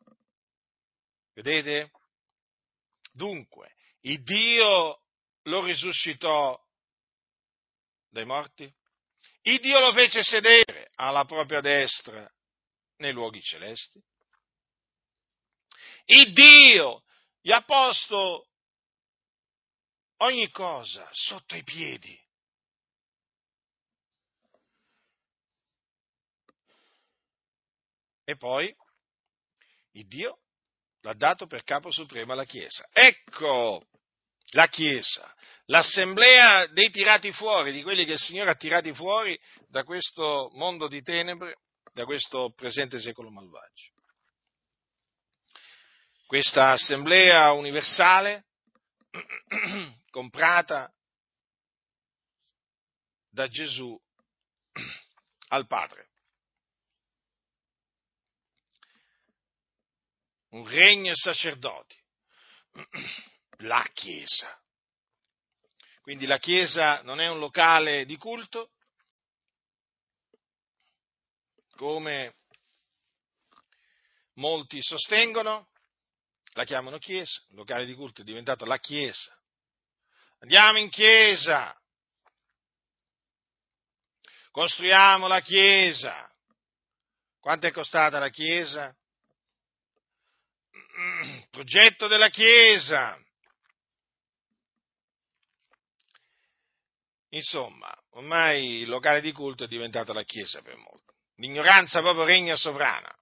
Vedete? 1.33 1.93
Dunque, 3.13 3.73
il 4.03 4.23
Dio 4.23 5.03
lo 5.43 5.65
risuscitò 5.65 6.59
dai 8.09 8.25
morti? 8.25 8.73
Il 9.43 9.59
Dio 9.61 9.79
lo 9.81 9.93
fece 9.93 10.23
sedere 10.23 10.91
alla 10.97 11.25
propria 11.25 11.61
destra 11.61 12.31
nei 12.97 13.13
luoghi 13.13 13.41
celesti? 13.41 14.03
Il 16.07 16.33
Dio 16.33 17.05
gli 17.41 17.53
ha 17.53 17.63
posto 17.63 18.49
ogni 20.19 20.51
cosa 20.51 21.09
sotto 21.13 21.57
i 21.57 21.63
piedi. 21.63 22.19
E 28.25 28.37
poi 28.37 28.75
il 29.93 30.07
Dio 30.07 30.41
l'ha 31.01 31.15
dato 31.15 31.47
per 31.47 31.65
capo 31.65 31.91
supremo 31.91 32.33
alla 32.33 32.45
Chiesa. 32.45 32.89
Ecco 32.93 33.90
la 34.51 34.67
Chiesa, 34.69 35.35
l'assemblea 35.67 36.67
dei 36.67 36.91
tirati 36.91 37.33
fuori, 37.33 37.73
di 37.73 37.83
quelli 37.83 38.05
che 38.05 38.13
il 38.13 38.19
Signore 38.19 38.51
ha 38.51 38.55
tirati 38.55 38.93
fuori 38.95 39.39
da 39.69 39.85
questo 39.85 40.51
mondo 40.55 40.89
di 40.89 41.03
tenebre, 41.03 41.59
da 41.93 42.05
questo 42.05 42.53
presente 42.55 42.99
secolo 42.99 43.31
malvagio. 43.31 43.93
Questa 46.27 46.71
assemblea 46.71 47.53
universale, 47.53 48.47
comprata 50.11 50.93
da 53.29 53.49
Gesù 53.49 54.01
al 55.49 55.67
Padre. 55.67 56.09
Un 60.51 60.67
regno 60.69 61.13
e 61.13 61.17
sacerdoti 61.17 61.97
la 63.61 63.87
Chiesa. 63.93 64.59
Quindi 66.03 66.27
la 66.27 66.39
Chiesa 66.39 67.03
non 67.03 67.21
è 67.21 67.29
un 67.29 67.39
locale 67.39 68.05
di 68.05 68.17
culto, 68.17 68.73
come 71.77 72.35
molti 74.35 74.83
sostengono, 74.83 75.69
la 76.55 76.65
chiamano 76.65 76.99
Chiesa, 76.99 77.43
il 77.49 77.57
locale 77.57 77.85
di 77.85 77.95
culto 77.95 78.23
è 78.23 78.25
diventato 78.25 78.65
la 78.65 78.79
Chiesa. 78.79 79.35
Andiamo 80.41 80.79
in 80.79 80.89
Chiesa, 80.89 81.79
costruiamo 84.51 85.27
la 85.27 85.41
Chiesa. 85.41 86.29
Quanto 87.39 87.67
è 87.67 87.73
costata 87.73 88.19
la 88.19 88.31
Chiesa? 88.31 88.95
Progetto 91.51 92.07
della 92.09 92.31
Chiesa, 92.31 93.19
Insomma, 97.31 97.93
ormai 98.11 98.81
il 98.81 98.89
locale 98.89 99.21
di 99.21 99.33
culto 99.33 99.65
è 99.65 99.69
diventato 99.69 100.13
la 100.13 100.25
chiesa 100.25 100.63
per 100.63 100.77
molti. 100.77 101.13
L'ignoranza 101.37 102.01
proprio 102.01 102.25
regna 102.25 102.57
sovrana. 102.57 103.13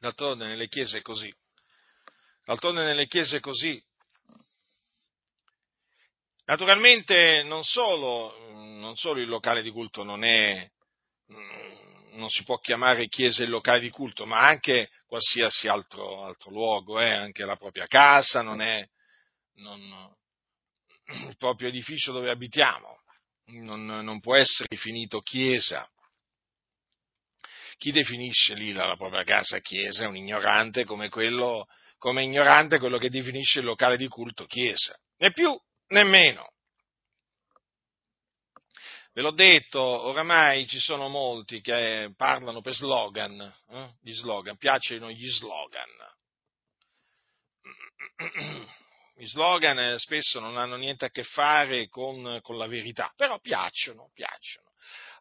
D'altronde 0.00 0.46
nelle 0.46 0.68
chiese 0.68 0.98
è 0.98 1.02
così. 1.02 1.32
D'altronde 2.44 2.84
nelle 2.84 3.06
chiese 3.06 3.38
è 3.38 3.40
così. 3.40 3.82
Naturalmente 6.44 7.42
non 7.42 7.62
solo, 7.62 8.50
non 8.52 8.96
solo 8.96 9.20
il 9.20 9.28
locale 9.28 9.62
di 9.62 9.70
culto 9.70 10.02
non 10.02 10.24
è, 10.24 10.70
non 11.26 12.28
si 12.30 12.42
può 12.44 12.58
chiamare 12.58 13.08
chiesa 13.08 13.42
il 13.42 13.50
locale 13.50 13.80
di 13.80 13.90
culto, 13.90 14.24
ma 14.24 14.46
anche 14.46 14.90
qualsiasi 15.06 15.68
altro, 15.68 16.24
altro 16.24 16.50
luogo, 16.50 17.00
eh, 17.00 17.10
anche 17.10 17.44
la 17.44 17.56
propria 17.56 17.86
casa 17.86 18.40
non 18.40 18.60
è, 18.60 18.86
non, 19.56 20.16
il 21.08 21.36
proprio 21.36 21.68
edificio 21.68 22.12
dove 22.12 22.30
abitiamo, 22.30 23.00
non, 23.46 23.84
non 23.84 24.20
può 24.20 24.36
essere 24.36 24.68
definito 24.68 25.20
chiesa. 25.20 25.88
Chi 27.78 27.92
definisce 27.92 28.54
lì 28.54 28.72
la, 28.72 28.86
la 28.86 28.96
propria 28.96 29.24
casa 29.24 29.60
chiesa 29.60 30.04
è 30.04 30.08
un 30.08 30.16
ignorante 30.16 30.84
come 30.84 31.08
quello, 31.08 31.66
come 31.96 32.24
ignorante 32.24 32.78
quello 32.78 32.98
che 32.98 33.08
definisce 33.08 33.60
il 33.60 33.66
locale 33.66 33.96
di 33.96 34.08
culto 34.08 34.46
chiesa. 34.46 34.98
Né 35.18 35.32
più 35.32 35.58
né 35.88 36.04
meno. 36.04 36.52
Ve 39.12 39.22
l'ho 39.22 39.32
detto, 39.32 39.80
oramai 39.80 40.66
ci 40.68 40.78
sono 40.78 41.08
molti 41.08 41.60
che 41.60 42.12
parlano 42.16 42.60
per 42.60 42.74
slogan, 42.74 43.52
eh? 43.70 43.94
gli 44.00 44.12
slogan, 44.12 44.56
piacciono 44.56 45.10
gli 45.10 45.28
slogan. 45.28 45.88
i 49.18 49.26
slogan 49.26 49.78
eh, 49.78 49.98
spesso 49.98 50.38
non 50.40 50.56
hanno 50.56 50.76
niente 50.76 51.04
a 51.04 51.10
che 51.10 51.24
fare 51.24 51.88
con, 51.88 52.38
con 52.42 52.56
la 52.56 52.66
verità, 52.66 53.12
però 53.16 53.38
piacciono, 53.40 54.10
piacciono. 54.14 54.70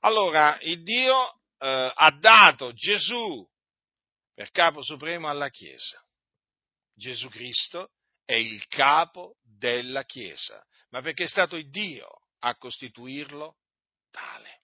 Allora, 0.02 0.58
il 0.62 0.84
Dio 0.84 1.40
eh, 1.58 1.92
ha 1.94 2.12
dato 2.12 2.74
Gesù 2.74 3.48
per 4.34 4.52
capo 4.52 4.84
supremo 4.84 5.30
alla 5.30 5.50
Chiesa. 5.50 6.00
Gesù 6.94 7.30
Cristo 7.30 7.92
è 8.24 8.36
il 8.36 8.68
capo 8.68 9.38
della 9.42 10.04
Chiesa, 10.04 10.64
ma 10.90 11.02
perché 11.02 11.24
è 11.24 11.28
stato 11.28 11.56
il 11.56 11.70
Dio 11.70 12.08
a 12.40 12.56
costituirlo 12.56 13.58
tale. 14.12 14.62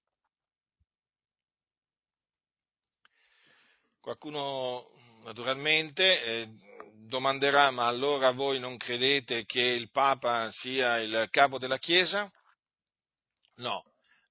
Qualcuno 3.99 4.91
naturalmente 5.23 6.23
eh, 6.23 6.49
domanderà, 7.05 7.71
ma 7.71 7.87
allora 7.87 8.31
voi 8.31 8.59
non 8.59 8.77
credete 8.77 9.45
che 9.45 9.61
il 9.61 9.89
Papa 9.91 10.49
sia 10.51 10.99
il 10.99 11.27
capo 11.29 11.57
della 11.57 11.77
Chiesa? 11.77 12.31
No, 13.55 13.83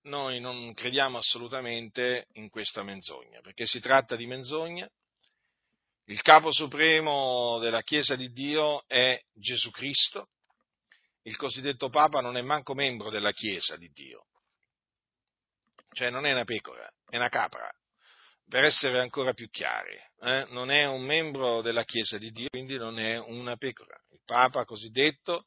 noi 0.03 0.41
non 0.41 0.73
crediamo 0.75 1.19
assolutamente 1.19 2.27
in 2.33 2.49
questa 2.49 2.83
menzogna, 2.83 3.41
perché 3.41 3.67
si 3.67 3.81
tratta 3.81 4.17
di 4.17 4.27
menzogna. 4.27 4.89
Il 6.07 6.21
capo 6.23 6.53
supremo 6.53 7.59
della 7.61 7.83
Chiesa 7.83 8.17
di 8.17 8.33
Dio 8.33 8.85
è 8.87 9.21
Gesù 9.33 9.71
Cristo, 9.71 10.29
il 11.23 11.37
cosiddetto 11.37 11.89
Papa 11.89 12.21
non 12.21 12.37
è 12.37 12.43
manco 12.43 12.75
membro 12.75 13.09
della 13.09 13.31
Chiesa 13.31 13.77
di 13.77 13.89
Dio, 13.93 14.27
cioè 15.93 16.11
non 16.11 16.27
è 16.27 16.33
una 16.33 16.45
pecora, 16.45 16.91
è 17.09 17.17
una 17.17 17.29
capra, 17.29 17.73
per 18.53 18.65
essere 18.65 19.01
ancora 19.01 19.33
più 19.33 19.49
chiari, 19.49 19.99
eh? 20.21 20.45
non 20.51 20.71
è 20.71 20.85
un 20.85 21.03
membro 21.07 21.63
della 21.63 21.85
Chiesa 21.85 22.19
di 22.19 22.31
Dio, 22.33 22.51
quindi 22.51 22.77
non 22.77 22.99
è 22.99 23.17
una 23.19 23.57
pecora. 23.57 23.99
Il 24.11 24.21
Papa 24.27 24.67
cosiddetto 24.67 25.47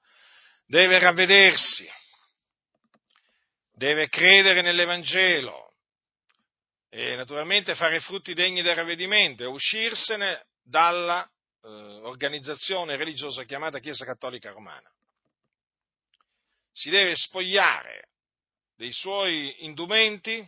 deve 0.66 0.98
ravvedersi, 0.98 1.88
deve 3.74 4.10
credere 4.10 4.64
nell'Evangelo 4.64 5.76
e 6.90 7.16
naturalmente 7.16 7.76
fare 7.76 8.00
frutti 8.00 8.34
degni 8.34 8.64
del 8.64 8.74
ravvedimento 8.74 9.44
e 9.44 9.48
uscirsene 9.50 10.48
dalla 10.64 11.24
eh, 11.24 11.68
organizzazione 11.68 12.96
religiosa 12.96 13.44
chiamata 13.44 13.78
Chiesa 13.78 14.04
Cattolica 14.04 14.50
Romana. 14.50 14.92
Si 16.72 16.90
deve 16.90 17.16
spogliare 17.16 18.10
dei 18.76 18.92
suoi 18.92 19.64
indumenti, 19.64 20.44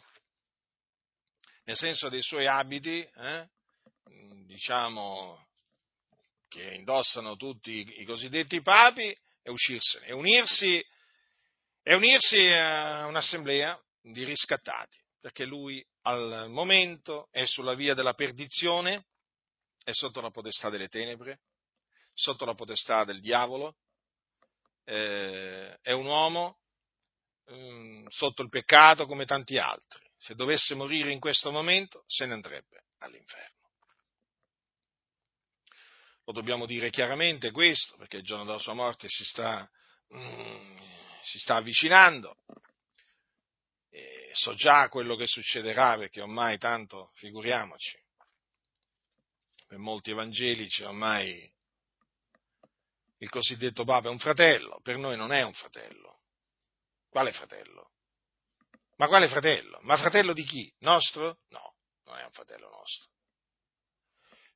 nel 1.68 1.76
senso 1.76 2.08
dei 2.08 2.22
suoi 2.22 2.48
abiti, 2.48 3.02
eh, 3.02 3.48
diciamo 4.46 5.48
che 6.48 6.76
indossano 6.76 7.36
tutti 7.36 7.86
i 8.00 8.06
cosiddetti 8.06 8.62
papi, 8.62 9.16
e 9.44 9.52
uscirsene, 9.52 10.08
e 10.08 10.14
unirsi 10.14 10.86
e 11.84 11.94
unirsi 11.94 12.38
a 12.48 13.06
un'assemblea 13.06 13.78
di 14.02 14.24
riscattati, 14.24 14.98
perché 15.20 15.46
lui 15.46 15.86
al 16.04 16.50
momento 16.50 17.28
è 17.32 17.46
sulla 17.46 17.74
via 17.74 17.94
della 17.94 18.14
perdizione, 18.14 19.08
è 19.84 19.92
sotto 19.92 20.22
la 20.22 20.32
potestà 20.32 20.70
delle 20.70 20.88
tenebre, 20.88 21.40
sotto 22.14 22.46
la 22.46 22.56
potestà 22.56 23.04
del 23.04 23.20
diavolo, 23.20 23.76
eh, 24.86 25.78
è 25.82 25.92
un 25.92 26.06
uomo 26.06 26.60
eh, 27.46 28.06
sotto 28.08 28.42
il 28.42 28.50
peccato 28.50 29.06
come 29.06 29.26
tanti 29.26 29.58
altri. 29.58 30.07
Se 30.18 30.36
dovesse 30.36 30.76
morire 30.76 31.12
in 31.12 31.20
questo 31.20 31.52
momento, 31.52 32.04
se 32.08 32.26
ne 32.26 32.34
andrebbe 32.34 32.86
all'inferno. 33.00 33.56
Lo 36.26 36.34
dobbiamo 36.34 36.66
dire 36.66 36.90
chiaramente 36.90 37.52
questo, 37.52 37.96
perché 37.98 38.18
il 38.18 38.24
giorno 38.24 38.44
della 38.44 38.60
sua 38.60 38.74
morte 38.74 39.08
si 39.08 39.24
sta, 39.24 39.70
mm, 40.14 40.76
si 41.24 41.40
sta 41.40 41.56
avvicinando. 41.56 42.38
E 43.90 44.32
so 44.34 44.54
già 44.54 44.90
quello 44.90 45.16
che 45.16 45.28
succederà 45.28 45.96
perché 45.98 46.22
ormai 46.22 46.58
tanto, 46.58 47.12
figuriamoci, 47.16 47.98
per 49.68 49.78
molti 49.78 50.12
evangelici 50.12 50.84
ormai 50.84 51.54
il 53.20 53.30
cosiddetto 53.30 53.84
Papa 53.84 54.08
è 54.08 54.12
un 54.12 54.20
fratello, 54.20 54.80
per 54.84 54.98
noi 54.98 55.18
non 55.18 55.32
è 55.32 55.42
un 55.42 55.54
fratello. 55.54 56.20
Quale 57.10 57.32
fratello? 57.32 57.92
Ma 58.98 59.08
quale 59.08 59.28
fratello? 59.28 59.80
Ma 59.82 59.98
fratello 59.98 60.34
di 60.34 60.44
chi? 60.44 60.72
Nostro? 60.80 61.40
No, 61.50 61.76
non 62.06 62.18
è 62.18 62.24
un 62.24 62.32
fratello 62.32 62.70
nostro. 62.70 63.10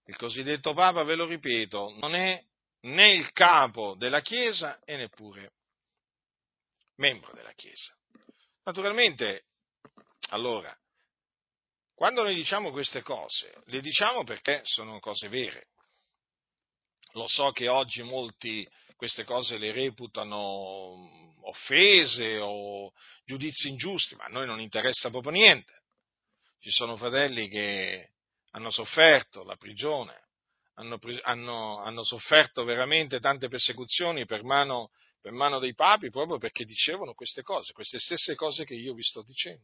Il 0.06 0.18
cosiddetto 0.18 0.74
Papa, 0.74 1.04
ve 1.04 1.16
lo 1.16 1.26
ripeto, 1.26 1.96
non 2.00 2.16
è 2.16 2.44
né 2.82 3.14
il 3.14 3.32
capo 3.32 3.96
della 3.96 4.22
Chiesa 4.22 4.80
e 4.84 4.96
neppure 4.96 5.54
membro 6.96 7.34
della 7.34 7.54
Chiesa. 7.54 7.96
Naturalmente, 8.64 9.46
allora, 10.30 10.76
quando 11.94 12.24
noi 12.24 12.34
diciamo 12.34 12.72
queste 12.72 13.04
cose, 13.04 13.62
le 13.66 13.80
diciamo 13.80 14.24
perché 14.24 14.62
sono 14.64 15.00
cose 15.00 15.28
vere. 15.28 15.68
Lo 17.14 17.28
so 17.28 17.52
che 17.52 17.68
oggi 17.68 18.04
molti 18.04 18.68
queste 18.96 19.24
cose 19.24 19.58
le 19.58 19.72
reputano 19.72 21.10
offese 21.44 22.38
o 22.40 22.94
giudizi 23.26 23.70
ingiusti, 23.70 24.16
ma 24.16 24.26
a 24.26 24.30
noi 24.30 24.46
non 24.46 24.62
interessa 24.62 25.10
proprio 25.10 25.32
niente. 25.32 25.82
Ci 26.60 26.70
sono 26.70 26.96
fratelli 26.96 27.48
che 27.48 28.10
hanno 28.52 28.70
sofferto 28.70 29.44
la 29.44 29.56
prigione, 29.56 30.28
hanno, 30.76 31.00
hanno, 31.24 31.80
hanno 31.80 32.04
sofferto 32.04 32.64
veramente 32.64 33.20
tante 33.20 33.48
persecuzioni 33.48 34.26
per 34.26 34.44
mano 34.44 34.92
per 35.22 35.32
mano 35.32 35.60
dei 35.60 35.76
papi 35.76 36.10
proprio 36.10 36.40
perché 36.40 36.66
dicevano 36.66 37.14
queste 37.14 37.44
cose, 37.44 37.74
queste 37.74 38.00
stesse 38.00 38.34
cose 38.36 38.66
che 38.66 38.74
io 38.74 38.94
vi 38.94 39.04
sto 39.04 39.22
dicendo. 39.22 39.64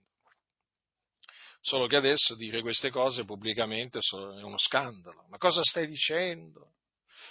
Solo 1.61 1.87
che 1.87 1.95
adesso 1.95 2.35
dire 2.35 2.61
queste 2.61 2.91
cose 2.91 3.25
pubblicamente 3.25 3.97
è 3.97 4.43
uno 4.43 4.57
scandalo. 4.59 5.25
Ma 5.29 5.37
cosa 5.37 5.63
stai 5.63 5.87
dicendo? 5.87 6.75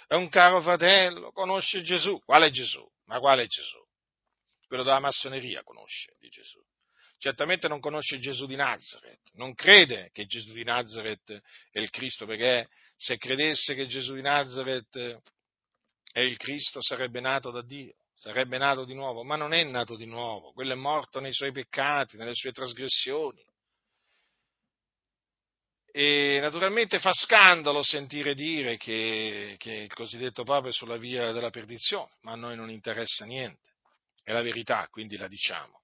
È 0.07 0.15
un 0.15 0.29
caro 0.29 0.61
fratello, 0.61 1.31
conosce 1.31 1.81
Gesù. 1.81 2.19
Quale 2.23 2.49
Gesù? 2.49 2.85
Ma 3.05 3.19
quale 3.19 3.45
Gesù? 3.47 3.77
Quello 4.65 4.83
della 4.83 4.99
massoneria 4.99 5.63
conosce 5.63 6.15
di 6.19 6.29
Gesù. 6.29 6.59
Certamente 7.19 7.67
non 7.67 7.79
conosce 7.79 8.19
Gesù 8.19 8.45
di 8.45 8.55
Nazareth, 8.55 9.31
non 9.33 9.55
crede 9.55 10.11
che 10.13 10.25
Gesù 10.25 10.53
di 10.53 10.63
Nazareth 10.63 11.41
è 11.71 11.79
il 11.79 11.89
Cristo, 11.89 12.27
perché 12.27 12.67
se 12.95 13.17
credesse 13.17 13.73
che 13.73 13.87
Gesù 13.87 14.13
di 14.13 14.21
Nazareth 14.21 15.21
è 16.11 16.19
il 16.19 16.37
Cristo 16.37 16.81
sarebbe 16.81 17.19
nato 17.19 17.49
da 17.49 17.63
Dio 17.63 17.95
sarebbe 18.17 18.57
nato 18.57 18.83
di 18.83 18.95
nuovo, 18.95 19.23
ma 19.23 19.35
non 19.35 19.53
è 19.53 19.63
nato 19.63 19.95
di 19.95 20.07
nuovo, 20.07 20.51
quello 20.51 20.73
è 20.73 20.75
morto 20.75 21.19
nei 21.19 21.33
suoi 21.33 21.51
peccati, 21.51 22.17
nelle 22.17 22.33
sue 22.33 22.51
trasgressioni. 22.51 23.45
E 25.99 26.37
naturalmente 26.39 26.99
fa 26.99 27.11
scandalo 27.11 27.81
sentire 27.81 28.35
dire 28.35 28.77
che, 28.77 29.55
che 29.57 29.71
il 29.71 29.93
cosiddetto 29.95 30.43
Papa 30.43 30.67
è 30.67 30.71
sulla 30.71 30.97
via 30.97 31.31
della 31.31 31.49
perdizione, 31.49 32.11
ma 32.21 32.33
a 32.33 32.35
noi 32.35 32.55
non 32.55 32.69
interessa 32.69 33.25
niente, 33.25 33.71
è 34.21 34.31
la 34.31 34.43
verità, 34.43 34.87
quindi 34.91 35.17
la 35.17 35.27
diciamo, 35.27 35.81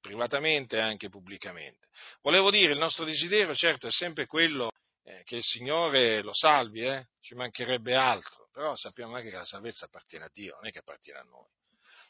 privatamente 0.00 0.78
e 0.78 0.80
anche 0.80 1.08
pubblicamente. 1.08 1.86
Volevo 2.22 2.50
dire, 2.50 2.72
il 2.72 2.80
nostro 2.80 3.04
desiderio 3.04 3.54
certo 3.54 3.86
è 3.86 3.92
sempre 3.92 4.26
quello 4.26 4.72
eh, 5.04 5.22
che 5.22 5.36
il 5.36 5.44
Signore 5.44 6.22
lo 6.22 6.34
salvi, 6.34 6.80
eh? 6.80 7.10
ci 7.20 7.36
mancherebbe 7.36 7.94
altro, 7.94 8.48
però 8.50 8.74
sappiamo 8.74 9.14
anche 9.14 9.30
che 9.30 9.36
la 9.36 9.44
salvezza 9.44 9.84
appartiene 9.84 10.24
a 10.24 10.30
Dio, 10.32 10.56
non 10.56 10.66
è 10.66 10.72
che 10.72 10.80
appartiene 10.80 11.20
a 11.20 11.22
noi. 11.30 11.46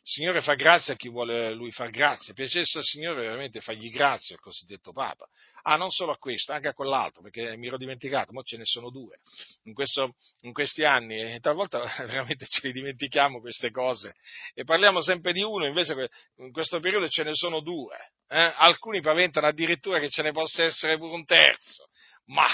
Signore 0.05 0.41
fa 0.43 0.55
grazia 0.55 0.95
a 0.95 0.97
chi 0.97 1.09
vuole 1.09 1.55
lui 1.55 1.71
far 1.71 1.91
grazia. 1.91 2.35
Piacesse 2.35 2.79
al 2.79 2.85
Signore 2.85 3.23
veramente 3.23 3.61
fargli 3.61 3.89
grazia 3.89 4.35
al 4.35 4.41
cosiddetto 4.41 4.93
Papa. 4.93 5.29
Ah, 5.63 5.77
non 5.77 5.91
solo 5.91 6.11
a 6.11 6.19
questo, 6.19 6.53
anche 6.53 6.67
a 6.67 6.75
quell'altro, 6.75 7.23
perché 7.23 7.57
mi 7.57 7.69
ero 7.69 7.77
dimenticato, 7.77 8.33
ma 8.33 8.43
ce 8.43 8.57
ne 8.57 8.65
sono 8.65 8.91
due 8.91 9.21
in, 9.63 9.75
questo, 9.75 10.17
in 10.41 10.53
questi 10.53 10.83
anni 10.83 11.21
e 11.21 11.39
talvolta 11.39 11.83
veramente 12.05 12.47
ce 12.47 12.67
le 12.67 12.73
dimentichiamo 12.73 13.39
queste 13.39 13.71
cose 13.71 14.17
e 14.55 14.65
parliamo 14.65 15.01
sempre 15.03 15.33
di 15.33 15.43
uno, 15.43 15.67
invece 15.67 15.95
in 16.39 16.51
questo 16.51 16.81
periodo 16.81 17.09
ce 17.09 17.23
ne 17.23 17.35
sono 17.35 17.61
due. 17.61 17.97
Eh? 18.27 18.55
Alcuni 18.57 19.01
paventano 19.01 19.47
addirittura 19.47 20.01
che 20.01 20.09
ce 20.09 20.23
ne 20.23 20.33
possa 20.33 20.65
essere 20.65 20.99
pure 20.99 21.13
un 21.13 21.25
terzo, 21.25 21.89
ma 22.27 22.47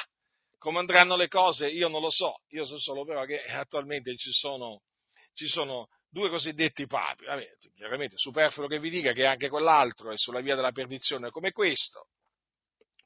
come 0.58 0.80
andranno 0.80 1.16
le 1.16 1.28
cose 1.28 1.68
io 1.68 1.88
non 1.88 2.02
lo 2.02 2.10
so, 2.10 2.42
io 2.48 2.66
so 2.66 2.78
solo 2.78 3.06
però 3.06 3.24
che 3.24 3.42
attualmente 3.44 4.14
ci 4.16 4.32
sono, 4.32 4.82
ci 5.32 5.46
sono 5.46 5.88
due 6.10 6.30
cosiddetti 6.30 6.86
papi. 6.86 7.24
Vabbè, 7.24 7.46
chiaramente 7.76 8.16
superfluo 8.16 8.66
che 8.66 8.80
vi 8.80 8.90
dica 8.90 9.12
che 9.12 9.26
anche 9.26 9.48
quell'altro 9.48 10.10
è 10.12 10.16
sulla 10.16 10.40
via 10.40 10.54
della 10.54 10.72
perdizione 10.72 11.30
come 11.30 11.52
questo. 11.52 12.08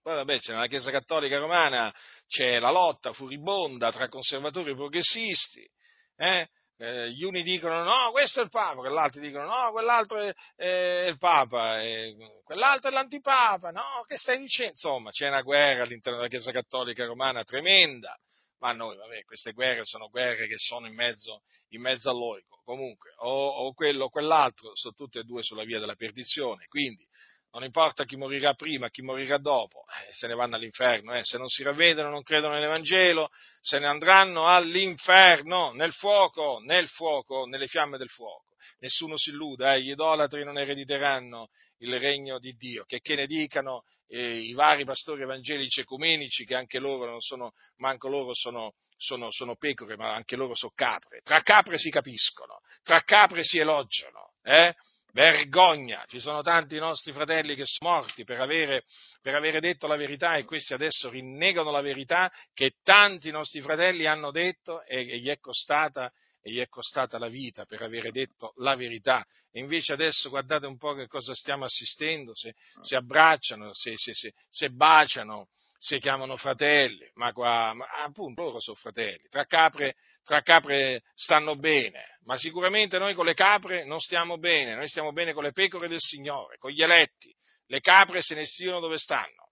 Poi 0.03 0.15
vabbè, 0.15 0.39
c'è 0.39 0.53
nella 0.53 0.67
Chiesa 0.67 0.91
Cattolica 0.91 1.39
Romana 1.39 1.95
c'è 2.27 2.59
la 2.59 2.71
lotta 2.71 3.13
furibonda 3.13 3.93
tra 3.93 4.09
conservatori 4.09 4.73
e 4.73 4.75
progressisti. 4.75 5.69
Eh? 6.17 6.49
Eh, 6.79 7.11
gli 7.11 7.23
uni 7.23 7.43
dicono 7.43 7.85
no, 7.85 8.11
questo 8.11 8.41
è 8.41 8.43
il 8.43 8.49
Papa, 8.49 8.81
quell'altro 8.81 9.21
dicono 9.21 9.45
no, 9.45 9.71
quell'altro 9.71 10.19
è, 10.19 10.33
è 10.57 11.07
il 11.07 11.19
Papa, 11.19 11.81
è, 11.81 12.13
quell'altro 12.43 12.91
è 12.91 12.93
l'antipapa, 12.93 13.71
no, 13.71 14.03
che 14.07 14.17
stai 14.17 14.39
dicendo? 14.39 14.73
Insomma, 14.73 15.11
c'è 15.11 15.29
una 15.29 15.43
guerra 15.43 15.85
all'interno 15.85 16.19
della 16.19 16.31
Chiesa 16.31 16.51
Cattolica 16.51 17.05
Romana 17.05 17.45
tremenda 17.45 18.19
ma 18.63 18.71
noi, 18.73 18.97
vabbè, 18.97 19.25
queste 19.25 19.53
guerre 19.53 19.85
sono 19.85 20.09
guerre 20.09 20.47
che 20.47 20.57
sono 20.57 20.87
in 20.87 20.95
mezzo, 20.95 21.43
in 21.71 21.81
mezzo 21.81 22.11
all'oico, 22.11 22.61
comunque, 22.65 23.13
o, 23.17 23.49
o 23.49 23.73
quello 23.75 24.05
o 24.05 24.09
quell'altro, 24.09 24.71
sono 24.75 24.95
tutte 24.95 25.19
e 25.19 25.25
due 25.25 25.43
sulla 25.43 25.65
via 25.65 25.81
della 25.81 25.97
perdizione, 25.97 26.67
quindi 26.69 27.05
non 27.51 27.65
importa 27.65 28.05
chi 28.05 28.17
morirà 28.17 28.55
prima, 28.55 28.89
chi 28.89 29.03
morirà 29.03 29.37
dopo, 29.39 29.85
eh, 29.89 30.13
se 30.13 30.29
ne 30.29 30.35
vanno 30.35 30.55
all'inferno, 30.55 31.13
eh. 31.13 31.25
se 31.25 31.39
non 31.39 31.49
si 31.49 31.65
ravvedono, 31.65 32.09
non 32.09 32.23
credono 32.23 32.55
nell'Evangelo, 32.55 33.31
se 33.61 33.81
ne 33.81 33.87
andranno 33.89 34.47
all'inferno, 34.47 35.73
nel 35.73 35.93
fuoco, 35.93 36.61
nel 36.65 36.89
fuoco, 36.89 37.47
nelle 37.47 37.67
fiamme 37.67 37.99
del 37.99 38.09
fuoco. 38.09 38.55
Nessuno 38.79 39.17
si 39.17 39.31
illuda, 39.31 39.75
eh, 39.75 39.83
gli 39.83 39.91
idolatri 39.91 40.45
non 40.45 40.57
erediteranno 40.57 41.49
il 41.79 41.99
regno 41.99 42.39
di 42.39 42.53
Dio, 42.53 42.85
che, 42.85 43.01
che 43.01 43.17
ne 43.17 43.27
dicano 43.27 43.83
eh, 44.13 44.41
i 44.41 44.53
vari 44.53 44.85
pastori 44.85 45.23
evangelici 45.23 45.81
ecumenici, 45.81 46.45
che 46.45 46.55
anche 46.55 46.79
loro 46.79 47.07
non 47.07 47.21
sono, 47.21 47.55
manco 47.79 48.09
loro 48.09 48.35
sono, 48.35 48.75
sono, 48.99 49.31
sono 49.31 49.57
pecore, 49.57 49.97
ma 49.97 50.15
anche 50.15 50.37
loro 50.37 50.55
sono 50.55 50.73
capre. 50.75 51.23
Tra 51.23 51.41
capre 51.41 51.79
si 51.79 51.89
capiscono, 51.89 52.61
tra 52.83 53.01
capre 53.03 53.43
si 53.43 53.59
elogiano, 53.59 54.35
eh? 54.43 54.75
Vergogna! 55.15 56.05
Ci 56.07 56.21
sono 56.21 56.41
tanti 56.43 56.79
nostri 56.79 57.13
fratelli 57.13 57.55
che 57.55 57.65
sono 57.67 57.91
morti 57.91 58.25
per 58.25 58.41
avere, 58.41 58.85
per 59.21 59.35
avere, 59.35 59.61
detto 59.61 59.87
la 59.87 59.97
verità 59.97 60.37
e 60.37 60.45
questi 60.45 60.73
adesso 60.73 61.11
rinnegano 61.11 61.71
la 61.71 61.83
verità 61.83 62.31
che 62.55 62.77
tanti 62.83 63.31
nostri 63.31 63.61
fratelli 63.61 64.07
hanno 64.07 64.31
detto 64.31 64.83
e, 64.85 65.01
e 65.01 65.19
gli 65.19 65.29
è 65.29 65.39
costata 65.39 66.11
e 66.43 66.51
gli 66.51 66.59
è 66.59 66.69
costata 66.69 67.19
la 67.19 67.29
vita 67.29 67.65
per 67.65 67.83
avere 67.83 68.11
detto 68.11 68.53
la 68.57 68.75
verità. 68.75 69.25
E 69.51 69.61
invece 69.61 69.93
adesso 69.93 70.29
guardate 70.29 70.67
un 70.67 70.77
po' 70.77 70.95
che 70.95 71.07
cosa 71.07 71.35
stiamo 71.35 71.65
assistendo, 71.65 72.35
se 72.35 72.55
si 72.81 72.97
abbracciano, 72.97 73.73
se, 73.73 73.95
se, 73.97 74.13
se, 74.13 74.35
se 74.51 74.71
baciano, 74.71 75.49
si 75.79 75.99
chiamano 75.99 76.37
fratelli, 76.37 77.11
ma, 77.15 77.33
qua, 77.33 77.73
ma 77.75 77.87
appunto 78.05 78.43
loro 78.43 78.61
sono 78.61 78.77
fratelli, 78.77 79.29
tra 79.29 79.45
capre, 79.47 79.97
tra 80.25 80.41
capre 80.43 81.03
stanno 81.15 81.57
bene, 81.57 82.19
ma 82.25 82.37
sicuramente 82.37 82.99
noi 82.99 83.15
con 83.15 83.25
le 83.25 83.35
capre 83.35 83.85
non 83.85 84.01
stiamo 84.01 84.39
bene, 84.39 84.75
noi 84.75 84.89
stiamo 84.89 85.13
bene 85.13 85.33
con 85.33 85.43
le 85.43 85.53
pecore 85.53 85.89
del 85.89 86.01
Signore, 86.01 86.59
con 86.59 86.71
gli 86.71 86.83
eletti, 86.83 87.35
le 87.67 87.81
capre 87.81 88.23
se 88.23 88.35
ne 88.35 88.47
stiano 88.47 88.81
dove 88.81 88.99
stanno. 88.99 89.51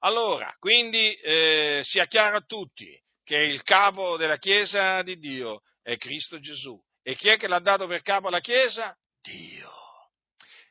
Allora, 0.00 0.54
quindi 0.58 1.14
eh, 1.14 1.80
sia 1.82 2.06
chiaro 2.06 2.36
a 2.36 2.42
tutti 2.42 2.98
che 3.24 3.38
il 3.38 3.62
capo 3.62 4.16
della 4.16 4.36
Chiesa 4.36 5.02
di 5.02 5.18
Dio 5.18 5.62
è 5.82 5.96
Cristo 5.96 6.38
Gesù. 6.38 6.80
E 7.02 7.16
chi 7.16 7.28
è 7.28 7.36
che 7.36 7.48
l'ha 7.48 7.58
dato 7.58 7.86
per 7.86 8.02
capo 8.02 8.28
alla 8.28 8.40
Chiesa? 8.40 8.96
Dio. 9.20 9.70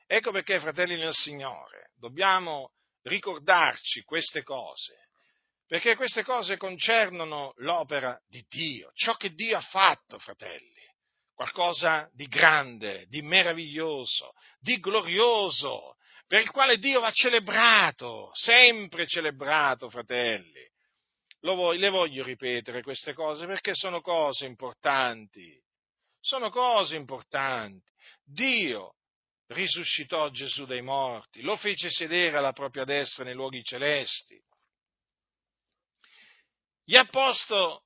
Ecco 0.06 0.32
perché, 0.32 0.60
fratelli 0.60 0.96
nel 0.96 1.14
Signore, 1.14 1.92
dobbiamo 1.96 2.72
ricordarci 3.04 4.04
queste 4.04 4.44
cose, 4.44 5.08
perché 5.66 5.96
queste 5.96 6.24
cose 6.24 6.58
concernono 6.58 7.54
l'opera 7.58 8.20
di 8.28 8.46
Dio, 8.48 8.92
ciò 8.94 9.16
che 9.16 9.34
Dio 9.34 9.58
ha 9.58 9.62
fatto, 9.62 10.20
fratelli, 10.20 10.84
qualcosa 11.34 12.10
di 12.14 12.28
grande, 12.28 13.06
di 13.08 13.22
meraviglioso, 13.22 14.34
di 14.60 14.80
glorioso, 14.80 15.96
per 16.28 16.42
il 16.42 16.52
quale 16.52 16.78
Dio 16.78 17.00
va 17.00 17.12
celebrato, 17.12 18.32
sempre 18.34 19.08
celebrato, 19.08 19.90
fratelli. 19.90 20.72
Voglio, 21.52 21.80
le 21.80 21.90
voglio 21.90 22.24
ripetere 22.24 22.82
queste 22.82 23.14
cose 23.14 23.46
perché 23.46 23.76
sono 23.76 24.00
cose 24.02 24.46
importanti, 24.46 25.62
sono 26.22 26.50
cose 26.50 26.96
importanti. 26.96 27.92
Dio 28.24 28.96
risuscitò 29.48 30.30
Gesù 30.30 30.66
dai 30.66 30.82
morti, 30.82 31.42
lo 31.42 31.58
fece 31.58 31.90
sedere 31.90 32.38
alla 32.38 32.54
propria 32.54 32.86
destra 32.86 33.26
nei 33.26 33.34
luoghi 33.34 33.62
celesti. 33.62 34.42
Gli 36.86 36.96
ha 36.96 37.06
posto 37.06 37.84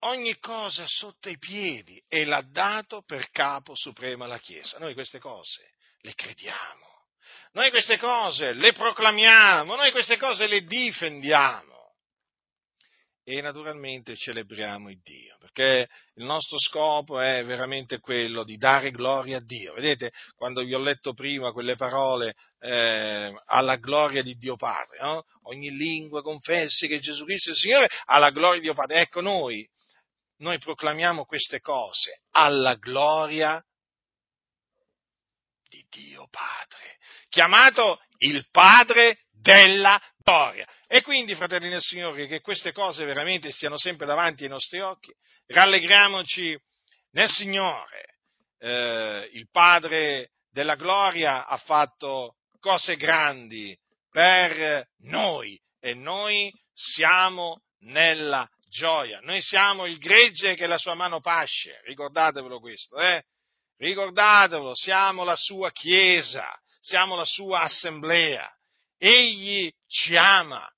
ogni 0.00 0.38
cosa 0.38 0.86
sotto 0.86 1.30
i 1.30 1.38
piedi 1.38 2.02
e 2.08 2.26
l'ha 2.26 2.42
dato 2.42 3.02
per 3.02 3.30
capo 3.30 3.74
supremo 3.74 4.24
alla 4.24 4.38
Chiesa. 4.38 4.78
Noi 4.78 4.92
queste 4.92 5.18
cose 5.18 5.72
le 6.00 6.14
crediamo, 6.14 7.06
noi 7.52 7.70
queste 7.70 7.96
cose 7.96 8.52
le 8.52 8.74
proclamiamo, 8.74 9.74
noi 9.76 9.90
queste 9.92 10.18
cose 10.18 10.46
le 10.46 10.64
difendiamo 10.64 11.73
e 13.26 13.40
naturalmente 13.40 14.14
celebriamo 14.14 14.90
il 14.90 15.00
Dio, 15.02 15.36
perché 15.38 15.88
il 16.16 16.24
nostro 16.24 16.58
scopo 16.58 17.20
è 17.20 17.42
veramente 17.42 17.98
quello 17.98 18.44
di 18.44 18.58
dare 18.58 18.90
gloria 18.90 19.38
a 19.38 19.42
Dio. 19.42 19.72
Vedete, 19.72 20.12
quando 20.36 20.62
vi 20.62 20.74
ho 20.74 20.78
letto 20.78 21.14
prima 21.14 21.50
quelle 21.50 21.74
parole 21.74 22.34
eh, 22.60 23.34
alla 23.46 23.76
gloria 23.76 24.22
di 24.22 24.34
Dio 24.34 24.56
Padre, 24.56 24.98
no? 25.00 25.24
ogni 25.44 25.70
lingua 25.70 26.20
confessi 26.20 26.86
che 26.86 27.00
Gesù 27.00 27.24
Cristo 27.24 27.48
è 27.48 27.52
il 27.52 27.58
Signore, 27.58 27.88
alla 28.04 28.30
gloria 28.30 28.58
di 28.58 28.66
Dio 28.66 28.74
Padre. 28.74 29.00
Ecco 29.00 29.22
noi, 29.22 29.66
noi 30.38 30.58
proclamiamo 30.58 31.24
queste 31.24 31.60
cose 31.60 32.24
alla 32.32 32.74
gloria 32.74 33.64
di 35.66 35.82
Dio 35.88 36.28
Padre, 36.30 36.98
chiamato 37.30 38.00
il 38.18 38.46
Padre 38.50 39.24
della 39.30 39.98
gloria. 40.18 40.66
E 40.94 41.02
quindi, 41.02 41.34
fratelli 41.34 41.68
del 41.68 41.80
Signore, 41.80 42.28
che 42.28 42.40
queste 42.40 42.70
cose 42.70 43.04
veramente 43.04 43.50
stiano 43.50 43.76
sempre 43.76 44.06
davanti 44.06 44.44
ai 44.44 44.48
nostri 44.48 44.78
occhi, 44.78 45.12
rallegriamoci 45.46 46.56
nel 47.14 47.28
Signore. 47.28 48.18
Eh, 48.60 49.28
il 49.32 49.48
Padre 49.50 50.30
della 50.52 50.76
gloria 50.76 51.46
ha 51.46 51.56
fatto 51.56 52.36
cose 52.60 52.94
grandi 52.94 53.76
per 54.08 54.86
noi 54.98 55.60
e 55.80 55.94
noi 55.94 56.52
siamo 56.72 57.62
nella 57.80 58.48
gioia. 58.68 59.18
Noi 59.18 59.42
siamo 59.42 59.86
il 59.86 59.98
gregge 59.98 60.54
che 60.54 60.68
la 60.68 60.78
sua 60.78 60.94
mano 60.94 61.18
pasce, 61.20 61.80
ricordatevelo 61.86 62.60
questo, 62.60 63.00
eh? 63.00 63.20
Ricordatevelo, 63.78 64.76
siamo 64.76 65.24
la 65.24 65.34
sua 65.34 65.72
chiesa, 65.72 66.56
siamo 66.78 67.16
la 67.16 67.24
sua 67.24 67.62
assemblea. 67.62 68.48
Egli 68.96 69.68
ci 69.88 70.16
ama 70.16 70.68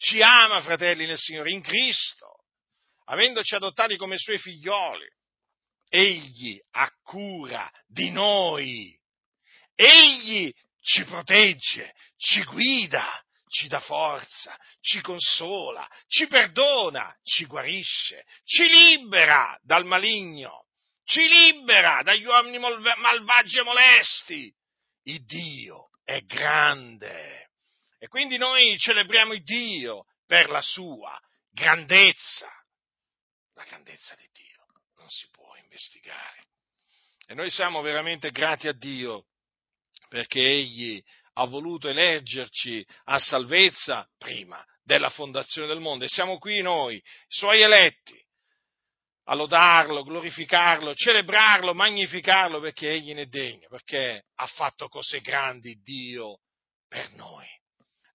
ci 0.00 0.22
ama, 0.22 0.62
fratelli 0.62 1.04
nel 1.04 1.18
Signore, 1.18 1.50
in 1.50 1.60
Cristo, 1.60 2.44
avendoci 3.04 3.54
adottati 3.54 3.98
come 3.98 4.16
suoi 4.16 4.38
figlioli. 4.38 5.06
Egli 5.90 6.58
ha 6.70 6.90
cura 7.02 7.70
di 7.86 8.10
noi. 8.10 8.98
Egli 9.74 10.50
ci 10.80 11.04
protegge, 11.04 11.94
ci 12.16 12.42
guida, 12.44 13.22
ci 13.48 13.68
dà 13.68 13.80
forza, 13.80 14.56
ci 14.80 15.02
consola, 15.02 15.86
ci 16.06 16.26
perdona, 16.28 17.14
ci 17.22 17.44
guarisce, 17.44 18.24
ci 18.44 18.66
libera 18.68 19.58
dal 19.62 19.84
maligno, 19.84 20.68
ci 21.04 21.28
libera 21.28 22.02
dagli 22.02 22.24
uomini 22.24 22.58
malvagi 22.58 23.58
e 23.58 23.62
molesti. 23.62 24.54
Il 25.02 25.24
Dio 25.26 25.90
è 26.04 26.20
grande 26.22 27.49
e 28.02 28.08
quindi 28.08 28.38
noi 28.38 28.78
celebriamo 28.78 29.34
il 29.34 29.42
Dio 29.42 30.06
per 30.26 30.48
la 30.48 30.62
sua 30.62 31.20
grandezza. 31.50 32.50
La 33.52 33.64
grandezza 33.64 34.14
di 34.14 34.26
Dio 34.32 34.64
non 34.96 35.06
si 35.10 35.28
può 35.30 35.54
investigare. 35.56 36.46
E 37.26 37.34
noi 37.34 37.50
siamo 37.50 37.82
veramente 37.82 38.30
grati 38.30 38.68
a 38.68 38.72
Dio 38.72 39.26
perché 40.08 40.40
Egli 40.40 40.98
ha 41.34 41.44
voluto 41.44 41.90
eleggerci 41.90 42.82
a 43.04 43.18
salvezza 43.18 44.08
prima 44.16 44.64
della 44.82 45.10
fondazione 45.10 45.68
del 45.68 45.80
mondo. 45.80 46.06
E 46.06 46.08
siamo 46.08 46.38
qui 46.38 46.62
noi, 46.62 47.02
Suoi 47.28 47.60
eletti, 47.60 48.18
a 49.24 49.34
lodarlo, 49.34 50.04
glorificarlo, 50.04 50.94
celebrarlo, 50.94 51.74
magnificarlo 51.74 52.60
perché 52.60 52.92
Egli 52.92 53.12
ne 53.12 53.22
è 53.22 53.26
degno, 53.26 53.68
perché 53.68 54.24
ha 54.36 54.46
fatto 54.46 54.88
cose 54.88 55.20
grandi 55.20 55.78
Dio 55.82 56.40
per 56.88 57.12
noi. 57.12 57.59